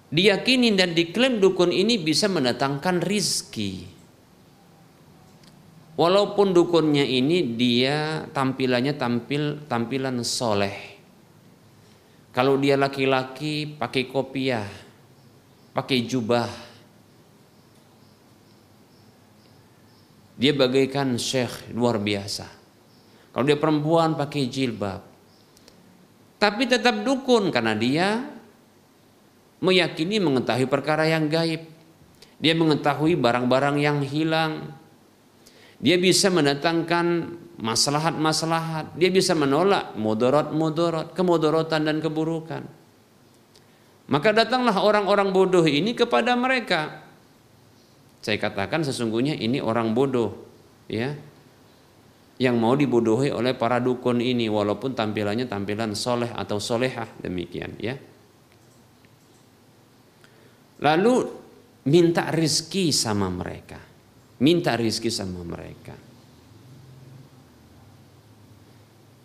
Diyakini 0.08 0.72
dan 0.80 0.96
diklaim 0.96 1.44
dukun 1.44 1.76
ini 1.76 2.00
bisa 2.00 2.32
mendatangkan 2.32 3.04
rizki. 3.04 3.97
Walaupun 5.98 6.54
dukunnya 6.54 7.02
ini 7.02 7.58
dia 7.58 8.30
tampilannya 8.30 8.94
tampil 8.96 9.66
tampilan 9.66 10.22
soleh. 10.22 10.78
Kalau 12.30 12.54
dia 12.62 12.78
laki-laki 12.78 13.66
pakai 13.66 14.06
kopiah, 14.06 14.70
pakai 15.74 16.06
jubah. 16.06 16.50
Dia 20.38 20.54
bagaikan 20.54 21.18
syekh 21.18 21.74
luar 21.74 21.98
biasa. 21.98 22.46
Kalau 23.34 23.42
dia 23.42 23.58
perempuan 23.58 24.14
pakai 24.14 24.46
jilbab 24.46 25.18
tapi 26.38 26.70
tetap 26.70 27.02
dukun 27.02 27.50
karena 27.50 27.74
dia 27.74 28.22
meyakini 29.58 30.22
mengetahui 30.22 30.70
perkara 30.70 31.10
yang 31.10 31.26
gaib. 31.26 31.66
Dia 32.38 32.54
mengetahui 32.54 33.18
barang-barang 33.18 33.82
yang 33.82 34.06
hilang. 34.06 34.70
Dia 35.78 35.98
bisa 36.02 36.34
mendatangkan 36.34 37.38
maslahat-maslahat. 37.62 38.98
Dia 38.98 39.14
bisa 39.14 39.38
menolak 39.38 39.94
mudorot-mudorot, 39.94 41.14
kemudorotan 41.14 41.86
dan 41.86 41.98
keburukan. 42.02 42.66
Maka 44.08 44.30
datanglah 44.32 44.80
orang-orang 44.82 45.36
bodoh 45.36 45.68
ini 45.68 45.94
kepada 45.94 46.34
mereka. 46.34 47.06
Saya 48.24 48.40
katakan 48.42 48.82
sesungguhnya 48.82 49.38
ini 49.38 49.62
orang 49.62 49.94
bodoh, 49.94 50.48
ya 50.90 51.14
yang 52.38 52.62
mau 52.62 52.78
dibodohi 52.78 53.34
oleh 53.34 53.58
para 53.58 53.82
dukun 53.82 54.22
ini 54.22 54.46
walaupun 54.46 54.94
tampilannya 54.94 55.50
tampilan 55.50 55.98
soleh 55.98 56.30
atau 56.30 56.62
solehah 56.62 57.10
demikian 57.18 57.74
ya 57.82 57.98
lalu 60.86 61.26
minta 61.90 62.30
rizki 62.30 62.94
sama 62.94 63.34
mereka 63.34 63.82
minta 64.44 64.78
rizki 64.78 65.10
sama 65.10 65.42
mereka 65.42 65.96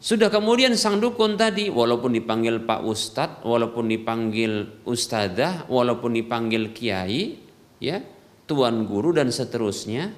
sudah 0.02 0.28
kemudian 0.34 0.74
sang 0.74 0.98
dukun 0.98 1.38
tadi 1.38 1.70
walaupun 1.70 2.10
dipanggil 2.10 2.66
pak 2.66 2.82
ustadz 2.82 3.46
walaupun 3.46 3.86
dipanggil 3.86 4.82
ustadzah 4.82 5.70
walaupun 5.70 6.18
dipanggil 6.18 6.74
kiai 6.74 7.38
ya 7.78 8.02
tuan 8.50 8.82
guru 8.82 9.14
dan 9.14 9.30
seterusnya 9.30 10.10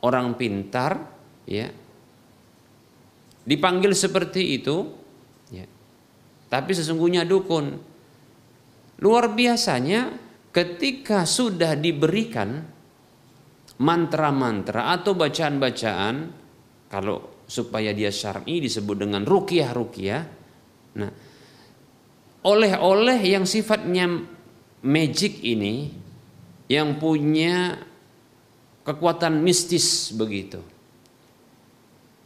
orang 0.00 0.32
pintar 0.40 0.96
ya 1.44 1.68
dipanggil 3.42 3.92
seperti 3.94 4.58
itu, 4.58 4.86
ya. 5.50 5.66
tapi 6.46 6.72
sesungguhnya 6.74 7.26
dukun. 7.26 7.78
Luar 9.02 9.34
biasanya 9.34 10.14
ketika 10.54 11.26
sudah 11.26 11.74
diberikan 11.74 12.62
mantra-mantra 13.82 14.94
atau 14.94 15.18
bacaan-bacaan, 15.18 16.14
kalau 16.86 17.42
supaya 17.50 17.90
dia 17.90 18.14
syar'i 18.14 18.62
disebut 18.62 18.96
dengan 19.02 19.26
rukiah-rukiah. 19.26 20.22
Nah, 20.96 21.12
oleh-oleh 22.46 23.18
yang 23.22 23.42
sifatnya 23.42 24.06
magic 24.82 25.42
ini 25.42 25.94
yang 26.66 26.98
punya 26.98 27.78
kekuatan 28.82 29.38
mistis 29.38 30.10
begitu 30.10 30.58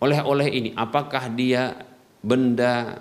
oleh-oleh 0.01 0.49
ini 0.49 0.71
apakah 0.73 1.29
dia 1.33 1.73
benda 2.25 3.01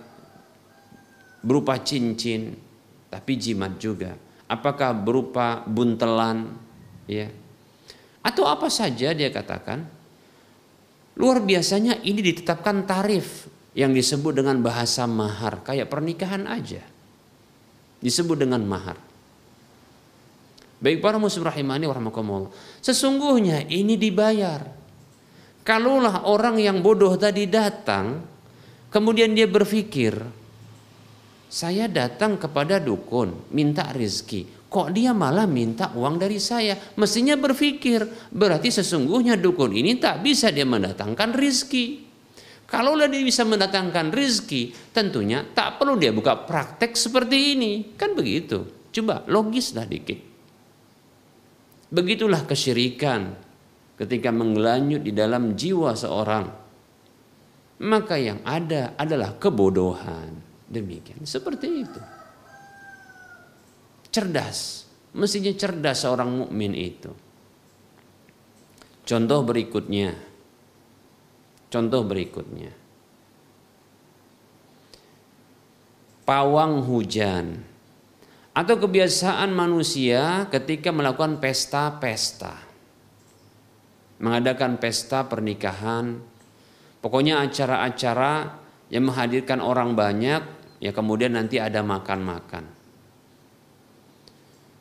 berupa 1.39 1.79
cincin 1.79 2.55
tapi 3.07 3.39
jimat 3.39 3.79
juga 3.79 4.15
apakah 4.51 4.91
berupa 4.91 5.63
buntelan 5.63 6.51
ya 7.07 7.31
atau 8.25 8.49
apa 8.49 8.73
saja 8.73 9.13
dia 9.13 9.29
katakan 9.29 9.85
luar 11.21 11.45
biasanya 11.45 12.01
ini 12.01 12.25
ditetapkan 12.25 12.89
tarif 12.89 13.45
yang 13.77 13.93
disebut 13.93 14.41
dengan 14.41 14.57
bahasa 14.65 15.05
mahar 15.05 15.61
kayak 15.61 15.91
pernikahan 15.91 16.47
aja. 16.49 16.81
Disebut 17.99 18.47
dengan 18.47 18.63
mahar. 18.63 18.97
Baik 20.79 20.99
para 20.99 21.19
muslim 21.19 21.47
rahimani 21.47 21.87
warahmatullah 21.87 22.51
sesungguhnya 22.79 23.67
ini 23.67 23.99
dibayar. 23.99 24.63
Kalaulah 25.65 26.29
orang 26.29 26.61
yang 26.61 26.85
bodoh 26.85 27.17
tadi 27.17 27.49
datang, 27.49 28.21
kemudian 28.93 29.33
dia 29.33 29.49
berpikir, 29.49 30.13
saya 31.49 31.89
datang 31.89 32.37
kepada 32.37 32.77
dukun, 32.77 33.49
minta 33.49 33.89
rizki. 33.89 34.45
Kok 34.69 34.91
dia 34.91 35.15
malah 35.15 35.47
minta 35.47 35.93
uang 35.93 36.19
dari 36.19 36.41
saya? 36.41 36.75
Mestinya 36.99 37.37
berpikir, 37.39 38.03
berarti 38.33 38.73
sesungguhnya 38.73 39.37
dukun 39.39 39.71
ini 39.71 39.95
tak 40.01 40.25
bisa 40.25 40.51
dia 40.51 40.67
mendatangkan 40.67 41.31
rizki. 41.37 42.03
Kalau 42.65 42.97
dia 42.97 43.21
bisa 43.21 43.45
mendatangkan 43.45 44.09
rizki, 44.09 44.73
tentunya 44.89 45.45
tak 45.45 45.77
perlu 45.77 46.01
dia 46.01 46.09
buka 46.09 46.49
praktek 46.49 46.97
seperti 46.97 47.55
ini. 47.55 47.93
Kan 47.93 48.17
begitu. 48.17 48.89
Coba 48.89 49.21
logislah 49.29 49.85
dikit. 49.85 50.17
Begitulah 51.93 52.43
kesyirikan 52.49 53.37
ketika 53.95 54.33
menggelanyut 54.33 55.05
di 55.05 55.13
dalam 55.13 55.53
jiwa 55.53 55.93
seorang. 55.93 56.45
Maka 57.85 58.15
yang 58.17 58.41
ada 58.41 58.97
adalah 58.97 59.37
kebodohan. 59.37 60.41
Demikian. 60.65 61.21
Seperti 61.21 61.67
itu 61.85 62.14
cerdas. 64.15 64.87
Mestinya 65.11 65.51
cerdas 65.51 66.07
seorang 66.07 66.31
mukmin 66.31 66.71
itu. 66.71 67.11
Contoh 69.03 69.43
berikutnya. 69.43 70.15
Contoh 71.67 72.01
berikutnya. 72.07 72.71
Pawang 76.23 76.81
hujan 76.87 77.61
atau 78.55 78.75
kebiasaan 78.79 79.51
manusia 79.51 80.47
ketika 80.47 80.89
melakukan 80.89 81.37
pesta-pesta. 81.43 82.65
Mengadakan 84.15 84.79
pesta 84.79 85.27
pernikahan, 85.27 86.23
pokoknya 87.03 87.43
acara-acara 87.43 88.57
yang 88.87 89.11
menghadirkan 89.11 89.59
orang 89.59 89.93
banyak, 89.93 90.41
ya 90.79 90.95
kemudian 90.95 91.35
nanti 91.35 91.59
ada 91.59 91.83
makan-makan 91.83 92.84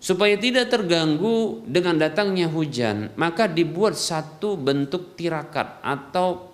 supaya 0.04 0.36
tidak 0.36 0.68
terganggu 0.68 1.64
dengan 1.64 1.96
datangnya 1.96 2.52
hujan, 2.52 3.16
maka 3.16 3.48
dibuat 3.48 3.96
satu 3.96 4.60
bentuk 4.60 5.16
tirakat 5.16 5.80
atau 5.80 6.52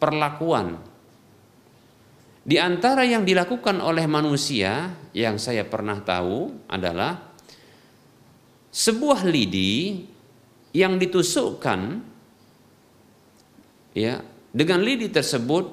perlakuan. 0.00 0.80
Di 2.40 2.56
antara 2.56 3.04
yang 3.04 3.28
dilakukan 3.28 3.84
oleh 3.84 4.08
manusia 4.08 4.96
yang 5.12 5.36
saya 5.36 5.68
pernah 5.68 6.00
tahu 6.00 6.64
adalah 6.72 7.20
sebuah 8.72 9.28
lidi 9.28 10.00
yang 10.72 10.96
ditusukkan 10.96 11.80
ya 13.92 14.24
dengan 14.56 14.80
lidi 14.80 15.12
tersebut 15.12 15.64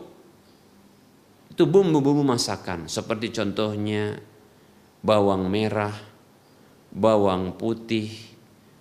itu 1.56 1.64
bumbu-bumbu 1.64 2.26
masakan 2.26 2.90
seperti 2.92 3.32
contohnya 3.32 4.18
bawang 5.06 5.46
merah, 5.52 6.13
bawang 6.94 7.58
putih, 7.58 8.14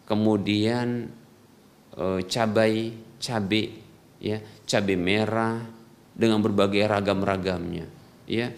kemudian 0.04 1.08
e, 1.96 2.04
cabai, 2.28 2.92
cabai, 3.16 3.72
ya, 4.20 4.38
cabai 4.68 4.96
merah 5.00 5.64
dengan 6.12 6.44
berbagai 6.44 6.84
ragam-ragamnya, 6.84 7.88
ya. 8.28 8.52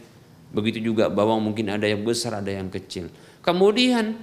Begitu 0.54 0.82
juga 0.90 1.10
bawang 1.10 1.42
mungkin 1.42 1.70
ada 1.70 1.86
yang 1.86 2.02
besar, 2.02 2.38
ada 2.42 2.50
yang 2.50 2.70
kecil. 2.70 3.10
Kemudian 3.42 4.18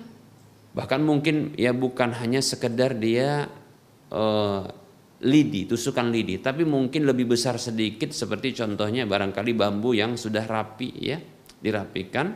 bahkan 0.71 1.03
mungkin 1.03 1.51
ya 1.59 1.75
bukan 1.75 2.15
hanya 2.15 2.39
sekedar 2.39 2.95
dia 2.99 3.47
e, 4.11 4.23
lidi, 5.23 5.63
tusukan 5.63 6.11
lidi, 6.11 6.43
tapi 6.43 6.67
mungkin 6.67 7.07
lebih 7.07 7.31
besar 7.31 7.55
sedikit 7.55 8.11
seperti 8.11 8.51
contohnya 8.51 9.07
barangkali 9.07 9.51
bambu 9.55 9.95
yang 9.95 10.19
sudah 10.19 10.43
rapi 10.43 10.91
ya, 10.99 11.19
dirapikan 11.63 12.35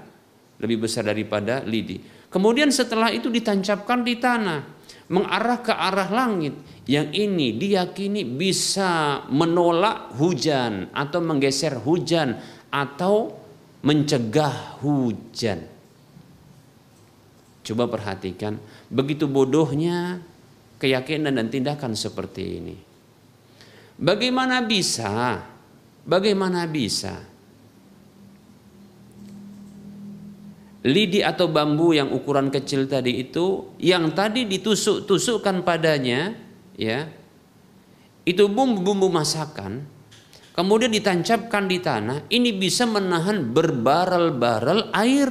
lebih 0.63 0.87
besar 0.87 1.03
daripada 1.11 1.59
lidi. 1.67 2.14
Kemudian 2.35 2.67
setelah 2.67 3.15
itu 3.15 3.31
ditancapkan 3.31 4.03
di 4.03 4.19
tanah, 4.19 4.59
mengarah 5.07 5.63
ke 5.63 5.71
arah 5.71 6.11
langit. 6.11 6.51
Yang 6.83 7.07
ini 7.15 7.55
diyakini 7.55 8.27
bisa 8.27 9.23
menolak 9.31 10.11
hujan 10.19 10.91
atau 10.91 11.23
menggeser 11.23 11.79
hujan 11.79 12.35
atau 12.67 13.31
mencegah 13.87 14.83
hujan. 14.83 15.63
Coba 17.63 17.87
perhatikan, 17.87 18.59
begitu 18.91 19.31
bodohnya 19.31 20.19
keyakinan 20.75 21.39
dan 21.39 21.47
tindakan 21.47 21.95
seperti 21.95 22.43
ini. 22.59 22.75
Bagaimana 23.95 24.59
bisa? 24.59 25.39
Bagaimana 26.03 26.67
bisa? 26.67 27.15
Lidi 30.85 31.25
atau 31.25 31.49
bambu 31.49 31.97
yang 31.97 32.13
ukuran 32.13 32.53
kecil 32.53 32.85
tadi 32.85 33.25
itu 33.25 33.73
yang 33.81 34.13
tadi 34.13 34.45
ditusuk-tusukkan 34.45 35.65
padanya 35.65 36.37
ya 36.77 37.09
itu 38.21 38.45
bumbu-bumbu 38.45 39.09
masakan 39.09 39.89
kemudian 40.53 40.93
ditancapkan 40.93 41.65
di 41.65 41.81
tanah 41.81 42.29
ini 42.29 42.53
bisa 42.53 42.85
menahan 42.85 43.51
berbarel-barel 43.51 44.93
air. 44.93 45.29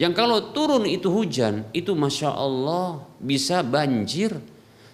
Yang 0.00 0.12
kalau 0.16 0.38
turun 0.56 0.88
itu 0.88 1.12
hujan 1.12 1.68
itu 1.76 1.92
masya 1.92 2.32
Allah 2.32 3.04
bisa 3.20 3.60
banjir. 3.60 4.32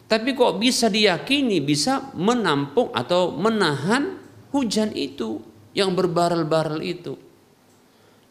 Tapi 0.07 0.35
kok 0.39 0.59
bisa 0.59 0.87
diyakini 0.87 1.63
bisa 1.63 2.11
menampung 2.15 2.91
atau 2.95 3.35
menahan 3.35 4.19
hujan 4.55 4.95
itu 4.95 5.43
yang 5.75 5.95
berbarel-barel 5.95 6.79
itu 6.83 7.26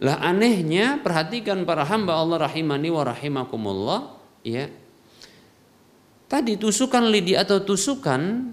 lah 0.03 0.19
anehnya 0.19 0.99
perhatikan 0.99 1.63
para 1.63 1.87
hamba 1.87 2.19
Allah 2.19 2.51
rahimani 2.51 2.91
wa 2.91 3.03
rahimakumullah 3.07 3.99
ya. 4.43 4.67
Tadi 6.25 6.57
tusukan 6.57 7.05
lidi 7.07 7.37
atau 7.37 7.61
tusukan 7.61 8.51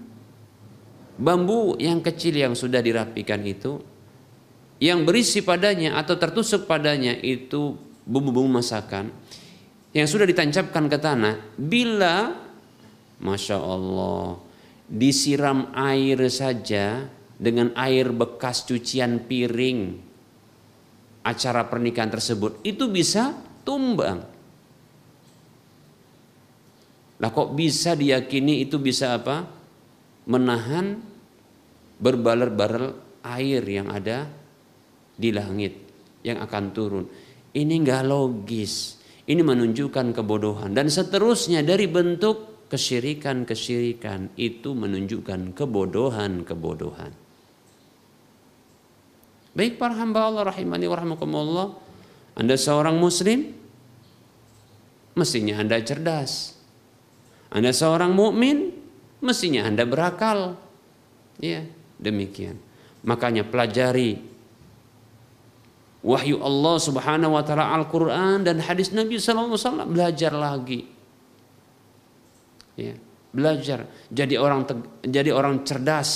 bambu 1.17 1.75
yang 1.81 1.99
kecil 1.99 2.37
yang 2.37 2.53
sudah 2.53 2.79
dirapikan 2.79 3.41
itu 3.43 3.81
yang 4.83 5.07
berisi 5.07 5.39
padanya 5.45 5.95
atau 5.95 6.19
tertusuk 6.19 6.67
padanya 6.67 7.15
itu 7.23 7.77
bumbu-bumbu 8.03 8.59
masakan 8.59 9.15
yang 9.95 10.09
sudah 10.09 10.27
ditancapkan 10.27 10.91
ke 10.91 10.97
tanah 10.99 11.35
bila 11.55 12.35
Masya 13.23 13.57
Allah 13.61 14.43
disiram 14.91 15.71
air 15.71 16.19
saja 16.27 17.07
dengan 17.39 17.71
air 17.79 18.11
bekas 18.11 18.67
cucian 18.67 19.23
piring 19.23 20.02
acara 21.23 21.65
pernikahan 21.71 22.11
tersebut 22.11 22.61
itu 22.67 22.91
bisa 22.91 23.31
tumbang. 23.63 24.21
Lah 27.23 27.31
kok 27.31 27.55
bisa 27.55 27.95
diyakini 27.95 28.67
itu 28.67 28.75
bisa 28.83 29.15
apa? 29.15 29.47
Menahan 30.27 30.99
berbaler-baler 31.99 32.91
air 33.23 33.63
yang 33.63 33.87
ada 33.87 34.27
di 35.15 35.31
langit 35.31 35.73
yang 36.27 36.43
akan 36.43 36.63
turun. 36.75 37.05
Ini 37.55 37.73
enggak 37.79 38.03
logis. 38.03 38.99
Ini 39.23 39.39
menunjukkan 39.39 40.11
kebodohan 40.11 40.75
dan 40.75 40.91
seterusnya 40.91 41.63
dari 41.63 41.87
bentuk 41.87 42.67
kesyirikan-kesyirikan 42.67 44.35
itu 44.35 44.75
menunjukkan 44.75 45.55
kebodohan-kebodohan. 45.55 47.22
Baik 49.53 49.77
para 49.77 49.93
hamba 49.93 50.25
Allah 50.25 50.49
rahimani 50.49 50.89
wa 50.89 50.97
rahmakumullah. 50.97 51.67
Anda 52.33 52.57
seorang 52.57 52.97
muslim 52.97 53.53
mestinya 55.13 55.61
Anda 55.61 55.77
cerdas. 55.85 56.57
Anda 57.53 57.69
seorang 57.69 58.17
mukmin 58.17 58.73
mestinya 59.21 59.69
Anda 59.69 59.85
berakal. 59.85 60.57
Ya, 61.37 61.69
demikian. 62.01 62.57
Makanya 63.05 63.45
pelajari 63.45 64.17
wahyu 66.01 66.41
Allah 66.41 66.75
Subhanahu 66.81 67.37
wa 67.37 67.43
taala 67.45 67.69
Al-Qur'an 67.77 68.41
dan 68.41 68.57
hadis 68.57 68.89
Nabi 68.89 69.21
sallallahu 69.21 69.53
alaihi 69.53 69.61
wasallam 69.61 69.89
belajar 69.93 70.31
lagi. 70.33 70.81
Ya, 72.73 72.97
belajar 73.29 73.85
jadi 74.09 74.41
orang 74.41 74.65
jadi 75.05 75.29
orang 75.29 75.61
cerdas. 75.61 76.09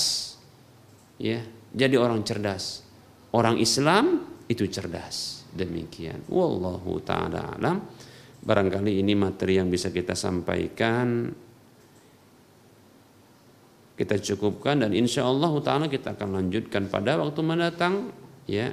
Ya, 1.22 1.46
jadi 1.70 2.02
orang 2.02 2.26
cerdas. 2.26 2.87
Orang 3.36 3.60
Islam 3.60 4.24
itu 4.48 4.68
cerdas. 4.72 5.44
Demikian. 5.52 6.24
Wallahu 6.32 7.04
taala 7.04 7.58
alam. 7.58 7.84
Barangkali 8.38 9.04
ini 9.04 9.18
materi 9.18 9.60
yang 9.60 9.68
bisa 9.68 9.92
kita 9.92 10.16
sampaikan. 10.16 11.34
Kita 13.98 14.16
cukupkan 14.22 14.86
dan 14.86 14.94
insya 14.94 15.26
Allah 15.26 15.52
taala 15.66 15.90
kita 15.90 16.14
akan 16.14 16.38
lanjutkan 16.38 16.86
pada 16.88 17.18
waktu 17.18 17.42
mendatang 17.42 18.14
ya 18.46 18.72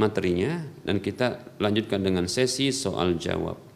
materinya 0.00 0.64
dan 0.88 1.04
kita 1.04 1.60
lanjutkan 1.60 2.00
dengan 2.00 2.24
sesi 2.24 2.72
soal 2.72 3.20
jawab. 3.20 3.69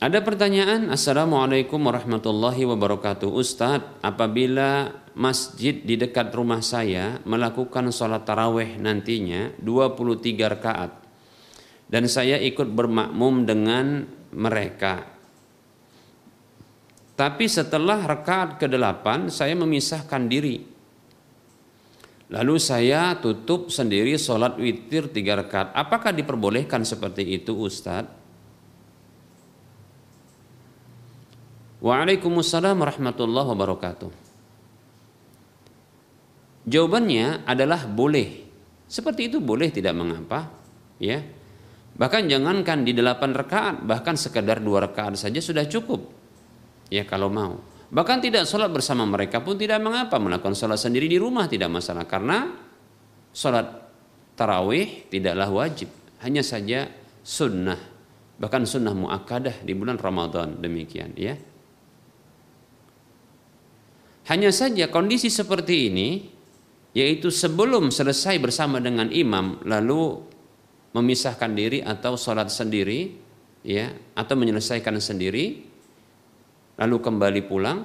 Ada 0.00 0.24
pertanyaan, 0.24 0.88
Assalamualaikum 0.88 1.76
warahmatullahi 1.76 2.64
wabarakatuh. 2.64 3.36
Ustadz, 3.36 4.00
apabila 4.00 4.96
masjid 5.12 5.76
di 5.76 6.00
dekat 6.00 6.32
rumah 6.32 6.64
saya 6.64 7.20
melakukan 7.28 7.92
sholat 7.92 8.24
taraweh 8.24 8.80
nantinya 8.80 9.52
23 9.60 10.56
rakaat 10.56 11.04
dan 11.92 12.08
saya 12.08 12.40
ikut 12.40 12.72
bermakmum 12.72 13.44
dengan 13.44 14.08
mereka. 14.32 15.04
Tapi 17.12 17.44
setelah 17.44 18.00
rakaat 18.00 18.56
ke-8 18.56 19.28
saya 19.28 19.52
memisahkan 19.52 20.24
diri. 20.32 20.64
Lalu 22.32 22.56
saya 22.56 23.20
tutup 23.20 23.68
sendiri 23.68 24.16
sholat 24.16 24.56
witir 24.56 25.12
tiga 25.12 25.36
rakaat. 25.44 25.76
Apakah 25.76 26.16
diperbolehkan 26.16 26.88
seperti 26.88 27.36
itu 27.36 27.52
Ustadz? 27.52 28.19
Waalaikumsalam 31.80 32.76
warahmatullahi 32.76 33.48
wabarakatuh. 33.56 34.10
Jawabannya 36.68 37.48
adalah 37.48 37.88
boleh. 37.88 38.44
Seperti 38.84 39.32
itu 39.32 39.40
boleh 39.40 39.72
tidak 39.72 39.96
mengapa, 39.96 40.50
ya. 41.00 41.24
Bahkan 41.96 42.28
jangankan 42.28 42.84
di 42.84 42.92
delapan 42.92 43.32
rakaat, 43.32 43.80
bahkan 43.84 44.14
sekedar 44.14 44.60
dua 44.60 44.88
rakaat 44.88 45.16
saja 45.16 45.40
sudah 45.40 45.64
cukup. 45.64 46.04
Ya 46.92 47.08
kalau 47.08 47.32
mau. 47.32 47.58
Bahkan 47.90 48.18
tidak 48.22 48.46
sholat 48.46 48.70
bersama 48.70 49.02
mereka 49.08 49.42
pun 49.42 49.58
tidak 49.58 49.82
mengapa 49.82 50.20
melakukan 50.20 50.54
sholat 50.54 50.78
sendiri 50.78 51.10
di 51.10 51.18
rumah 51.18 51.50
tidak 51.50 51.72
masalah 51.74 52.06
karena 52.06 52.54
sholat 53.34 53.66
tarawih 54.38 55.10
tidaklah 55.10 55.48
wajib, 55.50 55.90
hanya 56.22 56.44
saja 56.44 56.86
sunnah 57.24 57.78
bahkan 58.40 58.64
sunnah 58.64 58.96
muakkadah 58.96 59.60
di 59.60 59.76
bulan 59.76 60.00
Ramadan 60.00 60.58
demikian 60.64 61.12
ya. 61.12 61.36
Hanya 64.30 64.54
saja 64.54 64.86
kondisi 64.86 65.26
seperti 65.26 65.90
ini 65.90 66.08
yaitu 66.94 67.34
sebelum 67.34 67.90
selesai 67.90 68.38
bersama 68.38 68.78
dengan 68.78 69.10
imam 69.10 69.62
lalu 69.66 70.22
memisahkan 70.94 71.50
diri 71.54 71.82
atau 71.82 72.18
sholat 72.18 72.50
sendiri 72.50 73.14
ya 73.62 73.90
atau 74.18 74.34
menyelesaikan 74.34 74.98
sendiri 74.98 75.66
lalu 76.78 76.96
kembali 76.98 77.40
pulang 77.46 77.78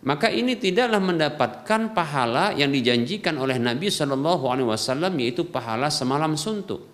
maka 0.00 0.32
ini 0.32 0.56
tidaklah 0.56 0.96
mendapatkan 0.96 1.92
pahala 1.92 2.56
yang 2.56 2.72
dijanjikan 2.72 3.36
oleh 3.36 3.60
Nabi 3.60 3.92
Shallallahu 3.92 4.48
Alaihi 4.48 4.68
Wasallam 4.72 5.12
yaitu 5.20 5.44
pahala 5.44 5.92
semalam 5.92 6.40
suntuk. 6.40 6.88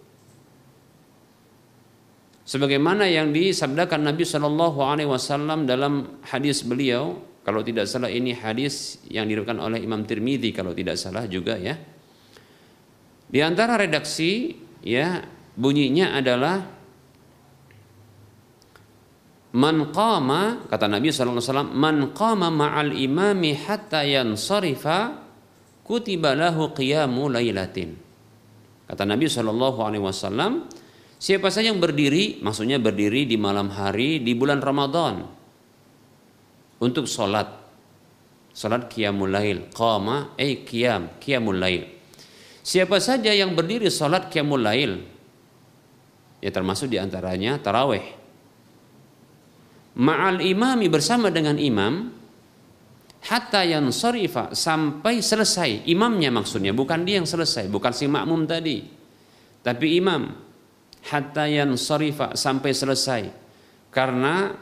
Sebagaimana 2.43 3.07
yang 3.07 3.31
disabdakan 3.31 4.11
Nabi 4.11 4.27
Shallallahu 4.27 4.83
Alaihi 4.83 5.07
Wasallam 5.07 5.71
dalam 5.71 6.19
hadis 6.27 6.67
beliau 6.67 7.23
kalau 7.47 7.63
tidak 7.63 7.87
salah 7.87 8.11
ini 8.11 8.35
hadis 8.35 8.99
yang 9.07 9.31
diriwayatkan 9.31 9.63
oleh 9.63 9.79
Imam 9.79 10.03
Tirmidzi 10.03 10.51
kalau 10.51 10.75
tidak 10.75 10.99
salah 10.99 11.31
juga 11.31 11.55
ya. 11.55 11.79
Di 13.31 13.39
antara 13.39 13.79
redaksi 13.79 14.51
ya 14.83 15.23
bunyinya 15.55 16.19
adalah 16.19 16.75
Man 19.57 19.89
qama 19.89 20.69
kata 20.69 20.85
Nabi 20.85 21.09
sallallahu 21.09 21.41
alaihi 21.41 21.49
wasallam 21.49 21.73
man 21.73 21.97
qama 22.13 22.53
ma'al 22.53 22.93
imami 22.93 23.57
hatta 23.57 24.05
yansarifa 24.05 25.17
kutiba 25.81 26.37
lahu 26.37 26.77
qiyamu 26.77 27.33
lailatin. 27.33 27.97
Kata 28.85 29.09
Nabi 29.09 29.31
sallallahu 29.33 29.81
alaihi 29.81 30.05
wasallam 30.05 30.69
siapa 31.17 31.49
saja 31.49 31.73
yang 31.73 31.81
berdiri 31.81 32.45
maksudnya 32.45 32.77
berdiri 32.77 33.25
di 33.25 33.41
malam 33.41 33.73
hari 33.73 34.21
di 34.21 34.37
bulan 34.37 34.61
Ramadan 34.61 35.25
untuk 36.81 37.09
sholat. 37.09 37.49
Sholat 38.57 38.89
qiyamul 38.89 39.33
lail. 39.33 39.69
Qama 39.73 40.37
eh 40.41 40.65
qiyam 40.65 41.21
qiyamul 41.21 41.61
lail. 41.61 41.83
Siapa 42.67 42.99
saja 42.99 43.31
yang 43.31 43.53
berdiri 43.55 43.93
sholat 43.93 44.33
qiyamul 44.33 44.65
lail 44.65 45.17
ya 46.41 46.51
termasuk 46.53 46.93
di 46.93 46.99
antaranya 47.01 47.59
taraweh. 47.61 48.05
Ma'al 49.97 50.45
imami 50.45 50.93
bersama 50.93 51.33
dengan 51.33 51.57
imam 51.57 52.13
hatta 53.27 53.65
yang 53.65 53.89
sorifa 53.89 54.53
sampai 54.53 55.25
selesai. 55.25 55.89
Imamnya 55.89 56.29
maksudnya 56.29 56.77
bukan 56.77 57.03
dia 57.03 57.19
yang 57.19 57.29
selesai 57.29 57.67
bukan 57.73 57.93
si 57.97 58.05
makmum 58.07 58.45
tadi. 58.45 58.85
Tapi 59.65 59.87
imam 59.99 60.23
hatta 61.09 61.49
yang 61.49 61.75
sorifa 61.81 62.37
sampai 62.37 62.71
selesai. 62.77 63.23
Karena 63.89 64.53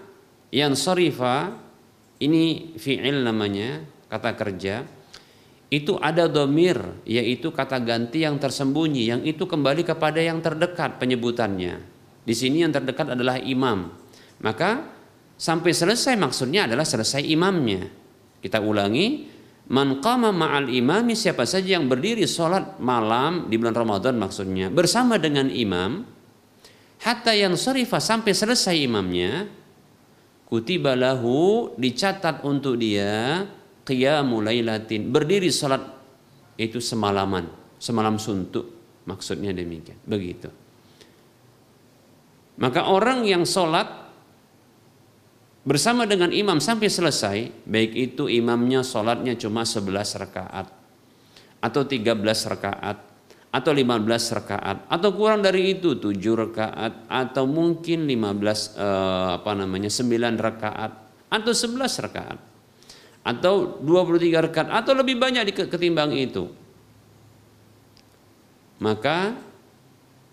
yang 0.54 0.78
sorifa 0.78 1.63
ini 2.24 2.72
fi'il 2.80 3.20
namanya, 3.20 3.84
kata 4.08 4.32
kerja. 4.32 4.88
Itu 5.68 6.00
ada 6.00 6.24
domir, 6.30 6.80
yaitu 7.04 7.52
kata 7.52 7.82
ganti 7.84 8.24
yang 8.24 8.40
tersembunyi, 8.40 9.02
yang 9.10 9.20
itu 9.26 9.44
kembali 9.44 9.84
kepada 9.84 10.22
yang 10.22 10.40
terdekat 10.40 10.96
penyebutannya. 10.96 11.82
Di 12.24 12.32
sini 12.32 12.64
yang 12.64 12.72
terdekat 12.72 13.12
adalah 13.12 13.36
imam. 13.36 13.92
Maka 14.40 14.88
sampai 15.36 15.76
selesai 15.76 16.16
maksudnya 16.16 16.64
adalah 16.64 16.86
selesai 16.88 17.20
imamnya. 17.20 17.90
Kita 18.38 18.60
ulangi, 18.60 19.34
man 19.68 20.04
qama 20.04 20.28
ma'al 20.32 20.68
imami 20.68 21.16
siapa 21.16 21.48
saja 21.48 21.80
yang 21.80 21.88
berdiri 21.88 22.28
sholat 22.28 22.76
malam 22.80 23.48
di 23.48 23.56
bulan 23.56 23.72
Ramadan 23.72 24.20
maksudnya 24.20 24.68
bersama 24.68 25.16
dengan 25.16 25.48
imam 25.48 26.04
hatta 27.00 27.32
yang 27.32 27.56
syarifah 27.56 28.00
sampai 28.00 28.32
selesai 28.36 28.76
imamnya 28.76 29.48
kutiba 30.48 30.94
lahu 30.94 31.72
dicatat 31.76 32.44
untuk 32.44 32.80
dia 32.80 33.44
qiyamul 33.84 34.44
lailatin 34.48 35.12
berdiri 35.12 35.52
salat 35.52 35.82
itu 36.56 36.78
semalaman 36.78 37.50
semalam 37.76 38.16
suntuk 38.16 38.64
maksudnya 39.04 39.52
demikian 39.52 40.00
begitu. 40.08 40.48
Maka 42.54 42.86
orang 42.86 43.26
yang 43.26 43.42
sholat 43.42 44.04
bersama 45.66 46.06
dengan 46.06 46.30
imam 46.30 46.62
sampai 46.62 46.86
selesai 46.86 47.38
baik 47.66 47.92
itu 47.96 48.30
imamnya 48.30 48.84
sholatnya 48.84 49.34
cuma 49.34 49.66
11 49.66 50.22
rakaat 50.22 50.66
atau 51.64 51.82
13 51.82 52.20
rakaat 52.52 52.98
atau 53.54 53.70
15 53.70 54.34
rakaat. 54.34 54.90
Atau 54.90 55.14
kurang 55.14 55.38
dari 55.38 55.78
itu 55.78 55.94
7 55.94 56.10
rakaat. 56.34 57.06
Atau 57.06 57.46
mungkin 57.46 58.10
15 58.10 58.74
eh, 58.74 59.28
apa 59.38 59.52
namanya 59.54 59.86
9 59.86 60.34
rakaat. 60.34 60.92
Atau 61.30 61.54
11 61.54 62.02
rakaat. 62.02 62.38
Atau 63.22 63.78
23 63.78 64.50
rakaat. 64.50 64.68
Atau 64.74 64.98
lebih 64.98 65.22
banyak 65.22 65.54
ketimbang 65.70 66.10
itu. 66.18 66.50
Maka 68.82 69.38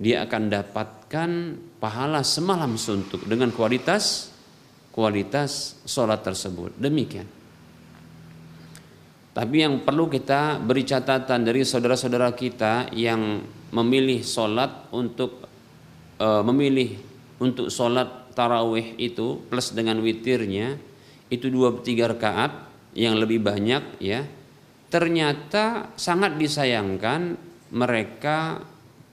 dia 0.01 0.25
akan 0.25 0.49
dapatkan 0.49 1.29
pahala 1.77 2.25
semalam 2.25 2.73
suntuk 2.73 3.21
dengan 3.29 3.53
kualitas 3.53 4.33
kualitas 4.89 5.77
sholat 5.85 6.25
tersebut. 6.25 6.73
Demikian 6.81 7.40
tapi 9.31 9.63
yang 9.63 9.79
perlu 9.87 10.11
kita 10.11 10.59
beri 10.59 10.83
catatan 10.83 11.47
dari 11.47 11.63
saudara-saudara 11.63 12.35
kita 12.35 12.91
yang 12.91 13.39
memilih 13.71 14.19
sholat 14.27 14.91
untuk 14.91 15.47
e, 16.19 16.27
memilih 16.43 16.99
untuk 17.39 17.71
sholat 17.71 18.35
tarawih 18.35 18.99
itu 18.99 19.39
plus 19.47 19.71
dengan 19.71 20.03
witirnya 20.03 20.75
itu 21.31 21.47
dua 21.47 21.71
tiga 21.79 22.11
rakaat 22.11 22.67
yang 22.91 23.15
lebih 23.15 23.39
banyak 23.39 24.03
ya. 24.03 24.27
Ternyata 24.91 25.95
sangat 25.95 26.35
disayangkan 26.35 27.39
mereka 27.71 28.59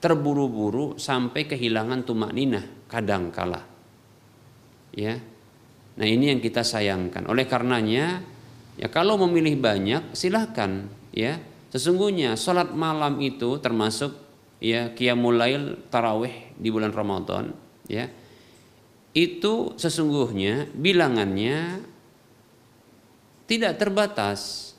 terburu-buru 0.03 0.99
sampai 0.99 1.47
kehilangan 1.47 2.03
tumak 2.03 2.35
ninah 2.35 2.91
kadang 2.91 3.31
kala 3.31 3.63
ya. 4.91 5.15
Nah 5.95 6.07
ini 6.07 6.35
yang 6.35 6.43
kita 6.43 6.67
sayangkan. 6.67 7.23
Oleh 7.31 7.47
karenanya 7.47 8.19
Ya 8.79 8.87
kalau 8.87 9.19
memilih 9.19 9.59
banyak 9.59 10.15
silahkan 10.15 10.87
ya. 11.11 11.43
Sesungguhnya 11.69 12.33
sholat 12.33 12.73
malam 12.73 13.21
itu 13.21 13.61
termasuk 13.61 14.15
ya 14.57 14.89
qiyamul 14.95 15.37
lail 15.37 15.77
tarawih 15.91 16.55
di 16.55 16.71
bulan 16.71 16.95
Ramadan 16.95 17.51
ya. 17.85 18.07
Itu 19.11 19.75
sesungguhnya 19.75 20.71
bilangannya 20.71 21.83
tidak 23.49 23.81
terbatas. 23.81 24.71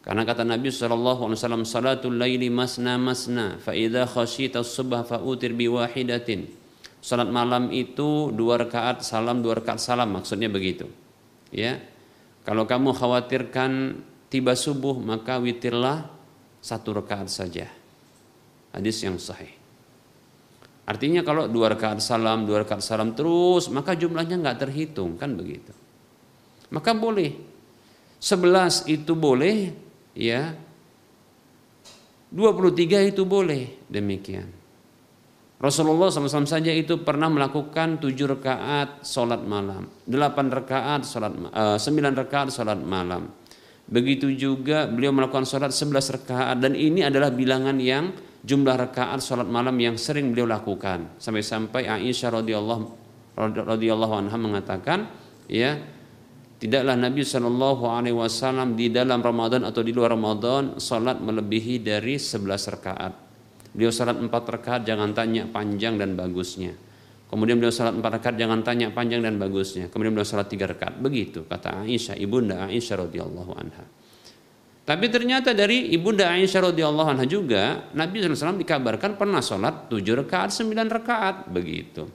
Karena 0.00 0.24
kata 0.24 0.46
Nabi 0.46 0.72
wasallam 0.72 1.68
salatul 1.68 2.16
laili 2.16 2.48
masna 2.48 2.96
masna 2.96 3.60
fa 3.60 3.76
idza 3.76 4.08
khasyita 4.08 4.64
subha 4.64 5.04
fa 5.04 5.20
utir 5.20 5.52
bi 5.52 5.68
wahidatin. 5.68 6.48
Salat 7.04 7.28
malam 7.28 7.68
itu 7.70 8.32
dua 8.32 8.56
rakaat 8.58 9.04
salam 9.04 9.44
dua 9.44 9.60
rakaat 9.60 9.78
salam 9.78 10.16
maksudnya 10.16 10.48
begitu. 10.48 10.88
Ya. 11.52 11.78
Kalau 12.48 12.64
kamu 12.64 12.96
khawatirkan 12.96 14.00
tiba 14.32 14.56
subuh 14.56 14.96
maka 14.96 15.36
witirlah 15.36 16.08
satu 16.64 16.96
rakaat 16.96 17.28
saja. 17.28 17.68
Hadis 18.72 19.04
yang 19.04 19.20
sahih. 19.20 19.52
Artinya 20.88 21.20
kalau 21.20 21.44
dua 21.44 21.76
rakaat 21.76 22.00
salam, 22.00 22.48
dua 22.48 22.64
rakaat 22.64 22.80
salam 22.80 23.12
terus, 23.12 23.68
maka 23.68 23.92
jumlahnya 23.92 24.40
nggak 24.40 24.64
terhitung 24.64 25.20
kan 25.20 25.36
begitu. 25.36 25.76
Maka 26.72 26.96
boleh. 26.96 27.36
Sebelas 28.16 28.88
itu 28.88 29.12
boleh, 29.12 29.76
ya. 30.16 30.56
23 32.32 33.12
itu 33.12 33.28
boleh 33.28 33.84
demikian. 33.92 34.57
Rasulullah 35.58 36.06
SAW 36.06 36.46
saja 36.46 36.70
itu 36.70 37.02
pernah 37.02 37.26
melakukan 37.26 37.98
tujuh 37.98 38.30
rakaat 38.30 39.02
sholat 39.02 39.42
malam, 39.42 39.90
delapan 40.06 40.54
rakaat 40.54 41.02
sholat, 41.02 41.34
uh, 41.34 41.74
sembilan 41.74 42.14
rakaat 42.14 42.54
sholat 42.54 42.78
malam. 42.78 43.26
Begitu 43.90 44.30
juga 44.38 44.86
beliau 44.86 45.10
melakukan 45.10 45.42
sholat 45.42 45.74
sebelas 45.74 46.14
rakaat 46.14 46.62
dan 46.62 46.78
ini 46.78 47.02
adalah 47.02 47.34
bilangan 47.34 47.74
yang 47.82 48.14
jumlah 48.46 48.78
rakaat 48.78 49.18
sholat 49.18 49.50
malam 49.50 49.74
yang 49.82 49.98
sering 49.98 50.30
beliau 50.30 50.46
lakukan. 50.46 51.18
Sampai-sampai 51.18 51.90
Aisyah 51.90 52.38
radhiyallahu 52.38 52.84
radhiyallahu 53.66 54.14
anha 54.14 54.38
mengatakan, 54.38 55.10
ya 55.50 55.74
tidaklah 56.62 56.94
Nabi 56.94 57.26
Shallallahu 57.26 57.82
Alaihi 57.90 58.14
Wasallam 58.14 58.78
di 58.78 58.94
dalam 58.94 59.18
Ramadan 59.18 59.66
atau 59.66 59.82
di 59.82 59.90
luar 59.90 60.14
Ramadan 60.14 60.78
sholat 60.78 61.18
melebihi 61.18 61.82
dari 61.82 62.14
sebelas 62.14 62.70
rakaat. 62.70 63.27
Beliau 63.72 63.92
salat 63.92 64.16
empat 64.16 64.48
rakaat 64.48 64.82
jangan 64.88 65.12
tanya 65.12 65.44
panjang 65.48 66.00
dan 66.00 66.16
bagusnya. 66.16 66.72
Kemudian 67.28 67.60
beliau 67.60 67.72
salat 67.72 67.92
empat 67.92 68.20
rakaat 68.20 68.36
jangan 68.40 68.64
tanya 68.64 68.88
panjang 68.88 69.20
dan 69.20 69.36
bagusnya. 69.36 69.92
Kemudian 69.92 70.16
beliau 70.16 70.24
salat 70.24 70.48
tiga 70.48 70.64
rakaat. 70.64 70.96
Begitu 70.96 71.44
kata 71.44 71.84
Aisyah, 71.84 72.16
ibunda 72.16 72.64
Aisyah 72.64 73.04
radhiyallahu 73.04 73.52
anha. 73.52 73.84
Tapi 74.88 75.12
ternyata 75.12 75.52
dari 75.52 75.92
ibunda 75.92 76.32
Aisyah 76.32 76.72
radhiyallahu 76.72 77.08
anha 77.12 77.28
juga 77.28 77.92
Nabi 77.92 78.24
SAW 78.24 78.56
dikabarkan 78.56 79.20
pernah 79.20 79.44
sholat 79.44 79.92
tujuh 79.92 80.24
rakaat, 80.24 80.48
sembilan 80.48 80.88
rakaat 80.88 81.52
begitu. 81.52 82.08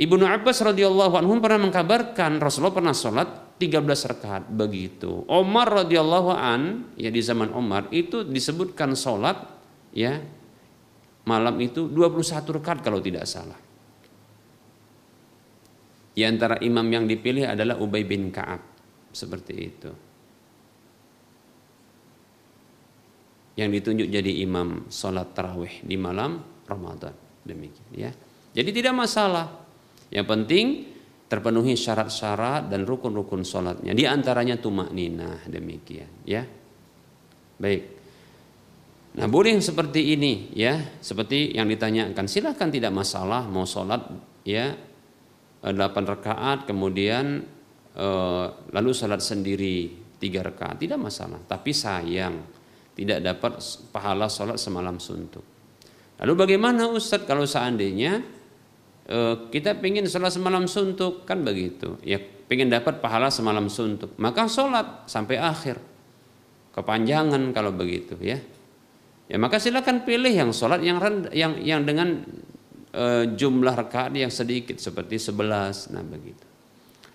Ibnu 0.00 0.24
Abbas 0.24 0.64
radhiyallahu 0.64 1.20
anhu 1.20 1.36
pernah 1.44 1.68
mengkabarkan 1.68 2.40
Rasulullah 2.40 2.72
pernah 2.72 2.96
sholat 2.96 3.60
13 3.60 3.84
rakaat 3.84 4.48
begitu. 4.48 5.28
Omar 5.28 5.84
radhiyallahu 5.84 6.32
an 6.32 6.88
ya 6.96 7.12
di 7.12 7.20
zaman 7.20 7.52
Omar 7.52 7.92
itu 7.92 8.24
disebutkan 8.24 8.96
sholat 8.96 9.59
ya 9.90 10.22
malam 11.26 11.54
itu 11.60 11.86
21 11.86 12.56
rakaat 12.58 12.78
kalau 12.82 12.98
tidak 12.98 13.28
salah. 13.28 13.58
Di 16.10 16.26
antara 16.26 16.58
imam 16.58 16.84
yang 16.90 17.06
dipilih 17.06 17.46
adalah 17.46 17.78
Ubay 17.78 18.02
bin 18.02 18.34
Ka'ab. 18.34 18.60
Seperti 19.10 19.54
itu. 19.56 19.90
Yang 23.58 23.68
ditunjuk 23.80 24.08
jadi 24.10 24.32
imam 24.42 24.90
sholat 24.90 25.34
tarawih 25.34 25.82
di 25.86 25.94
malam 25.94 26.42
Ramadan. 26.66 27.14
Demikian 27.46 27.88
ya. 27.94 28.10
Jadi 28.50 28.70
tidak 28.74 28.94
masalah. 28.94 29.46
Yang 30.10 30.26
penting 30.26 30.66
terpenuhi 31.30 31.78
syarat-syarat 31.78 32.66
dan 32.66 32.82
rukun-rukun 32.82 33.46
sholatnya. 33.46 33.94
Di 33.94 34.02
antaranya 34.06 34.58
tumak 34.58 34.90
nina 34.90 35.38
demikian 35.46 36.26
ya. 36.26 36.42
Baik. 37.60 37.99
Nah 39.10 39.26
boleh 39.26 39.58
seperti 39.58 40.14
ini 40.14 40.54
ya, 40.54 40.78
seperti 41.02 41.58
yang 41.58 41.66
ditanyakan. 41.66 42.30
Silahkan 42.30 42.70
tidak 42.70 42.94
masalah 42.94 43.42
mau 43.50 43.66
sholat 43.66 44.06
ya 44.46 44.70
8 45.66 45.74
rakaat 45.82 46.70
kemudian 46.70 47.42
eh, 47.98 48.46
lalu 48.70 48.90
sholat 48.94 49.18
sendiri 49.18 49.90
tiga 50.22 50.46
rakaat 50.46 50.78
tidak 50.78 51.02
masalah. 51.02 51.42
Tapi 51.42 51.74
sayang 51.74 52.38
tidak 52.94 53.18
dapat 53.18 53.58
pahala 53.90 54.30
sholat 54.30 54.62
semalam 54.62 55.02
suntuk. 55.02 55.42
Lalu 56.20 56.32
bagaimana 56.36 56.86
Ustadz 56.86 57.26
kalau 57.26 57.42
seandainya 57.50 58.22
eh, 59.10 59.34
kita 59.50 59.74
ingin 59.82 60.06
sholat 60.06 60.30
semalam 60.30 60.70
suntuk 60.70 61.26
kan 61.26 61.42
begitu 61.42 61.98
ya 62.06 62.22
pengen 62.46 62.70
dapat 62.70 63.02
pahala 63.02 63.30
semalam 63.30 63.66
suntuk 63.66 64.14
maka 64.18 64.50
sholat 64.50 65.06
sampai 65.06 65.38
akhir 65.38 65.78
kepanjangan 66.74 67.54
kalau 67.54 67.70
begitu 67.70 68.18
ya 68.18 68.42
ya 69.30 69.38
maka 69.38 69.62
silakan 69.62 70.02
pilih 70.02 70.34
yang 70.34 70.50
sholat 70.50 70.82
yang 70.82 70.98
rendah, 70.98 71.30
yang 71.30 71.54
yang 71.62 71.86
dengan 71.86 72.26
e, 72.90 73.30
jumlah 73.38 73.74
rakaat 73.78 74.10
yang 74.18 74.34
sedikit 74.34 74.82
seperti 74.82 75.22
11 75.22 75.94
nah 75.94 76.02
begitu. 76.02 76.46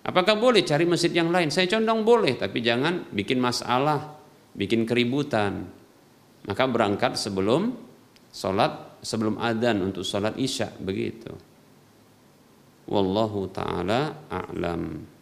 Apakah 0.06 0.38
boleh 0.38 0.64
cari 0.64 0.88
masjid 0.88 1.12
yang 1.12 1.28
lain? 1.28 1.52
Saya 1.52 1.68
condong 1.68 2.06
boleh 2.06 2.40
tapi 2.40 2.64
jangan 2.64 3.12
bikin 3.12 3.36
masalah 3.36 4.16
bikin 4.56 4.88
keributan. 4.88 5.68
Maka 6.46 6.64
berangkat 6.64 7.20
sebelum 7.20 7.74
sholat 8.32 9.02
sebelum 9.04 9.36
adzan 9.36 9.84
untuk 9.84 10.06
sholat 10.06 10.38
isya 10.40 10.72
begitu. 10.80 11.34
Wallahu 12.86 13.50
taala 13.50 14.30
a'lam 14.30 15.15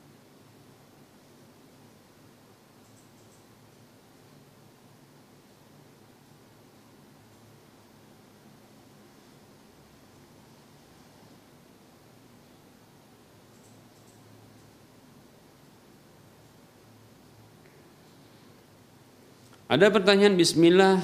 Ada 19.65 19.89
pertanyaan 19.89 20.37
bismillah. 20.37 21.01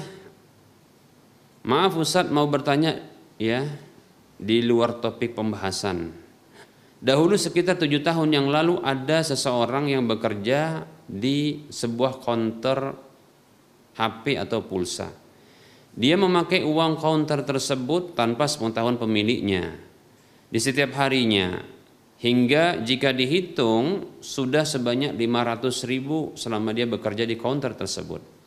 Maaf 1.65 1.97
Ustaz 1.97 2.29
mau 2.29 2.45
bertanya 2.45 3.01
ya 3.41 3.65
di 4.37 4.61
luar 4.61 5.01
topik 5.01 5.33
pembahasan. 5.33 6.13
Dahulu 7.01 7.41
sekitar 7.41 7.81
tujuh 7.81 8.05
tahun 8.05 8.37
yang 8.37 8.47
lalu 8.53 8.77
ada 8.85 9.25
seseorang 9.25 9.89
yang 9.89 10.05
bekerja 10.05 10.85
di 11.09 11.65
sebuah 11.73 12.21
counter 12.21 12.93
HP 13.97 14.37
atau 14.37 14.61
pulsa. 14.61 15.09
Dia 15.97 16.13
memakai 16.13 16.61
uang 16.61 17.01
counter 17.01 17.41
tersebut 17.41 18.13
tanpa 18.13 18.45
sepengetahuan 18.45 19.01
pemiliknya. 19.01 19.73
Di 20.53 20.61
setiap 20.61 20.93
harinya 21.01 21.65
hingga 22.21 22.77
jika 22.85 23.09
dihitung 23.09 24.21
sudah 24.21 24.69
sebanyak 24.69 25.17
500 25.17 25.89
ribu 25.89 26.37
selama 26.37 26.77
dia 26.77 26.85
bekerja 26.85 27.25
di 27.25 27.33
counter 27.33 27.73
tersebut. 27.73 28.40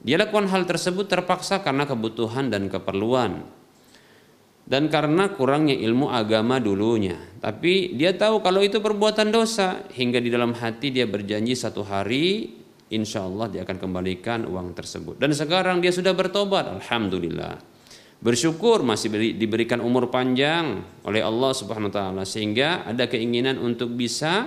Dia 0.00 0.16
lakukan 0.16 0.48
hal 0.48 0.64
tersebut 0.64 1.08
terpaksa 1.08 1.60
karena 1.60 1.84
kebutuhan 1.84 2.48
dan 2.48 2.72
keperluan 2.72 3.44
dan 4.70 4.86
karena 4.86 5.34
kurangnya 5.34 5.74
ilmu 5.74 6.06
agama 6.14 6.62
dulunya. 6.62 7.18
Tapi 7.42 7.98
dia 7.98 8.14
tahu 8.14 8.38
kalau 8.38 8.62
itu 8.62 8.78
perbuatan 8.78 9.34
dosa 9.34 9.82
hingga 9.90 10.22
di 10.22 10.30
dalam 10.30 10.54
hati 10.54 10.94
dia 10.94 11.10
berjanji 11.10 11.58
satu 11.58 11.82
hari 11.82 12.54
insya 12.94 13.26
Allah 13.26 13.50
dia 13.50 13.66
akan 13.66 13.76
kembalikan 13.82 14.46
uang 14.46 14.70
tersebut. 14.78 15.18
Dan 15.18 15.34
sekarang 15.34 15.82
dia 15.82 15.90
sudah 15.90 16.14
bertobat, 16.14 16.70
alhamdulillah. 16.70 17.58
Bersyukur 18.20 18.86
masih 18.86 19.10
diberikan 19.34 19.82
umur 19.82 20.06
panjang 20.12 20.86
oleh 21.02 21.24
Allah 21.24 21.50
Subhanahu 21.50 21.90
wa 21.90 21.94
taala 21.96 22.22
sehingga 22.28 22.86
ada 22.86 23.08
keinginan 23.10 23.56
untuk 23.58 23.96
bisa 23.96 24.46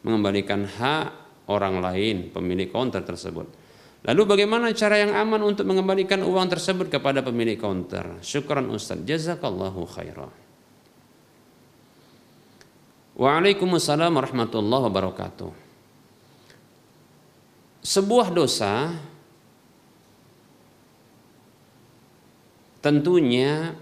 mengembalikan 0.00 0.64
hak 0.64 1.06
orang 1.50 1.82
lain 1.82 2.30
pemilik 2.32 2.72
konter 2.72 3.04
tersebut. 3.04 3.67
Lalu 4.06 4.22
bagaimana 4.30 4.70
cara 4.78 5.02
yang 5.02 5.10
aman 5.10 5.42
untuk 5.42 5.66
mengembalikan 5.66 6.22
uang 6.22 6.46
tersebut 6.46 6.86
kepada 6.86 7.18
pemilik 7.18 7.58
counter? 7.58 8.22
Syukran 8.22 8.70
Ustaz. 8.70 9.02
Jazakallahu 9.02 9.82
khairan. 9.90 10.30
Waalaikumsalam 13.18 14.14
warahmatullahi 14.14 14.84
wabarakatuh. 14.86 15.50
Sebuah 17.82 18.30
dosa 18.30 18.94
tentunya 22.78 23.74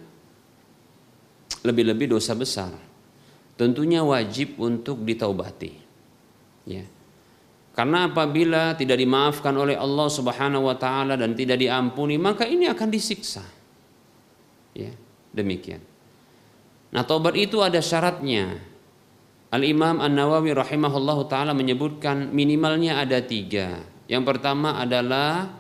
lebih-lebih 1.61 2.17
dosa 2.17 2.33
besar. 2.33 2.73
Tentunya 3.61 4.01
wajib 4.01 4.57
untuk 4.57 5.05
ditaubati. 5.05 5.77
Ya. 6.65 6.89
Karena 7.77 8.09
apabila 8.09 8.73
tidak 8.73 8.97
dimaafkan 8.97 9.53
oleh 9.53 9.77
Allah 9.77 10.09
Subhanahu 10.09 10.65
wa 10.65 10.81
taala 10.81 11.13
dan 11.13 11.37
tidak 11.37 11.61
diampuni, 11.61 12.17
maka 12.17 12.49
ini 12.49 12.65
akan 12.73 12.89
disiksa. 12.89 13.45
Ya, 14.73 14.97
demikian. 15.37 15.85
Nah, 16.97 17.05
taubat 17.05 17.37
itu 17.37 17.61
ada 17.61 17.77
syaratnya. 17.85 18.57
Al-Imam 19.53 20.01
An-Nawawi 20.01 20.57
rahimahullahu 20.57 21.29
taala 21.29 21.53
menyebutkan 21.53 22.33
minimalnya 22.33 22.97
ada 22.97 23.21
tiga. 23.21 23.85
Yang 24.09 24.25
pertama 24.25 24.81
adalah 24.81 25.53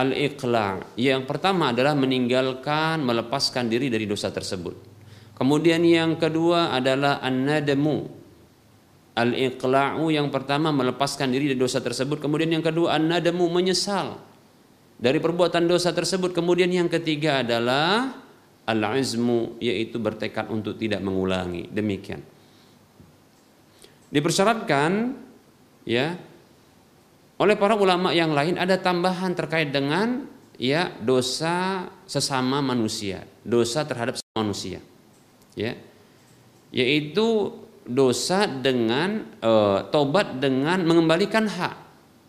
al-iqla. 0.00 0.96
Yang 0.96 1.28
pertama 1.28 1.76
adalah 1.76 1.92
meninggalkan, 1.92 3.04
melepaskan 3.04 3.68
diri 3.68 3.92
dari 3.92 4.08
dosa 4.08 4.32
tersebut. 4.32 4.88
Kemudian 5.36 5.84
yang 5.84 6.16
kedua 6.16 6.72
adalah 6.72 7.20
an-nadamu, 7.20 8.19
Al-iqla'u 9.18 10.06
yang 10.14 10.30
pertama 10.30 10.70
melepaskan 10.70 11.34
diri 11.34 11.50
dari 11.50 11.58
dosa 11.58 11.82
tersebut, 11.82 12.22
kemudian 12.22 12.48
yang 12.50 12.62
kedua 12.62 12.94
an-nadamu 12.94 13.50
menyesal 13.50 14.22
dari 15.00 15.18
perbuatan 15.18 15.66
dosa 15.66 15.90
tersebut, 15.90 16.30
kemudian 16.36 16.70
yang 16.70 16.86
ketiga 16.86 17.40
adalah 17.40 18.20
al-azmu 18.68 19.58
yaitu 19.58 19.98
bertekad 19.98 20.46
untuk 20.52 20.78
tidak 20.78 21.02
mengulangi. 21.02 21.66
Demikian. 21.72 22.22
Dipersyaratkan 24.10 25.14
ya 25.86 26.18
oleh 27.40 27.56
para 27.56 27.72
ulama 27.72 28.12
yang 28.12 28.36
lain 28.36 28.60
ada 28.60 28.76
tambahan 28.76 29.32
terkait 29.32 29.72
dengan 29.72 30.28
ya 30.60 30.92
dosa 31.00 31.88
sesama 32.04 32.60
manusia, 32.60 33.24
dosa 33.40 33.80
terhadap 33.88 34.20
manusia. 34.36 34.84
Ya. 35.56 35.80
Yaitu 36.70 37.56
dosa 37.90 38.46
dengan 38.46 39.26
e, 39.42 39.52
tobat 39.90 40.38
dengan 40.38 40.86
mengembalikan 40.86 41.50
hak 41.50 41.74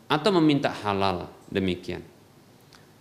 atau 0.10 0.30
meminta 0.42 0.74
halal 0.74 1.30
demikian. 1.48 2.02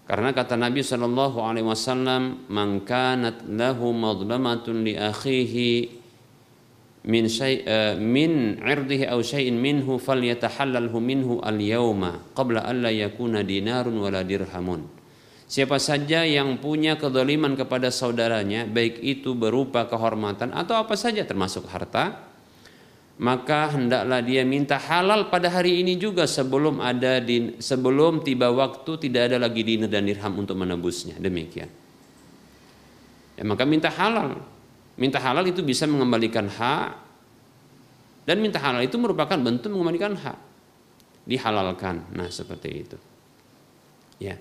Karena 0.05 0.35
kata 0.35 0.59
Nabi 0.59 0.83
Shallallahu 0.83 1.39
Alaihi 1.41 1.67
Wasallam, 1.67 2.51
"Man 2.51 2.83
kanat 2.83 3.47
lahu 3.47 3.95
madlamatun 3.95 4.83
li 4.83 4.99
akhihi 4.99 6.01
min 7.07 7.33
syai 7.33 7.65
uh, 7.65 7.95
min 7.97 8.61
irdihi 8.61 9.09
aw 9.09 9.17
syai'in 9.25 9.57
minhu 9.57 9.97
falyatahallalhu 9.97 10.97
minhu 11.01 11.35
al-yawma 11.41 12.37
qabla 12.37 12.69
an 12.69 12.85
la 12.85 12.93
yakuna 12.93 13.41
dinarun 13.41 13.97
wala 13.97 14.21
dirhamun. 14.21 14.85
Siapa 15.51 15.83
saja 15.83 16.23
yang 16.23 16.63
punya 16.63 16.95
kezaliman 16.95 17.59
kepada 17.59 17.91
saudaranya, 17.91 18.71
baik 18.71 19.03
itu 19.03 19.35
berupa 19.35 19.91
kehormatan 19.91 20.55
atau 20.55 20.79
apa 20.79 20.95
saja 20.95 21.27
termasuk 21.27 21.67
harta, 21.67 22.30
maka 23.21 23.77
hendaklah 23.77 24.25
dia 24.25 24.43
minta 24.49 24.81
halal 24.81 25.29
pada 25.29 25.53
hari 25.53 25.85
ini 25.85 26.01
juga 26.01 26.25
sebelum 26.25 26.81
ada 26.81 27.21
din, 27.21 27.61
sebelum 27.61 28.25
tiba 28.25 28.49
waktu 28.49 28.97
tidak 28.97 29.29
ada 29.29 29.37
lagi 29.37 29.61
dinar 29.61 29.93
dan 29.93 30.09
dirham 30.09 30.33
untuk 30.41 30.57
menebusnya. 30.57 31.21
Demikian. 31.21 31.69
Ya, 33.37 33.45
maka 33.45 33.69
minta 33.69 33.93
halal 33.93 34.41
Minta 35.01 35.17
halal 35.17 35.49
itu 35.49 35.65
bisa 35.65 35.89
mengembalikan 35.89 36.45
hak 36.45 36.93
dan 38.29 38.37
minta 38.37 38.61
halal 38.61 38.85
itu 38.85 39.01
merupakan 39.01 39.41
bentuk 39.41 39.73
mengembalikan 39.73 40.13
hak. 40.13 40.37
Dihalalkan. 41.25 42.13
Nah, 42.13 42.29
seperti 42.29 42.69
itu. 42.69 42.97
Ya. 44.21 44.37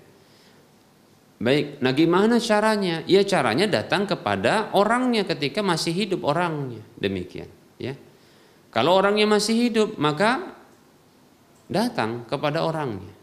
Baik, 1.40 1.80
nah 1.80 1.96
gimana 1.96 2.36
caranya? 2.36 3.00
Ya 3.08 3.24
caranya 3.24 3.64
datang 3.64 4.04
kepada 4.04 4.68
orangnya 4.76 5.24
ketika 5.24 5.64
masih 5.64 5.96
hidup 5.96 6.28
orangnya. 6.28 6.84
Demikian, 7.00 7.48
ya. 7.80 7.96
Kalau 8.70 9.02
orangnya 9.02 9.26
masih 9.26 9.68
hidup, 9.68 9.98
maka 9.98 10.54
datang 11.66 12.26
kepada 12.26 12.62
orangnya. 12.62 13.14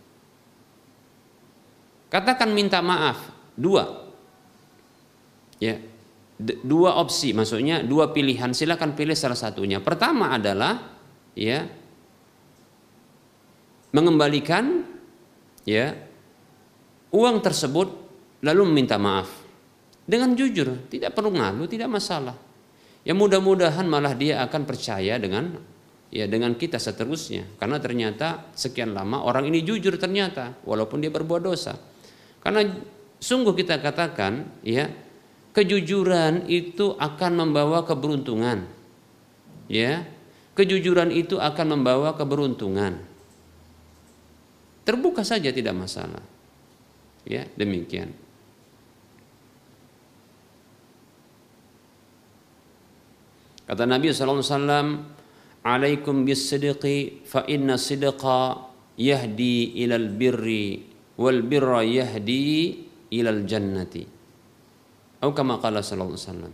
Katakan 2.07 2.51
minta 2.51 2.83
maaf, 2.83 3.31
dua. 3.55 4.07
Ya, 5.57 5.81
dua 6.39 7.01
opsi 7.01 7.33
maksudnya 7.33 7.81
dua 7.81 8.13
pilihan 8.13 8.53
silakan 8.53 8.93
pilih 8.93 9.17
salah 9.17 9.37
satunya 9.37 9.81
pertama 9.81 10.37
adalah 10.37 10.77
ya 11.33 11.65
mengembalikan 13.89 14.85
ya 15.65 15.97
uang 17.09 17.41
tersebut 17.41 17.89
lalu 18.45 18.61
meminta 18.69 19.01
maaf 19.01 19.33
dengan 20.05 20.37
jujur 20.37 20.85
tidak 20.93 21.17
perlu 21.17 21.33
ngalu 21.33 21.65
tidak 21.65 21.89
masalah 21.89 22.37
ya 23.07 23.15
mudah-mudahan 23.15 23.87
malah 23.87 24.11
dia 24.11 24.43
akan 24.43 24.67
percaya 24.67 25.15
dengan 25.15 25.55
ya 26.11 26.27
dengan 26.27 26.59
kita 26.59 26.75
seterusnya 26.75 27.55
karena 27.55 27.79
ternyata 27.79 28.51
sekian 28.51 28.91
lama 28.91 29.23
orang 29.23 29.47
ini 29.47 29.63
jujur 29.63 29.95
ternyata 29.95 30.59
walaupun 30.67 30.99
dia 30.99 31.11
berbuat 31.11 31.47
dosa 31.47 31.79
karena 32.43 32.67
sungguh 33.23 33.55
kita 33.55 33.79
katakan 33.79 34.59
ya 34.63 34.91
kejujuran 35.57 36.45
itu 36.45 36.93
akan 36.93 37.31
membawa 37.33 37.81
keberuntungan. 37.81 38.69
Ya. 39.65 40.05
Kejujuran 40.53 41.09
itu 41.09 41.41
akan 41.41 41.77
membawa 41.77 42.13
keberuntungan. 42.13 43.01
Terbuka 44.85 45.25
saja 45.25 45.49
tidak 45.49 45.73
masalah. 45.73 46.21
Ya, 47.25 47.45
demikian. 47.57 48.13
Kata 53.67 53.83
Nabi 53.83 54.15
wasallam, 54.15 54.87
"Alaikum 55.67 56.23
bis-sidqi 56.23 57.27
fa 57.27 57.43
inna 57.51 57.75
sidqa 57.75 58.71
yahdi 58.95 59.75
ilal 59.83 60.07
birri 60.15 60.87
wal 61.19 61.43
birra 61.43 61.83
yahdi 61.83 62.87
ilal 63.11 63.43
jannati." 63.43 64.07
Atau 65.19 65.35
kama 65.35 65.59
alaihi 65.59 66.15
wasallam. 66.15 66.53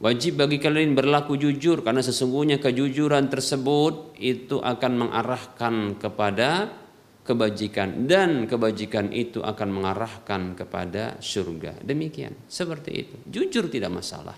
Wajib 0.00 0.40
bagi 0.40 0.56
kalian 0.56 0.96
berlaku 0.96 1.36
jujur 1.36 1.84
karena 1.84 2.00
sesungguhnya 2.00 2.56
kejujuran 2.56 3.28
tersebut 3.28 4.16
itu 4.16 4.56
akan 4.56 4.92
mengarahkan 4.96 6.00
kepada 6.00 6.72
kebajikan 7.20 8.08
dan 8.08 8.48
kebajikan 8.48 9.12
itu 9.12 9.44
akan 9.44 9.68
mengarahkan 9.68 10.56
kepada 10.56 11.20
surga. 11.20 11.84
Demikian, 11.84 12.32
seperti 12.48 12.90
itu. 12.96 13.16
Jujur 13.28 13.68
tidak 13.68 13.92
masalah. 13.92 14.36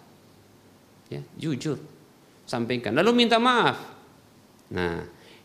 Ya, 1.06 1.22
jujur. 1.38 1.78
Sampaikan 2.44 2.96
lalu 2.96 3.24
minta 3.24 3.38
maaf. 3.38 3.78
Nah, 4.72 5.04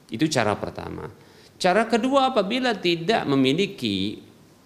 itu 0.10 0.26
cara 0.28 0.58
pertama. 0.58 1.08
Cara 1.58 1.86
kedua 1.90 2.30
apabila 2.32 2.78
tidak 2.78 3.26
memiliki 3.26 4.22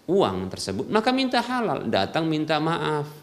uang 0.08 0.52
tersebut, 0.52 0.92
maka 0.92 1.16
minta 1.16 1.40
halal, 1.40 1.88
datang 1.88 2.28
minta 2.28 2.60
maaf 2.60 3.22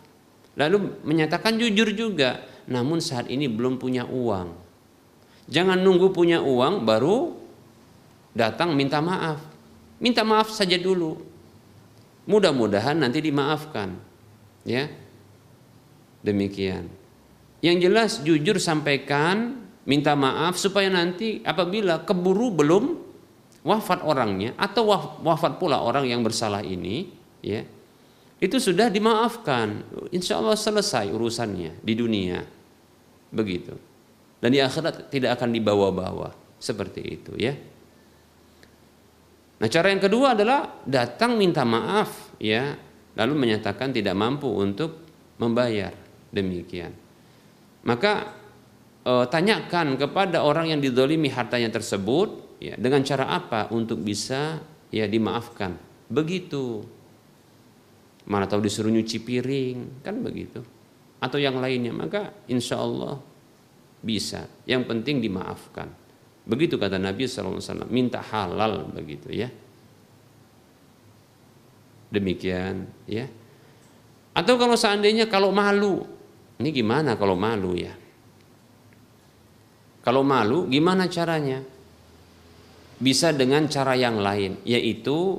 Lalu 0.58 0.98
menyatakan 1.06 1.54
jujur 1.54 1.94
juga, 1.94 2.42
namun 2.66 2.98
saat 2.98 3.30
ini 3.30 3.46
belum 3.46 3.78
punya 3.78 4.02
uang. 4.02 4.50
Jangan 5.46 5.78
nunggu 5.78 6.10
punya 6.10 6.42
uang 6.42 6.82
baru 6.82 7.38
datang 8.34 8.74
minta 8.74 8.98
maaf. 8.98 9.38
Minta 10.02 10.26
maaf 10.26 10.50
saja 10.50 10.74
dulu. 10.74 11.14
Mudah-mudahan 12.26 12.98
nanti 12.98 13.22
dimaafkan. 13.22 13.94
Ya. 14.66 14.90
Demikian. 16.26 16.90
Yang 17.58 17.76
jelas 17.90 18.10
jujur 18.22 18.56
sampaikan, 18.62 19.58
minta 19.82 20.14
maaf 20.14 20.54
supaya 20.54 20.86
nanti 20.86 21.42
apabila 21.42 22.06
keburu 22.06 22.54
belum 22.54 22.84
wafat 23.66 24.06
orangnya 24.06 24.54
atau 24.54 24.86
wafat 25.26 25.58
pula 25.58 25.82
orang 25.82 26.06
yang 26.06 26.22
bersalah 26.22 26.62
ini, 26.62 27.10
ya 27.42 27.66
itu 28.38 28.56
sudah 28.62 28.86
dimaafkan. 28.86 29.82
Insya 30.14 30.38
Allah 30.38 30.54
selesai 30.54 31.10
urusannya 31.10 31.82
di 31.82 31.94
dunia. 31.98 32.38
Begitu. 33.34 33.74
Dan 34.38 34.54
di 34.54 34.62
akhirat 34.62 35.10
tidak 35.10 35.42
akan 35.42 35.50
dibawa-bawa. 35.50 36.30
Seperti 36.58 37.02
itu 37.02 37.34
ya. 37.34 37.54
Nah 39.58 39.66
cara 39.66 39.90
yang 39.90 40.02
kedua 40.02 40.38
adalah 40.38 40.82
datang 40.86 41.34
minta 41.34 41.66
maaf 41.66 42.38
ya. 42.38 42.78
Lalu 43.18 43.34
menyatakan 43.34 43.90
tidak 43.90 44.14
mampu 44.14 44.46
untuk 44.46 45.02
membayar. 45.42 45.90
Demikian. 46.30 47.07
Maka 47.88 48.36
e, 49.00 49.12
tanyakan 49.32 49.96
kepada 49.96 50.44
orang 50.44 50.76
yang 50.76 50.80
didolimi 50.84 51.32
hartanya 51.32 51.72
tersebut 51.72 52.60
ya 52.60 52.76
dengan 52.76 53.00
cara 53.00 53.32
apa 53.32 53.72
untuk 53.72 54.04
bisa 54.04 54.60
ya 54.92 55.08
dimaafkan. 55.08 55.72
Begitu. 56.12 56.84
Mana 58.28 58.44
tahu 58.44 58.60
disuruh 58.60 58.92
nyuci 58.92 59.24
piring 59.24 60.04
kan 60.04 60.20
begitu. 60.20 60.60
Atau 61.16 61.40
yang 61.40 61.56
lainnya 61.56 61.96
maka 61.96 62.36
insya 62.44 62.76
Allah 62.76 63.16
bisa. 64.04 64.44
Yang 64.68 64.84
penting 64.84 65.24
dimaafkan. 65.24 65.88
Begitu 66.44 66.76
kata 66.76 67.00
Nabi 67.00 67.24
SAW 67.24 67.88
minta 67.88 68.20
halal 68.20 68.84
begitu 68.92 69.32
ya. 69.32 69.48
Demikian 72.12 72.84
ya. 73.08 73.24
Atau 74.36 74.60
kalau 74.60 74.76
seandainya 74.76 75.24
kalau 75.24 75.52
malu 75.52 76.17
ini 76.58 76.74
gimana 76.74 77.14
kalau 77.14 77.38
malu 77.38 77.78
ya? 77.78 77.94
Kalau 80.02 80.26
malu 80.26 80.66
gimana 80.66 81.06
caranya? 81.06 81.62
Bisa 82.98 83.30
dengan 83.30 83.70
cara 83.70 83.94
yang 83.94 84.18
lain 84.18 84.58
yaitu 84.66 85.38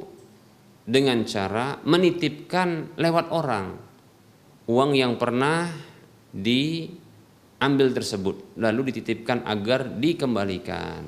dengan 0.88 1.28
cara 1.28 1.76
menitipkan 1.84 2.96
lewat 2.96 3.36
orang 3.36 3.76
uang 4.72 4.91
yang 4.96 5.20
pernah 5.20 5.68
diambil 6.32 7.91
tersebut 7.91 8.56
lalu 8.56 8.96
dititipkan 8.96 9.44
agar 9.44 9.91
dikembalikan. 9.91 11.04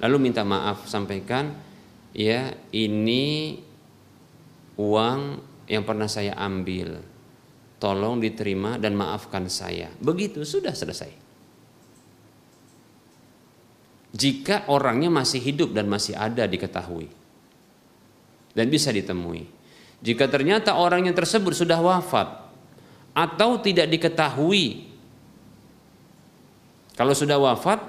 Lalu 0.00 0.16
minta 0.30 0.46
maaf 0.46 0.86
sampaikan 0.86 1.50
ya 2.14 2.54
ini 2.70 3.58
uang 4.78 5.20
yang 5.66 5.82
pernah 5.82 6.06
saya 6.06 6.38
ambil 6.38 7.09
tolong 7.80 8.20
diterima 8.20 8.76
dan 8.76 8.94
maafkan 8.94 9.48
saya 9.48 9.88
begitu 9.98 10.44
sudah 10.44 10.76
selesai 10.76 11.10
jika 14.14 14.68
orangnya 14.68 15.08
masih 15.08 15.40
hidup 15.40 15.72
dan 15.72 15.88
masih 15.88 16.14
ada 16.14 16.44
diketahui 16.44 17.20
dan 18.54 18.66
bisa 18.70 18.90
ditemui. 18.90 19.46
Jika 20.00 20.26
ternyata 20.26 20.80
orang 20.80 21.06
yang 21.06 21.16
tersebut 21.16 21.52
sudah 21.52 21.78
wafat 21.78 22.28
atau 23.12 23.60
tidak 23.60 23.90
diketahui. 23.90 24.88
Kalau 26.96 27.14
sudah 27.16 27.40
wafat, 27.40 27.80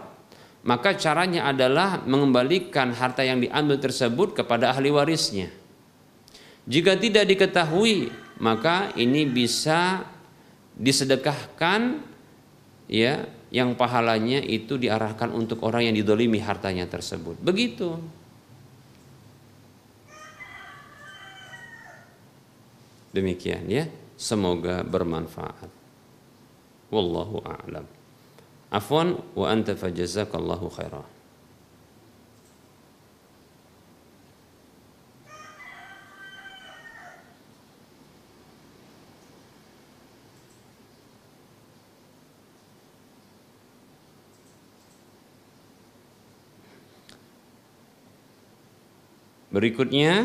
maka 0.64 0.96
caranya 0.96 1.48
adalah 1.52 2.04
mengembalikan 2.04 2.96
harta 2.96 3.24
yang 3.24 3.44
diambil 3.44 3.80
tersebut 3.80 4.36
kepada 4.36 4.72
ahli 4.72 4.92
warisnya. 4.92 5.52
Jika 6.68 6.96
tidak 6.96 7.28
diketahui, 7.28 8.14
maka 8.42 8.90
ini 8.98 9.30
bisa 9.30 10.02
disedekahkan 10.74 12.02
ya 12.90 13.30
yang 13.54 13.78
pahalanya 13.78 14.42
itu 14.42 14.82
diarahkan 14.82 15.30
untuk 15.30 15.62
orang 15.62 15.92
yang 15.92 15.96
didolimi 15.96 16.42
hartanya 16.42 16.90
tersebut. 16.90 17.38
Begitu. 17.38 18.02
Demikian 23.12 23.68
ya. 23.68 23.86
Semoga 24.16 24.82
bermanfaat. 24.88 25.70
Wallahu 26.90 27.44
a'lam. 27.44 27.86
Afwan 28.72 29.20
wa 29.36 29.46
anta 29.52 29.76
fajazakallahu 29.76 30.72
khairah. 30.72 31.21
Berikutnya. 49.52 50.24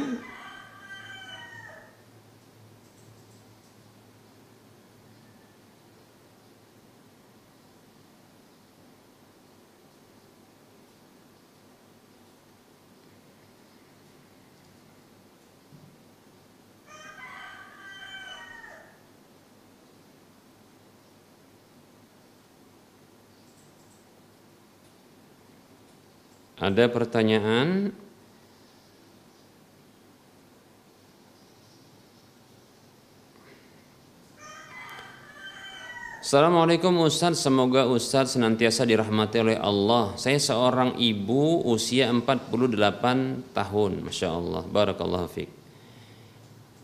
Ada 26.57 26.89
pertanyaan 26.89 27.95
Assalamualaikum 36.27 37.07
Ustaz, 37.07 37.39
semoga 37.39 37.87
Ustaz 37.87 38.35
senantiasa 38.35 38.83
dirahmati 38.83 39.47
oleh 39.47 39.63
Allah. 39.63 40.11
Saya 40.19 40.43
seorang 40.43 40.99
ibu 40.99 41.63
usia 41.71 42.11
48 42.11 43.55
tahun, 43.55 43.93
Masya 44.03 44.35
Allah, 44.35 44.67
Barakallahu 44.67 45.31
fiqh. 45.31 45.47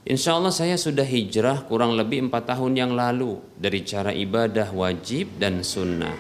Insya 0.07 0.39
Allah 0.39 0.55
saya 0.55 0.79
sudah 0.79 1.03
hijrah 1.03 1.67
kurang 1.67 1.99
lebih 1.99 2.31
4 2.31 2.55
tahun 2.55 2.87
yang 2.87 2.95
lalu 2.95 3.43
dari 3.59 3.83
cara 3.83 4.15
ibadah 4.15 4.71
wajib 4.71 5.35
dan 5.43 5.67
sunnah, 5.67 6.15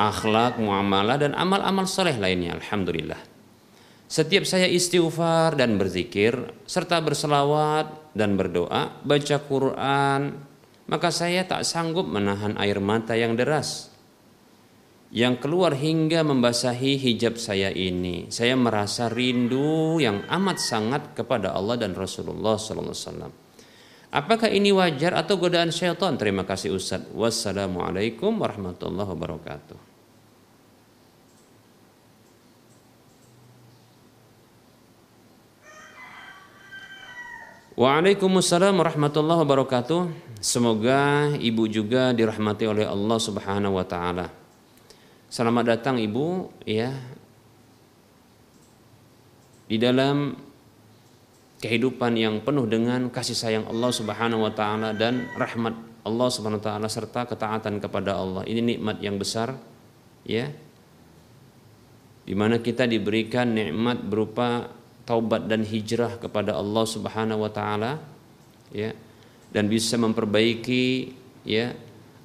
akhlak, 0.00 0.56
muamalah 0.56 1.20
dan 1.20 1.36
amal-amal 1.36 1.84
soleh 1.84 2.16
lainnya. 2.16 2.56
Alhamdulillah. 2.56 3.20
Setiap 4.08 4.48
saya 4.48 4.64
istighfar 4.64 5.52
dan 5.52 5.76
berzikir 5.76 6.32
serta 6.64 6.96
berselawat 7.04 8.16
dan 8.16 8.40
berdoa, 8.40 9.04
baca 9.04 9.36
Quran, 9.36 10.47
maka 10.88 11.12
saya 11.12 11.44
tak 11.44 11.62
sanggup 11.68 12.08
menahan 12.08 12.56
air 12.56 12.80
mata 12.80 13.12
yang 13.14 13.36
deras 13.36 13.92
yang 15.08 15.40
keluar 15.40 15.72
hingga 15.72 16.20
membasahi 16.20 17.00
hijab 17.00 17.40
saya 17.40 17.72
ini. 17.72 18.28
Saya 18.28 18.52
merasa 18.60 19.08
rindu 19.08 19.96
yang 19.96 20.24
amat 20.28 20.60
sangat 20.60 21.16
kepada 21.16 21.56
Allah 21.56 21.80
dan 21.80 21.96
Rasulullah 21.96 22.60
SAW. 22.60 23.48
Apakah 24.08 24.48
ini 24.48 24.72
wajar 24.72 25.16
atau 25.16 25.36
godaan 25.36 25.68
syaitan? 25.68 26.16
Terima 26.16 26.44
kasih 26.44 26.72
Ustaz. 26.72 27.04
Wassalamualaikum 27.12 28.40
warahmatullahi 28.40 29.08
wabarakatuh. 29.08 29.87
Waalaikumsalam 37.78 38.74
warahmatullahi 38.74 39.46
wabarakatuh. 39.46 40.10
Semoga 40.42 41.30
ibu 41.38 41.62
juga 41.70 42.10
dirahmati 42.10 42.66
oleh 42.66 42.82
Allah 42.82 43.18
Subhanahu 43.22 43.78
wa 43.78 43.86
taala. 43.86 44.34
Selamat 45.30 45.78
datang 45.78 45.94
ibu 46.02 46.50
ya. 46.66 46.90
Di 49.70 49.78
dalam 49.78 50.34
kehidupan 51.62 52.18
yang 52.18 52.42
penuh 52.42 52.66
dengan 52.66 53.14
kasih 53.14 53.38
sayang 53.38 53.70
Allah 53.70 53.94
Subhanahu 53.94 54.42
wa 54.42 54.50
taala 54.50 54.90
dan 54.90 55.30
rahmat 55.38 55.78
Allah 56.02 56.28
Subhanahu 56.34 56.58
wa 56.58 56.66
taala 56.66 56.90
serta 56.90 57.30
ketaatan 57.30 57.78
kepada 57.78 58.18
Allah. 58.18 58.42
Ini 58.42 58.58
nikmat 58.74 58.98
yang 59.06 59.22
besar 59.22 59.54
ya. 60.26 60.50
Di 62.26 62.34
mana 62.34 62.58
kita 62.58 62.90
diberikan 62.90 63.54
nikmat 63.54 64.02
berupa 64.02 64.66
taubat 65.08 65.48
dan 65.48 65.64
hijrah 65.64 66.20
kepada 66.20 66.52
Allah 66.52 66.84
Subhanahu 66.84 67.48
wa 67.48 67.48
taala 67.48 67.96
ya 68.68 68.92
dan 69.48 69.72
bisa 69.72 69.96
memperbaiki 69.96 71.16
ya 71.48 71.72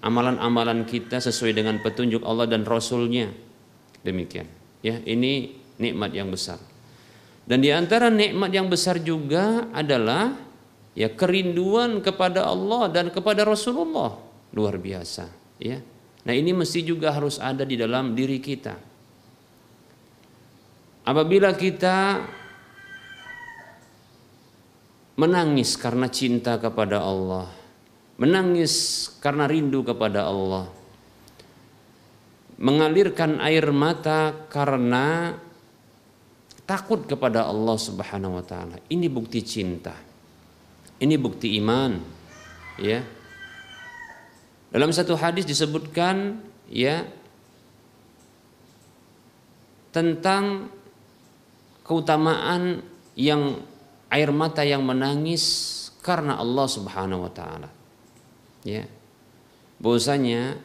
amalan-amalan 0.03 0.83
kita 0.83 1.23
sesuai 1.23 1.55
dengan 1.55 1.79
petunjuk 1.79 2.27
Allah 2.27 2.43
dan 2.51 2.67
Rasulnya. 2.67 3.31
Demikian 4.03 4.51
ya 4.83 4.99
ini 5.07 5.55
nikmat 5.79 6.11
yang 6.11 6.27
besar. 6.27 6.59
Dan 7.47 7.63
di 7.63 7.71
antara 7.71 8.11
nikmat 8.11 8.51
yang 8.51 8.67
besar 8.67 8.99
juga 8.99 9.71
adalah 9.71 10.35
ya 10.91 11.07
kerinduan 11.11 12.03
kepada 12.03 12.43
Allah 12.43 12.91
dan 12.91 13.07
kepada 13.07 13.47
Rasulullah. 13.47 14.19
Luar 14.51 14.75
biasa 14.75 15.31
ya. 15.59 15.79
Nah 16.23 16.33
ini 16.35 16.51
mesti 16.55 16.83
juga 16.83 17.15
harus 17.15 17.39
ada 17.39 17.63
di 17.63 17.75
dalam 17.79 18.15
diri 18.15 18.39
kita. 18.39 18.75
Apabila 21.03 21.51
kita 21.51 22.23
menangis 25.13 25.77
karena 25.77 26.09
cinta 26.09 26.57
kepada 26.57 27.01
Allah, 27.01 27.49
menangis 28.17 29.07
karena 29.21 29.45
rindu 29.45 29.85
kepada 29.85 30.25
Allah, 30.25 30.69
mengalirkan 32.57 33.37
air 33.41 33.69
mata 33.69 34.33
karena 34.49 35.37
takut 36.63 37.05
kepada 37.05 37.45
Allah 37.45 37.77
Subhanahu 37.77 38.39
wa 38.39 38.45
taala. 38.45 38.79
Ini 38.89 39.07
bukti 39.11 39.43
cinta. 39.43 39.93
Ini 40.97 41.15
bukti 41.19 41.59
iman. 41.59 41.99
Ya. 42.79 43.03
Dalam 44.73 44.89
satu 44.89 45.13
hadis 45.13 45.45
disebutkan 45.45 46.41
ya 46.65 47.05
tentang 49.93 50.73
keutamaan 51.85 52.81
yang 53.13 53.61
air 54.13 54.29
mata 54.29 54.61
yang 54.61 54.85
menangis 54.85 55.73
karena 56.05 56.37
Allah 56.37 56.67
Subhanahu 56.69 57.25
wa 57.25 57.31
taala. 57.33 57.69
Ya. 58.61 58.85
Bahwasanya 59.81 60.61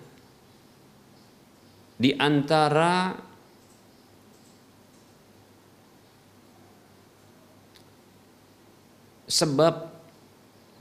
di 1.99 2.13
antara 2.15 3.17
sebab 9.27 9.75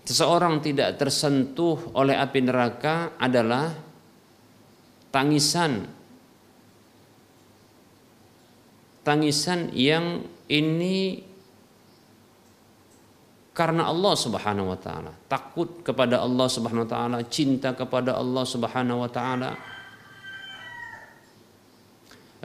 seseorang 0.04 0.60
tidak 0.60 1.00
tersentuh 1.00 1.96
oleh 1.96 2.20
api 2.20 2.40
neraka 2.44 3.18
adalah 3.18 3.74
tangisan 5.10 5.98
tangisan 9.08 9.72
yang 9.72 10.28
ini 10.52 11.24
karena 13.58 13.90
Allah 13.90 14.14
Subhanahu 14.14 14.70
wa 14.70 14.78
taala, 14.78 15.10
takut 15.26 15.82
kepada 15.82 16.22
Allah 16.22 16.46
Subhanahu 16.46 16.86
wa 16.86 16.92
taala, 16.94 17.18
cinta 17.26 17.74
kepada 17.74 18.14
Allah 18.14 18.46
Subhanahu 18.46 19.02
wa 19.02 19.10
taala, 19.10 19.58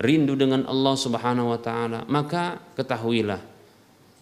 rindu 0.00 0.32
dengan 0.32 0.64
Allah 0.64 0.96
Subhanahu 0.96 1.52
wa 1.52 1.60
taala, 1.60 2.08
maka 2.08 2.56
ketahuilah 2.72 3.44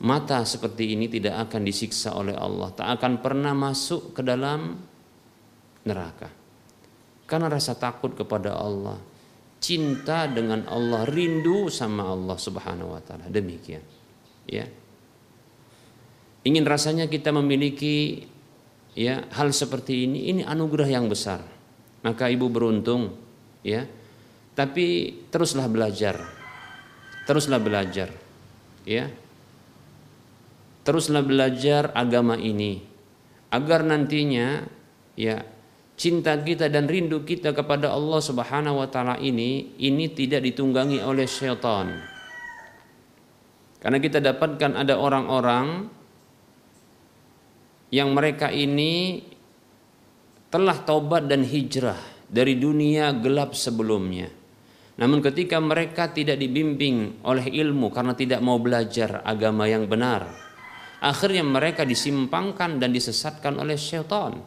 mata 0.02 0.42
seperti 0.42 0.98
ini 0.98 1.06
tidak 1.06 1.46
akan 1.46 1.62
disiksa 1.62 2.10
oleh 2.10 2.34
Allah, 2.34 2.74
tak 2.74 2.98
akan 2.98 3.22
pernah 3.22 3.54
masuk 3.54 4.10
ke 4.10 4.26
dalam 4.26 4.74
neraka. 5.86 6.26
Karena 7.22 7.46
rasa 7.46 7.78
takut 7.78 8.18
kepada 8.18 8.58
Allah, 8.58 8.98
cinta 9.62 10.26
dengan 10.26 10.66
Allah, 10.66 11.06
rindu 11.06 11.70
sama 11.70 12.10
Allah 12.10 12.34
Subhanahu 12.34 12.98
wa 12.98 13.02
taala. 13.06 13.30
Demikian. 13.30 13.86
Ya 14.50 14.79
ingin 16.44 16.64
rasanya 16.64 17.06
kita 17.06 17.32
memiliki 17.34 18.24
ya 18.96 19.24
hal 19.34 19.52
seperti 19.52 20.08
ini 20.08 20.32
ini 20.32 20.42
anugerah 20.44 20.88
yang 20.88 21.06
besar. 21.06 21.44
Maka 22.00 22.32
ibu 22.32 22.48
beruntung 22.48 23.12
ya. 23.60 23.84
Tapi 24.56 25.16
teruslah 25.28 25.68
belajar. 25.68 26.20
Teruslah 27.28 27.60
belajar. 27.60 28.10
Ya. 28.88 29.12
Teruslah 30.80 31.20
belajar 31.20 31.92
agama 31.92 32.40
ini 32.40 32.90
agar 33.52 33.82
nantinya 33.82 34.64
ya 35.18 35.42
cinta 36.00 36.38
kita 36.38 36.72
dan 36.72 36.88
rindu 36.88 37.26
kita 37.26 37.52
kepada 37.52 37.92
Allah 37.92 38.24
Subhanahu 38.24 38.80
wa 38.80 38.88
taala 38.88 39.20
ini 39.20 39.76
ini 39.76 40.08
tidak 40.08 40.40
ditunggangi 40.46 41.04
oleh 41.04 41.28
syaitan. 41.28 42.00
Karena 43.80 43.98
kita 44.00 44.24
dapatkan 44.24 44.76
ada 44.76 44.96
orang-orang 44.96 45.99
yang 47.90 48.14
mereka 48.14 48.50
ini 48.50 49.22
telah 50.50 50.82
taubat 50.82 51.30
dan 51.30 51.46
hijrah 51.46 51.98
dari 52.26 52.58
dunia 52.58 53.14
gelap 53.18 53.54
sebelumnya. 53.54 54.30
Namun 54.98 55.22
ketika 55.24 55.58
mereka 55.58 56.10
tidak 56.10 56.36
dibimbing 56.38 57.24
oleh 57.26 57.46
ilmu 57.50 57.90
karena 57.90 58.14
tidak 58.14 58.40
mau 58.44 58.60
belajar 58.60 59.22
agama 59.26 59.66
yang 59.66 59.86
benar, 59.90 60.28
akhirnya 61.00 61.42
mereka 61.42 61.82
disimpangkan 61.82 62.78
dan 62.78 62.90
disesatkan 62.94 63.58
oleh 63.58 63.74
syaitan. 63.74 64.38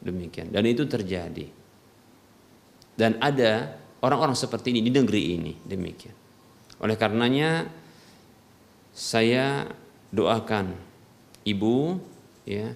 Demikian 0.00 0.48
dan 0.48 0.64
itu 0.64 0.88
terjadi. 0.88 1.46
Dan 2.96 3.20
ada 3.20 3.76
orang-orang 4.00 4.36
seperti 4.36 4.72
ini 4.72 4.80
di 4.80 4.90
negeri 4.92 5.22
ini 5.36 5.52
demikian. 5.60 6.16
Oleh 6.80 6.96
karenanya 6.96 7.68
saya 8.96 9.68
doakan 10.08 10.72
ibu 11.44 12.00
ya 12.50 12.74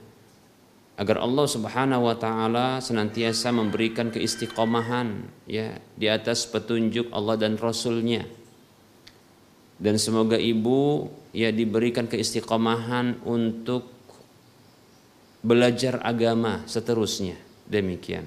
agar 0.95 1.19
Allah 1.19 1.47
Subhanahu 1.51 2.07
wa 2.07 2.15
taala 2.15 2.79
senantiasa 2.79 3.51
memberikan 3.51 4.15
keistiqomahan 4.15 5.27
ya 5.51 5.75
di 5.99 6.07
atas 6.07 6.47
petunjuk 6.47 7.11
Allah 7.11 7.35
dan 7.35 7.59
Rasulnya. 7.59 8.23
Dan 9.75 9.99
semoga 9.99 10.39
ibu 10.39 11.11
ya 11.35 11.51
diberikan 11.51 12.07
keistiqomahan 12.07 13.27
untuk 13.27 13.91
belajar 15.43 15.99
agama 16.07 16.63
seterusnya. 16.71 17.35
Demikian. 17.67 18.23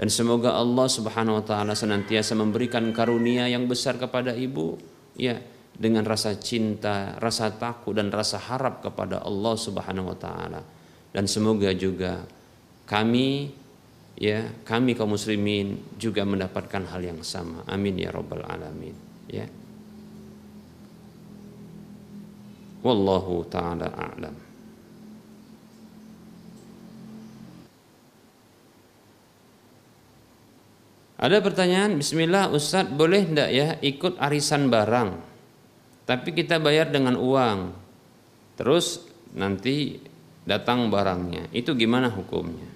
Dan 0.00 0.08
semoga 0.08 0.56
Allah 0.56 0.88
Subhanahu 0.88 1.38
wa 1.38 1.44
taala 1.44 1.76
senantiasa 1.76 2.32
memberikan 2.32 2.82
karunia 2.96 3.44
yang 3.44 3.68
besar 3.68 4.00
kepada 4.00 4.32
ibu 4.32 4.80
ya 5.20 5.38
dengan 5.74 6.06
rasa 6.06 6.38
cinta, 6.38 7.18
rasa 7.18 7.50
takut 7.50 7.98
dan 7.98 8.14
rasa 8.14 8.38
harap 8.38 8.78
kepada 8.78 9.26
Allah 9.26 9.54
Subhanahu 9.58 10.14
wa 10.14 10.18
taala. 10.18 10.62
Dan 11.10 11.26
semoga 11.26 11.70
juga 11.74 12.22
kami 12.86 13.50
ya 14.14 14.46
kami 14.62 14.94
kaum 14.94 15.18
muslimin 15.18 15.78
juga 15.98 16.22
mendapatkan 16.22 16.86
hal 16.94 17.02
yang 17.02 17.20
sama. 17.26 17.66
Amin 17.66 17.98
ya 17.98 18.14
rabbal 18.14 18.46
alamin 18.46 18.94
ya. 19.26 19.46
Wallahu 22.84 23.42
taala 23.50 23.90
a'lam. 23.90 24.36
Ada 31.14 31.40
pertanyaan, 31.40 31.96
Bismillah 31.96 32.52
Ustadz 32.52 32.92
boleh 32.92 33.24
tidak 33.24 33.48
ya 33.48 33.80
ikut 33.80 34.20
arisan 34.20 34.68
barang 34.68 35.33
Tapi 36.04 36.36
kita 36.36 36.60
bayar 36.60 36.92
dengan 36.92 37.16
uang 37.16 37.84
Terus 38.54 39.02
nanti 39.34 39.98
datang 40.46 40.90
barangnya. 40.90 41.50
Itu 41.50 41.74
gimana 41.74 42.10
hukumnya? 42.10 42.70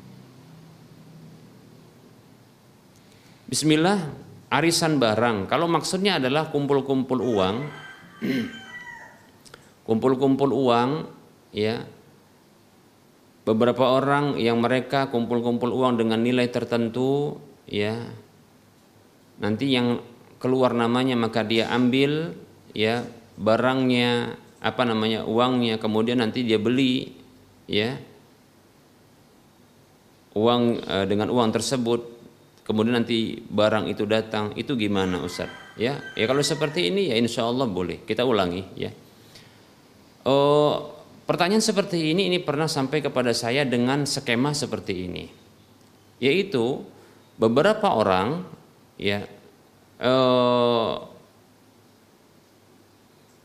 Bismillah, 3.48 3.98
arisan 4.52 5.00
barang. 5.00 5.48
Kalau 5.48 5.70
maksudnya 5.70 6.20
adalah 6.20 6.52
kumpul-kumpul 6.52 7.22
uang, 7.22 7.56
kumpul-kumpul 9.88 10.50
uang, 10.52 10.90
ya. 11.54 11.80
Beberapa 13.48 13.88
orang 13.88 14.36
yang 14.36 14.60
mereka 14.60 15.08
kumpul-kumpul 15.08 15.72
uang 15.72 15.96
dengan 15.96 16.20
nilai 16.20 16.52
tertentu, 16.52 17.40
ya. 17.64 17.96
Nanti 19.40 19.72
yang 19.72 20.02
keluar 20.36 20.76
namanya 20.76 21.16
maka 21.16 21.40
dia 21.40 21.72
ambil, 21.72 22.36
ya, 22.76 23.00
barangnya, 23.38 24.34
apa 24.58 24.82
namanya, 24.82 25.22
uangnya, 25.22 25.78
kemudian 25.78 26.18
nanti 26.18 26.42
dia 26.42 26.58
beli 26.58 27.14
ya. 27.70 27.94
Uang 30.34 30.82
e, 30.82 30.96
dengan 31.06 31.30
uang 31.30 31.50
tersebut 31.54 32.18
kemudian 32.68 33.00
nanti 33.00 33.40
barang 33.40 33.88
itu 33.88 34.04
datang 34.04 34.52
itu 34.60 34.76
gimana 34.76 35.24
Ustaz? 35.24 35.48
Ya 35.80 35.98
ya 36.12 36.28
kalau 36.28 36.44
seperti 36.44 36.92
ini 36.92 37.08
ya 37.08 37.16
insya 37.16 37.48
Allah 37.48 37.64
boleh. 37.64 38.04
Kita 38.04 38.28
ulangi 38.28 38.62
ya. 38.76 38.92
Oh 40.28 40.94
pertanyaan 41.24 41.64
seperti 41.64 42.12
ini 42.12 42.28
ini 42.28 42.38
pernah 42.44 42.68
sampai 42.68 43.00
kepada 43.00 43.32
saya 43.32 43.64
dengan 43.64 44.04
skema 44.04 44.52
seperti 44.52 44.94
ini. 45.08 45.24
Yaitu 46.20 46.84
beberapa 47.40 47.94
orang 47.94 48.44
ya 49.00 49.24
eh, 49.98 50.92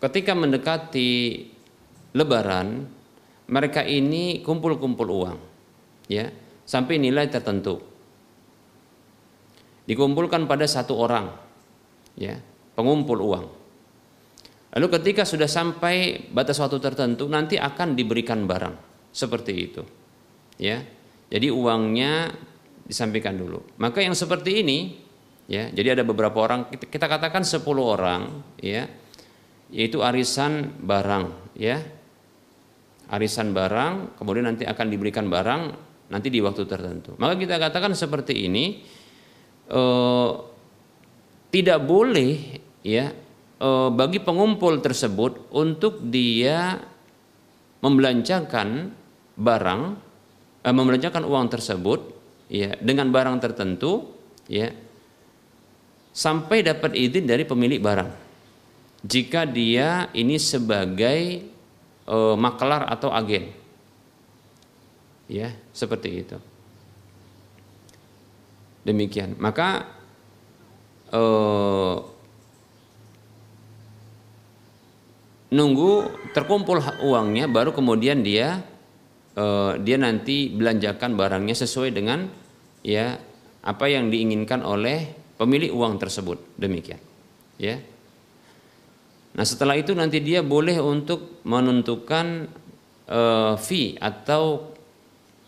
ketika 0.03 0.35
mendekati 0.35 1.09
Lebaran 2.13 2.85
mereka 3.49 3.81
ini 3.81 4.45
kumpul-kumpul 4.45 5.07
uang 5.09 5.37
ya 6.05 6.29
sampai 6.63 7.01
nilai 7.01 7.25
tertentu. 7.31 7.81
Dikumpulkan 9.83 10.47
pada 10.47 10.63
satu 10.69 10.95
orang 10.95 11.27
ya 12.15 12.37
pengumpul 12.77 13.19
uang. 13.19 13.45
Lalu 14.73 14.87
ketika 14.99 15.25
sudah 15.25 15.49
sampai 15.49 16.29
batas 16.29 16.57
waktu 16.61 16.77
tertentu 16.81 17.25
nanti 17.25 17.57
akan 17.57 17.97
diberikan 17.97 18.45
barang. 18.45 18.75
Seperti 19.09 19.53
itu 19.57 19.83
ya. 20.61 20.81
Jadi 21.33 21.49
uangnya 21.49 22.29
disampaikan 22.85 23.33
dulu. 23.33 23.57
Maka 23.81 24.05
yang 24.05 24.13
seperti 24.13 24.61
ini 24.61 25.01
ya 25.49 25.73
jadi 25.73 25.99
ada 25.99 26.03
beberapa 26.07 26.39
orang 26.39 26.69
kita 26.69 27.09
katakan 27.09 27.43
10 27.43 27.65
orang 27.81 28.21
ya 28.61 28.87
yaitu 29.73 30.05
arisan 30.05 30.77
barang 30.85 31.33
ya 31.57 31.81
arisan 33.13 33.53
barang, 33.53 34.17
kemudian 34.17 34.49
nanti 34.49 34.65
akan 34.65 34.87
diberikan 34.89 35.29
barang 35.29 35.61
nanti 36.09 36.27
di 36.33 36.41
waktu 36.41 36.65
tertentu. 36.65 37.13
Maka 37.21 37.37
kita 37.37 37.61
katakan 37.61 37.93
seperti 37.93 38.49
ini 38.49 38.81
eh, 39.69 40.29
tidak 41.53 41.79
boleh 41.85 42.57
ya 42.81 43.13
eh, 43.61 43.89
bagi 43.93 44.17
pengumpul 44.17 44.81
tersebut 44.81 45.53
untuk 45.53 46.01
dia 46.09 46.81
membelanjakan 47.85 48.89
barang, 49.37 49.81
eh, 50.65 50.73
membelanjakan 50.73 51.23
uang 51.27 51.47
tersebut 51.53 51.99
ya 52.49 52.73
dengan 52.81 53.13
barang 53.13 53.37
tertentu 53.37 54.09
ya 54.49 54.73
sampai 56.13 56.65
dapat 56.65 56.97
izin 56.97 57.29
dari 57.29 57.45
pemilik 57.45 57.77
barang. 57.77 58.22
Jika 59.03 59.43
dia 59.43 60.07
ini 60.15 60.39
sebagai 60.39 61.43
e, 62.07 62.17
makelar 62.39 62.87
atau 62.87 63.11
agen. 63.11 63.51
Ya, 65.27 65.51
seperti 65.75 66.23
itu. 66.23 66.37
Demikian. 68.87 69.35
Maka 69.39 69.87
e, 71.11 71.21
nunggu 75.51 75.91
terkumpul 76.31 76.79
uangnya 77.03 77.51
baru 77.51 77.75
kemudian 77.75 78.23
dia 78.23 78.63
e, 79.35 79.45
dia 79.83 79.97
nanti 79.99 80.47
belanjakan 80.47 81.19
barangnya 81.19 81.59
sesuai 81.59 81.91
dengan 81.91 82.31
ya 82.87 83.19
apa 83.63 83.85
yang 83.87 84.07
diinginkan 84.07 84.63
oleh 84.63 85.11
pemilik 85.35 85.75
uang 85.75 85.99
tersebut. 85.99 86.39
Demikian. 86.55 86.99
Ya. 87.59 87.83
Nah 89.33 89.45
setelah 89.45 89.73
itu 89.73 89.97
nanti 89.97 90.21
dia 90.21 90.45
boleh 90.45 90.77
untuk 90.77 91.41
menentukan 91.41 92.45
uh, 93.09 93.57
fee 93.57 93.97
atau 93.97 94.73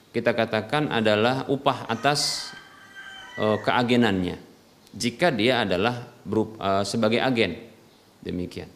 kita 0.09 0.33
katakan 0.33 0.89
adalah 0.89 1.45
upah 1.45 1.85
atas 1.85 2.49
uh, 3.37 3.61
keagenannya. 3.61 4.41
Jika 4.95 5.29
dia 5.29 5.61
adalah 5.61 6.07
berup, 6.23 6.57
uh, 6.57 6.81
sebagai 6.87 7.21
agen. 7.21 7.61
Demikian. 8.23 8.71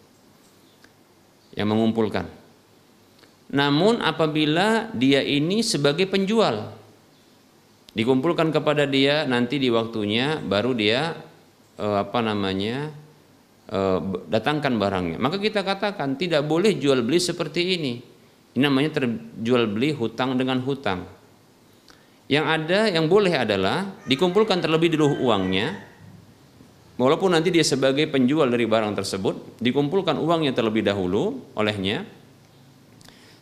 Yang 1.57 1.67
mengumpulkan. 1.73 2.29
Namun 3.49 4.05
apabila 4.05 4.93
dia 4.93 5.25
ini 5.25 5.65
sebagai 5.65 6.05
penjual 6.05 6.77
dikumpulkan 7.97 8.53
kepada 8.53 8.85
dia 8.85 9.25
nanti 9.25 9.57
di 9.57 9.73
waktunya 9.73 10.37
baru 10.37 10.77
dia 10.77 11.17
uh, 11.81 12.05
apa 12.05 12.21
namanya 12.21 12.93
datangkan 14.29 14.81
barangnya. 14.81 15.17
Maka 15.21 15.37
kita 15.37 15.61
katakan 15.61 16.17
tidak 16.17 16.45
boleh 16.49 16.73
jual 16.77 17.05
beli 17.05 17.21
seperti 17.21 17.77
ini. 17.77 17.93
Ini 18.57 18.65
namanya 18.65 18.97
terjual 18.97 19.69
beli 19.69 19.93
hutang 19.93 20.33
dengan 20.33 20.57
hutang. 20.65 21.05
Yang 22.29 22.45
ada 22.45 22.79
yang 22.89 23.05
boleh 23.05 23.33
adalah 23.33 23.93
dikumpulkan 24.09 24.61
terlebih 24.61 24.97
dulu 24.97 25.29
uangnya, 25.29 25.81
walaupun 26.97 27.33
nanti 27.33 27.49
dia 27.53 27.65
sebagai 27.65 28.09
penjual 28.09 28.49
dari 28.49 28.65
barang 28.65 28.93
tersebut, 28.97 29.61
dikumpulkan 29.61 30.17
uangnya 30.17 30.53
terlebih 30.53 30.85
dahulu 30.85 31.41
olehnya. 31.53 32.05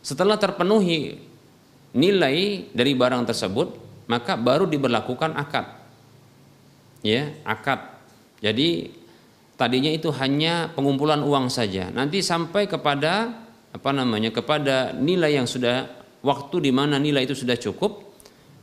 Setelah 0.04 0.40
terpenuhi 0.40 1.20
nilai 1.92 2.68
dari 2.72 2.92
barang 2.96 3.28
tersebut, 3.28 3.68
maka 4.08 4.36
baru 4.36 4.64
diberlakukan 4.64 5.36
akad. 5.36 5.68
Ya, 7.04 7.32
akad. 7.44 7.80
Jadi 8.40 8.92
tadinya 9.58 9.90
itu 9.90 10.14
hanya 10.14 10.70
pengumpulan 10.72 11.20
uang 11.20 11.50
saja. 11.50 11.90
Nanti 11.90 12.22
sampai 12.22 12.70
kepada 12.70 13.44
apa 13.74 13.90
namanya? 13.90 14.30
kepada 14.30 14.94
nilai 14.94 15.36
yang 15.36 15.50
sudah 15.50 15.90
waktu 16.22 16.70
di 16.70 16.72
mana 16.72 16.96
nilai 16.96 17.26
itu 17.26 17.34
sudah 17.34 17.58
cukup, 17.58 18.06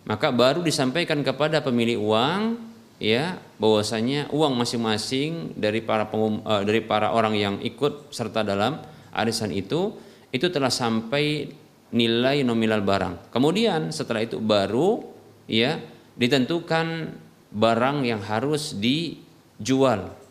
maka 0.08 0.32
baru 0.32 0.64
disampaikan 0.64 1.20
kepada 1.22 1.60
pemilik 1.60 2.00
uang 2.00 2.58
ya 2.98 3.44
bahwasanya 3.60 4.32
uang 4.32 4.56
masing-masing 4.56 5.52
dari 5.60 5.84
para 5.84 6.08
pengum, 6.08 6.40
uh, 6.48 6.64
dari 6.64 6.80
para 6.80 7.12
orang 7.12 7.36
yang 7.36 7.56
ikut 7.60 8.16
serta 8.16 8.48
dalam 8.48 8.80
arisan 9.12 9.52
itu 9.52 9.92
itu 10.32 10.48
telah 10.48 10.72
sampai 10.72 11.52
nilai 11.92 12.44
nominal 12.44 12.84
barang. 12.84 13.32
Kemudian 13.36 13.92
setelah 13.92 14.24
itu 14.24 14.40
baru 14.40 15.04
ya 15.48 15.80
ditentukan 16.16 17.12
barang 17.52 17.98
yang 18.04 18.20
harus 18.24 18.76
dijual 18.76 20.25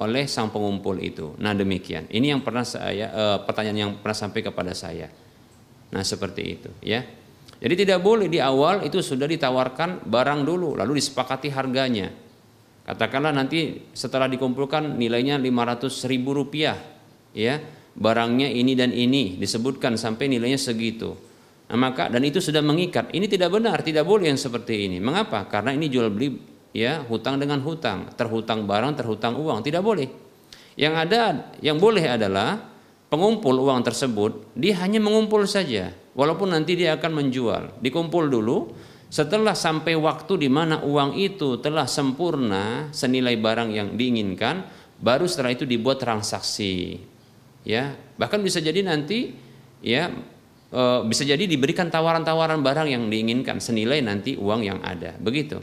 oleh 0.00 0.24
sang 0.24 0.48
pengumpul 0.48 0.96
itu. 0.96 1.36
Nah 1.36 1.52
demikian. 1.52 2.08
Ini 2.08 2.32
yang 2.36 2.40
pernah 2.40 2.64
saya 2.64 3.12
uh, 3.12 3.38
pertanyaan 3.44 3.78
yang 3.78 3.92
pernah 4.00 4.16
sampai 4.16 4.40
kepada 4.40 4.72
saya. 4.72 5.12
Nah 5.92 6.02
seperti 6.02 6.42
itu 6.42 6.70
ya. 6.80 7.04
Jadi 7.60 7.84
tidak 7.84 8.00
boleh 8.00 8.32
di 8.32 8.40
awal 8.40 8.88
itu 8.88 9.04
sudah 9.04 9.28
ditawarkan 9.28 10.08
barang 10.08 10.40
dulu 10.48 10.80
lalu 10.80 10.96
disepakati 10.96 11.52
harganya. 11.52 12.08
Katakanlah 12.88 13.36
nanti 13.36 13.92
setelah 13.92 14.24
dikumpulkan 14.26 14.96
nilainya 14.96 15.36
500 15.36 16.10
ribu 16.10 16.32
rupiah 16.32 16.80
ya 17.36 17.60
barangnya 17.92 18.48
ini 18.48 18.72
dan 18.72 18.96
ini 18.96 19.36
disebutkan 19.36 20.00
sampai 20.00 20.32
nilainya 20.32 20.56
segitu. 20.56 21.12
Nah, 21.70 21.78
maka 21.78 22.10
dan 22.10 22.24
itu 22.26 22.42
sudah 22.42 22.64
mengikat. 22.64 23.14
Ini 23.14 23.30
tidak 23.30 23.54
benar, 23.54 23.78
tidak 23.86 24.02
boleh 24.02 24.32
yang 24.32 24.40
seperti 24.40 24.90
ini. 24.90 24.98
Mengapa? 24.98 25.46
Karena 25.46 25.70
ini 25.70 25.86
jual 25.86 26.10
beli 26.10 26.49
ya 26.70 27.02
hutang 27.06 27.38
dengan 27.38 27.62
hutang, 27.62 28.10
terhutang 28.14 28.66
barang, 28.66 28.98
terhutang 28.98 29.38
uang, 29.38 29.62
tidak 29.64 29.82
boleh. 29.82 30.08
Yang 30.78 30.94
ada 30.96 31.20
yang 31.60 31.76
boleh 31.76 32.04
adalah 32.06 32.62
pengumpul 33.10 33.58
uang 33.58 33.82
tersebut 33.82 34.54
dia 34.54 34.78
hanya 34.80 35.02
mengumpul 35.02 35.42
saja 35.44 35.90
walaupun 36.14 36.54
nanti 36.54 36.78
dia 36.78 36.96
akan 36.96 37.12
menjual. 37.24 37.82
Dikumpul 37.82 38.30
dulu, 38.30 38.70
setelah 39.10 39.58
sampai 39.58 39.98
waktu 39.98 40.46
di 40.46 40.48
mana 40.50 40.86
uang 40.86 41.18
itu 41.18 41.58
telah 41.58 41.90
sempurna 41.90 42.90
senilai 42.94 43.34
barang 43.34 43.70
yang 43.74 43.88
diinginkan, 43.98 44.62
baru 45.02 45.26
setelah 45.26 45.54
itu 45.54 45.66
dibuat 45.66 45.98
transaksi. 45.98 47.00
Ya, 47.66 47.92
bahkan 48.16 48.40
bisa 48.40 48.62
jadi 48.62 48.80
nanti 48.80 49.36
ya 49.84 50.08
e, 50.72 50.82
bisa 51.04 51.28
jadi 51.28 51.44
diberikan 51.44 51.92
tawaran-tawaran 51.92 52.64
barang 52.64 52.88
yang 52.88 53.04
diinginkan 53.12 53.60
senilai 53.60 54.00
nanti 54.00 54.38
uang 54.38 54.64
yang 54.64 54.80
ada. 54.80 55.18
Begitu. 55.20 55.60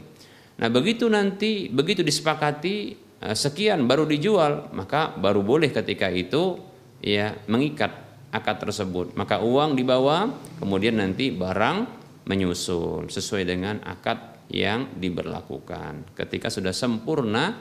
Nah, 0.58 0.68
begitu 0.68 1.06
nanti 1.06 1.70
begitu 1.70 2.02
disepakati 2.02 2.76
e, 3.22 3.28
sekian 3.34 3.86
baru 3.86 4.04
dijual, 4.04 4.74
maka 4.74 5.14
baru 5.14 5.46
boleh 5.46 5.70
ketika 5.70 6.10
itu 6.10 6.58
ya 6.98 7.34
mengikat 7.46 7.94
akad 8.34 8.66
tersebut. 8.66 9.14
Maka 9.14 9.38
uang 9.38 9.78
dibawa, 9.78 10.26
kemudian 10.58 10.98
nanti 10.98 11.30
barang 11.30 11.78
menyusul 12.26 13.08
sesuai 13.08 13.44
dengan 13.46 13.80
akad 13.86 14.50
yang 14.50 14.98
diberlakukan. 14.98 16.12
Ketika 16.18 16.50
sudah 16.50 16.74
sempurna 16.74 17.54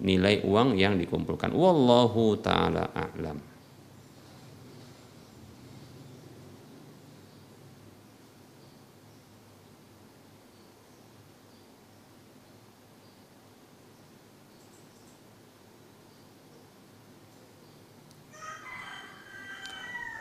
nilai 0.00 0.44
uang 0.44 0.76
yang 0.76 1.00
dikumpulkan. 1.00 1.52
Wallahu 1.56 2.36
taala 2.44 2.92
a'lam. 2.92 3.55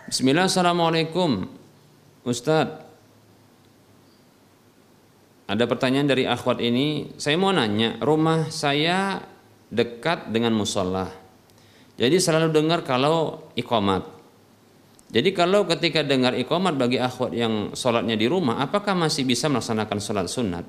Bismillah, 0.06 0.45
Assalamualaikum. 0.45 1.49
Ustadz 2.22 2.77
Ada 5.49 5.65
pertanyaan 5.65 6.06
dari 6.06 6.30
akhwat 6.30 6.61
ini. 6.61 7.18
Saya 7.18 7.41
mau 7.41 7.49
nanya 7.49 7.98
Rumah 7.98 8.53
saya 8.53 9.18
dekat 9.73 10.30
dengan 10.30 10.53
musola. 10.53 11.10
Jadi 11.98 12.22
selalu 12.22 12.53
dengar 12.53 12.86
kalau 12.86 13.49
ikomat 13.57 14.06
Jadi 15.10 15.34
kalau 15.34 15.65
ketika 15.65 16.06
dengar 16.06 16.38
ikomat 16.38 16.77
bagi 16.77 17.02
akhwat 17.02 17.32
yang 17.32 17.72
sholatnya 17.72 18.19
di 18.19 18.27
rumah 18.27 18.60
Apakah 18.60 18.94
masih 18.94 19.23
bisa 19.26 19.49
melaksanakan 19.49 19.98
sholat 19.98 20.30
sunat? 20.30 20.65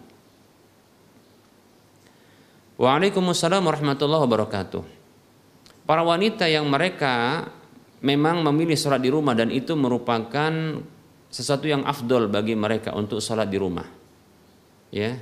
Waalaikumsalam 2.80 3.64
warahmatullahi 3.64 4.22
wabarakatuh. 4.28 4.82
Para 5.84 6.04
wanita 6.04 6.48
yang 6.48 6.68
mereka 6.68 7.48
memang 8.04 8.44
memilih 8.44 8.76
sholat 8.76 9.00
di 9.00 9.08
rumah 9.08 9.32
dan 9.32 9.48
itu 9.48 9.72
merupakan 9.72 10.52
sesuatu 11.30 11.68
yang 11.68 11.84
afdol 11.84 12.28
bagi 12.28 12.56
mereka 12.56 12.92
untuk 12.96 13.20
sholat 13.20 13.48
di 13.48 13.58
rumah. 13.60 13.86
Ya, 14.92 15.18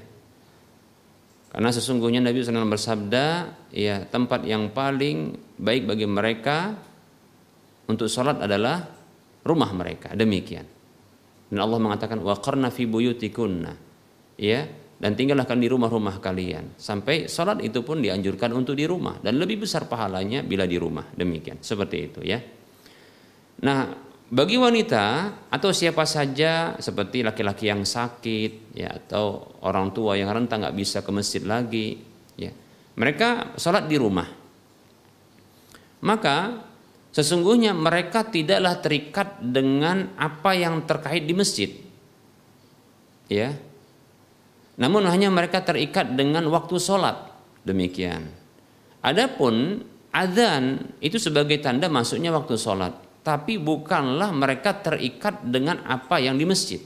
karena 1.54 1.70
sesungguhnya 1.70 2.18
Nabi 2.18 2.42
SAW 2.42 2.66
bersabda, 2.66 3.26
ya 3.70 4.02
tempat 4.10 4.42
yang 4.42 4.74
paling 4.74 5.38
baik 5.54 5.86
bagi 5.86 6.02
mereka 6.02 6.74
untuk 7.86 8.10
sholat 8.10 8.42
adalah 8.42 8.82
rumah 9.46 9.70
mereka. 9.70 10.18
Demikian. 10.18 10.66
Dan 11.54 11.58
Allah 11.62 11.78
mengatakan 11.78 12.18
wa 12.18 12.34
qarna 12.42 12.74
fi 12.74 12.90
buyutikunna. 12.90 13.72
Ya, 14.34 14.66
dan 14.98 15.14
tinggallah 15.14 15.46
di 15.46 15.68
rumah-rumah 15.70 16.18
kalian 16.18 16.74
sampai 16.74 17.30
sholat 17.30 17.62
itu 17.62 17.86
pun 17.86 18.02
dianjurkan 18.02 18.50
untuk 18.50 18.78
di 18.78 18.86
rumah 18.86 19.22
dan 19.22 19.38
lebih 19.38 19.62
besar 19.62 19.90
pahalanya 19.90 20.40
bila 20.40 20.64
di 20.64 20.78
rumah 20.78 21.10
demikian 21.12 21.60
seperti 21.60 21.96
itu 22.08 22.20
ya 22.22 22.38
Nah, 23.62 23.94
bagi 24.34 24.58
wanita 24.58 25.30
atau 25.46 25.70
siapa 25.70 26.02
saja 26.08 26.74
seperti 26.80 27.22
laki-laki 27.22 27.70
yang 27.70 27.86
sakit 27.86 28.74
ya 28.74 28.90
atau 28.90 29.54
orang 29.62 29.94
tua 29.94 30.18
yang 30.18 30.32
rentang 30.32 30.64
nggak 30.64 30.74
bisa 30.74 31.06
ke 31.06 31.10
masjid 31.14 31.44
lagi 31.44 32.02
ya 32.34 32.50
mereka 32.98 33.54
sholat 33.58 33.86
di 33.90 33.94
rumah. 33.98 34.26
Maka 36.04 36.66
sesungguhnya 37.14 37.76
mereka 37.76 38.26
tidaklah 38.26 38.80
terikat 38.82 39.38
dengan 39.38 40.14
apa 40.18 40.50
yang 40.56 40.82
terkait 40.82 41.28
di 41.28 41.34
masjid 41.36 41.70
ya. 43.28 43.54
Namun 44.74 45.06
hanya 45.06 45.30
mereka 45.30 45.62
terikat 45.62 46.18
dengan 46.18 46.50
waktu 46.50 46.74
sholat 46.82 47.30
demikian. 47.62 48.26
Adapun 49.04 49.84
adzan 50.10 50.90
itu 50.98 51.20
sebagai 51.20 51.60
tanda 51.62 51.86
masuknya 51.86 52.34
waktu 52.34 52.58
sholat 52.58 53.03
tapi 53.24 53.56
bukanlah 53.56 54.30
mereka 54.36 54.76
terikat 54.76 55.40
dengan 55.48 55.80
apa 55.88 56.20
yang 56.20 56.36
di 56.36 56.44
masjid. 56.44 56.78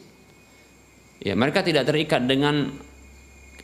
Ya, 1.19 1.35
mereka 1.35 1.66
tidak 1.66 1.90
terikat 1.90 2.23
dengan 2.31 2.70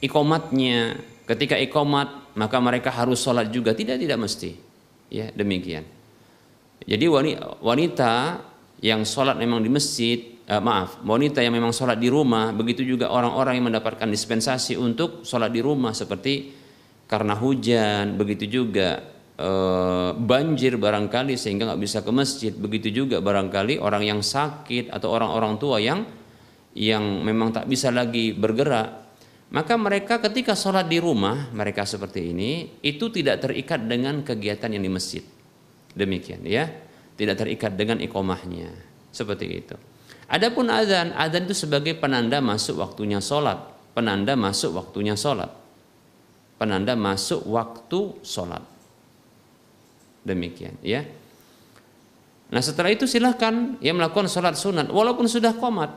ikomatnya. 0.02 0.98
Ketika 1.24 1.54
ikomat, 1.56 2.34
maka 2.34 2.58
mereka 2.58 2.90
harus 2.90 3.22
sholat 3.22 3.48
juga. 3.54 3.72
Tidak, 3.72 3.94
tidak 3.94 4.18
mesti. 4.18 4.58
Ya, 5.06 5.30
demikian. 5.30 5.86
Jadi 6.82 7.06
wanita 7.62 8.42
yang 8.82 9.06
sholat 9.06 9.38
memang 9.38 9.62
di 9.62 9.70
masjid, 9.70 10.42
eh, 10.44 10.58
maaf, 10.58 11.00
wanita 11.06 11.40
yang 11.40 11.54
memang 11.54 11.70
sholat 11.70 11.96
di 11.96 12.10
rumah, 12.10 12.50
begitu 12.52 12.82
juga 12.82 13.08
orang-orang 13.08 13.56
yang 13.56 13.70
mendapatkan 13.70 14.10
dispensasi 14.10 14.74
untuk 14.76 15.22
sholat 15.22 15.48
di 15.54 15.62
rumah 15.62 15.94
seperti 15.94 16.52
karena 17.06 17.38
hujan, 17.38 18.18
begitu 18.18 18.50
juga 18.50 19.13
e, 19.38 19.50
banjir 20.14 20.78
barangkali 20.78 21.34
sehingga 21.34 21.70
nggak 21.70 21.82
bisa 21.82 21.98
ke 22.02 22.10
masjid. 22.14 22.52
Begitu 22.54 23.04
juga 23.04 23.18
barangkali 23.18 23.82
orang 23.82 24.02
yang 24.06 24.20
sakit 24.22 24.90
atau 24.90 25.10
orang-orang 25.14 25.54
tua 25.58 25.78
yang 25.82 26.06
yang 26.74 27.22
memang 27.22 27.54
tak 27.54 27.66
bisa 27.70 27.90
lagi 27.94 28.34
bergerak. 28.34 29.06
Maka 29.54 29.78
mereka 29.78 30.18
ketika 30.18 30.58
sholat 30.58 30.90
di 30.90 30.98
rumah 30.98 31.54
mereka 31.54 31.86
seperti 31.86 32.34
ini 32.34 32.82
itu 32.82 33.06
tidak 33.14 33.46
terikat 33.46 33.86
dengan 33.86 34.26
kegiatan 34.26 34.70
yang 34.74 34.82
di 34.82 34.90
masjid. 34.90 35.22
Demikian 35.94 36.42
ya. 36.42 36.66
Tidak 37.14 37.38
terikat 37.38 37.78
dengan 37.78 38.02
ikomahnya 38.02 38.74
seperti 39.14 39.46
itu. 39.46 39.78
Adapun 40.26 40.66
adzan 40.66 41.14
adzan 41.14 41.46
itu 41.46 41.54
sebagai 41.54 41.94
penanda 41.94 42.42
masuk 42.42 42.82
waktunya 42.82 43.22
sholat. 43.22 43.62
Penanda 43.94 44.34
masuk 44.34 44.74
waktunya 44.74 45.14
sholat. 45.14 45.54
Penanda 46.58 46.98
masuk 46.98 47.46
waktu 47.46 48.18
sholat 48.26 48.73
Demikian 50.24 50.74
ya. 50.80 51.04
Nah 52.48 52.60
setelah 52.64 52.90
itu 52.92 53.04
silahkan 53.04 53.76
ya 53.78 53.92
melakukan 53.92 54.26
sholat 54.26 54.56
sunat 54.56 54.88
walaupun 54.88 55.28
sudah 55.28 55.52
komat. 55.56 55.92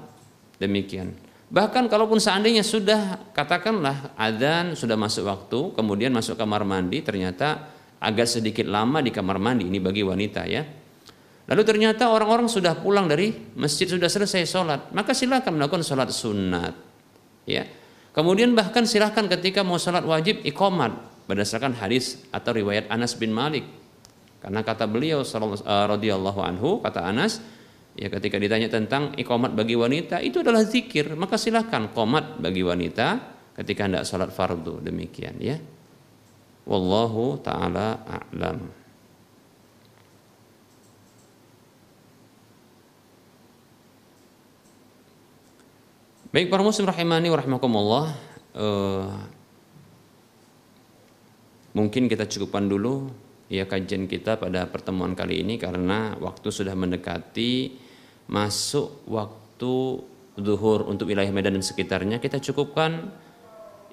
Demikian. 0.59 1.15
Bahkan 1.47 1.87
kalaupun 1.87 2.19
seandainya 2.19 2.59
sudah 2.59 3.31
katakanlah 3.31 4.11
adzan 4.19 4.75
sudah 4.75 4.99
masuk 4.99 5.23
waktu, 5.23 5.59
kemudian 5.79 6.11
masuk 6.11 6.35
kamar 6.35 6.67
mandi 6.67 6.99
ternyata 6.99 7.71
agak 8.03 8.27
sedikit 8.27 8.67
lama 8.67 8.99
di 8.99 9.15
kamar 9.15 9.39
mandi 9.39 9.63
ini 9.63 9.79
bagi 9.79 10.03
wanita 10.03 10.43
ya. 10.43 10.67
Lalu 11.47 11.63
ternyata 11.63 12.11
orang-orang 12.11 12.51
sudah 12.51 12.75
pulang 12.75 13.07
dari 13.07 13.31
masjid 13.55 13.87
sudah 13.87 14.11
selesai 14.11 14.43
sholat, 14.43 14.91
maka 14.91 15.15
silakan 15.15 15.55
melakukan 15.55 15.79
sholat 15.79 16.11
sunat. 16.11 16.75
Ya. 17.47 17.63
Kemudian 18.11 18.51
bahkan 18.51 18.83
silahkan 18.83 19.23
ketika 19.31 19.63
mau 19.63 19.79
sholat 19.79 20.03
wajib 20.03 20.43
ikomat 20.43 20.91
berdasarkan 21.31 21.79
hadis 21.79 22.19
atau 22.35 22.51
riwayat 22.51 22.91
Anas 22.91 23.15
bin 23.15 23.31
Malik. 23.31 23.63
Karena 24.37 24.61
kata 24.61 24.85
beliau 24.85 25.25
uh, 25.25 25.85
radhiyallahu 25.89 26.39
anhu 26.39 26.79
kata 26.79 27.03
Anas 27.03 27.41
ya 27.97 28.07
ketika 28.13 28.37
ditanya 28.37 28.69
tentang 28.69 29.17
ikomat 29.17 29.57
bagi 29.57 29.73
wanita 29.73 30.21
itu 30.21 30.45
adalah 30.45 30.61
zikir. 30.63 31.17
Maka 31.17 31.35
silahkan 31.41 31.89
komat 31.91 32.37
bagi 32.37 32.61
wanita 32.61 33.35
ketika 33.57 33.89
hendak 33.89 34.05
sholat 34.05 34.29
fardu. 34.29 34.79
Demikian 34.85 35.41
ya. 35.41 35.57
Wallahu 36.67 37.41
taala 37.41 38.05
a'lam. 38.05 38.87
Baik 46.27 46.51
para 46.51 46.61
muslim 46.61 46.85
rahimani 46.85 47.31
wa 47.31 47.39
uh, 47.39 49.09
Mungkin 51.73 52.09
kita 52.11 52.27
cukupkan 52.27 52.67
dulu 52.67 53.09
ya 53.47 53.63
kajian 53.67 54.05
kita 54.07 54.35
pada 54.39 54.67
pertemuan 54.67 55.15
kali 55.15 55.43
ini 55.43 55.55
karena 55.55 56.15
waktu 56.19 56.47
sudah 56.51 56.75
mendekati 56.75 57.75
masuk 58.27 59.07
waktu 59.07 59.73
zuhur 60.37 60.85
untuk 60.85 61.09
wilayah 61.09 61.31
Medan 61.31 61.57
dan 61.57 61.65
sekitarnya 61.65 62.19
kita 62.19 62.37
cukupkan 62.43 63.09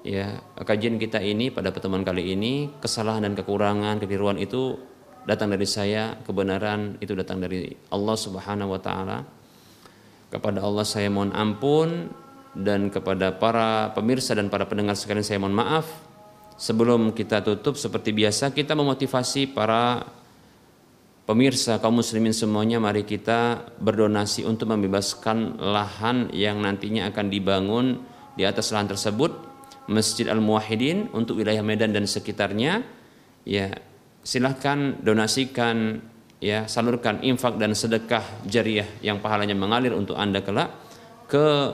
ya 0.05 0.43
kajian 0.59 1.01
kita 1.01 1.23
ini 1.23 1.49
pada 1.49 1.73
pertemuan 1.73 2.05
kali 2.05 2.35
ini 2.35 2.69
kesalahan 2.77 3.25
dan 3.25 3.33
kekurangan 3.33 3.97
kekeliruan 4.03 4.37
itu 4.37 4.77
datang 5.25 5.49
dari 5.49 5.65
saya 5.65 6.19
kebenaran 6.21 7.01
itu 7.01 7.17
datang 7.17 7.41
dari 7.41 7.73
Allah 7.89 8.17
Subhanahu 8.19 8.77
wa 8.77 8.81
taala 8.83 9.25
kepada 10.29 10.61
Allah 10.61 10.85
saya 10.85 11.09
mohon 11.09 11.33
ampun 11.33 12.11
dan 12.55 12.87
kepada 12.87 13.35
para 13.35 13.91
pemirsa 13.91 14.31
dan 14.35 14.47
para 14.47 14.63
pendengar 14.63 14.95
sekalian 14.95 15.27
saya 15.27 15.39
mohon 15.43 15.55
maaf. 15.55 15.87
Sebelum 16.55 17.11
kita 17.11 17.43
tutup 17.43 17.75
seperti 17.75 18.15
biasa 18.15 18.55
kita 18.55 18.79
memotivasi 18.79 19.51
para 19.51 20.07
pemirsa 21.27 21.81
kaum 21.81 21.99
muslimin 21.99 22.31
semuanya. 22.31 22.79
Mari 22.79 23.03
kita 23.03 23.73
berdonasi 23.81 24.47
untuk 24.47 24.71
membebaskan 24.71 25.59
lahan 25.59 26.31
yang 26.31 26.61
nantinya 26.63 27.11
akan 27.11 27.25
dibangun 27.27 27.85
di 28.39 28.47
atas 28.47 28.71
lahan 28.71 28.87
tersebut 28.87 29.35
Masjid 29.91 30.31
Al-Muwahhidin 30.31 31.11
untuk 31.11 31.41
wilayah 31.41 31.61
Medan 31.65 31.91
dan 31.91 32.07
sekitarnya. 32.07 32.85
Ya 33.45 33.77
silahkan 34.25 34.97
donasikan 35.03 36.01
ya 36.41 36.65
salurkan 36.65 37.21
infak 37.21 37.59
dan 37.61 37.77
sedekah 37.77 38.23
jariah 38.47 38.87
yang 39.01 39.21
pahalanya 39.21 39.53
mengalir 39.53 39.93
untuk 39.93 40.17
Anda 40.17 40.41
kelak 40.41 40.73
ke 41.25 41.73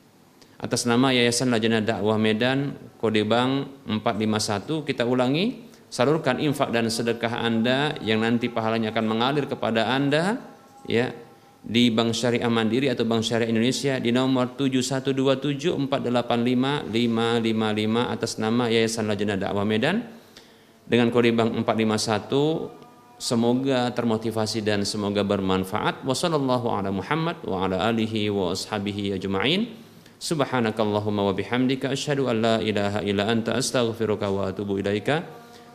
atas 0.61 0.85
nama 0.85 1.09
Yayasan 1.09 1.49
Lajnah 1.49 1.81
Dakwah 1.81 2.21
Medan 2.21 2.77
kode 3.01 3.25
bank 3.25 3.89
451 3.89 4.85
kita 4.85 5.09
ulangi. 5.09 5.73
Salurkan 5.91 6.39
infak 6.39 6.71
dan 6.71 6.87
sedekah 6.87 7.43
Anda 7.43 7.99
yang 7.99 8.23
nanti 8.23 8.47
pahalanya 8.47 8.95
akan 8.95 9.11
mengalir 9.11 9.51
kepada 9.51 9.91
Anda 9.91 10.39
ya 10.87 11.11
di 11.67 11.91
Bank 11.91 12.15
Syariah 12.15 12.47
Mandiri 12.47 12.87
atau 12.87 13.03
Bank 13.03 13.27
Syariah 13.27 13.51
Indonesia 13.51 13.99
di 13.99 14.15
nomor 14.15 14.55
71274855555 14.55 16.95
atas 18.07 18.39
nama 18.39 18.71
Yayasan 18.71 19.11
Lajnah 19.11 19.35
Dakwah 19.35 19.67
Medan 19.67 20.20
dengan 20.91 21.15
kode 21.15 21.31
bank 21.31 21.55
451 21.63 23.23
semoga 23.23 23.95
termotivasi 23.95 24.67
dan 24.67 24.83
semoga 24.83 25.23
bermanfaat. 25.23 26.03
Wasallallahu 26.03 26.67
ala 26.67 26.91
Muhammad 26.91 27.39
wa 27.47 27.71
ala 27.71 27.87
alihi 27.87 28.27
wa 28.35 28.51
ashabihi 28.51 29.15
ajma'in. 29.15 29.71
Subhanakallahumma 30.21 31.31
wa 31.31 31.33
bihamdika 31.33 31.95
asyhadu 31.95 32.27
an 32.27 32.37
la 32.43 32.57
ilaha 32.59 33.01
illa 33.07 33.31
anta 33.31 33.55
astaghfiruka 33.55 34.27
wa 34.29 34.51
atubu 34.51 34.83
ilaika. 34.83 35.23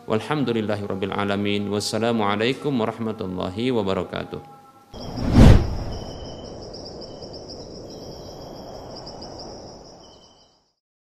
Walhamdulillahi 0.06 0.84
rabbil 0.84 1.16
alamin. 1.16 1.72
Wassalamu 1.72 2.28
alaikum 2.28 2.76
warahmatullahi 2.76 3.72
wabarakatuh 3.72 5.35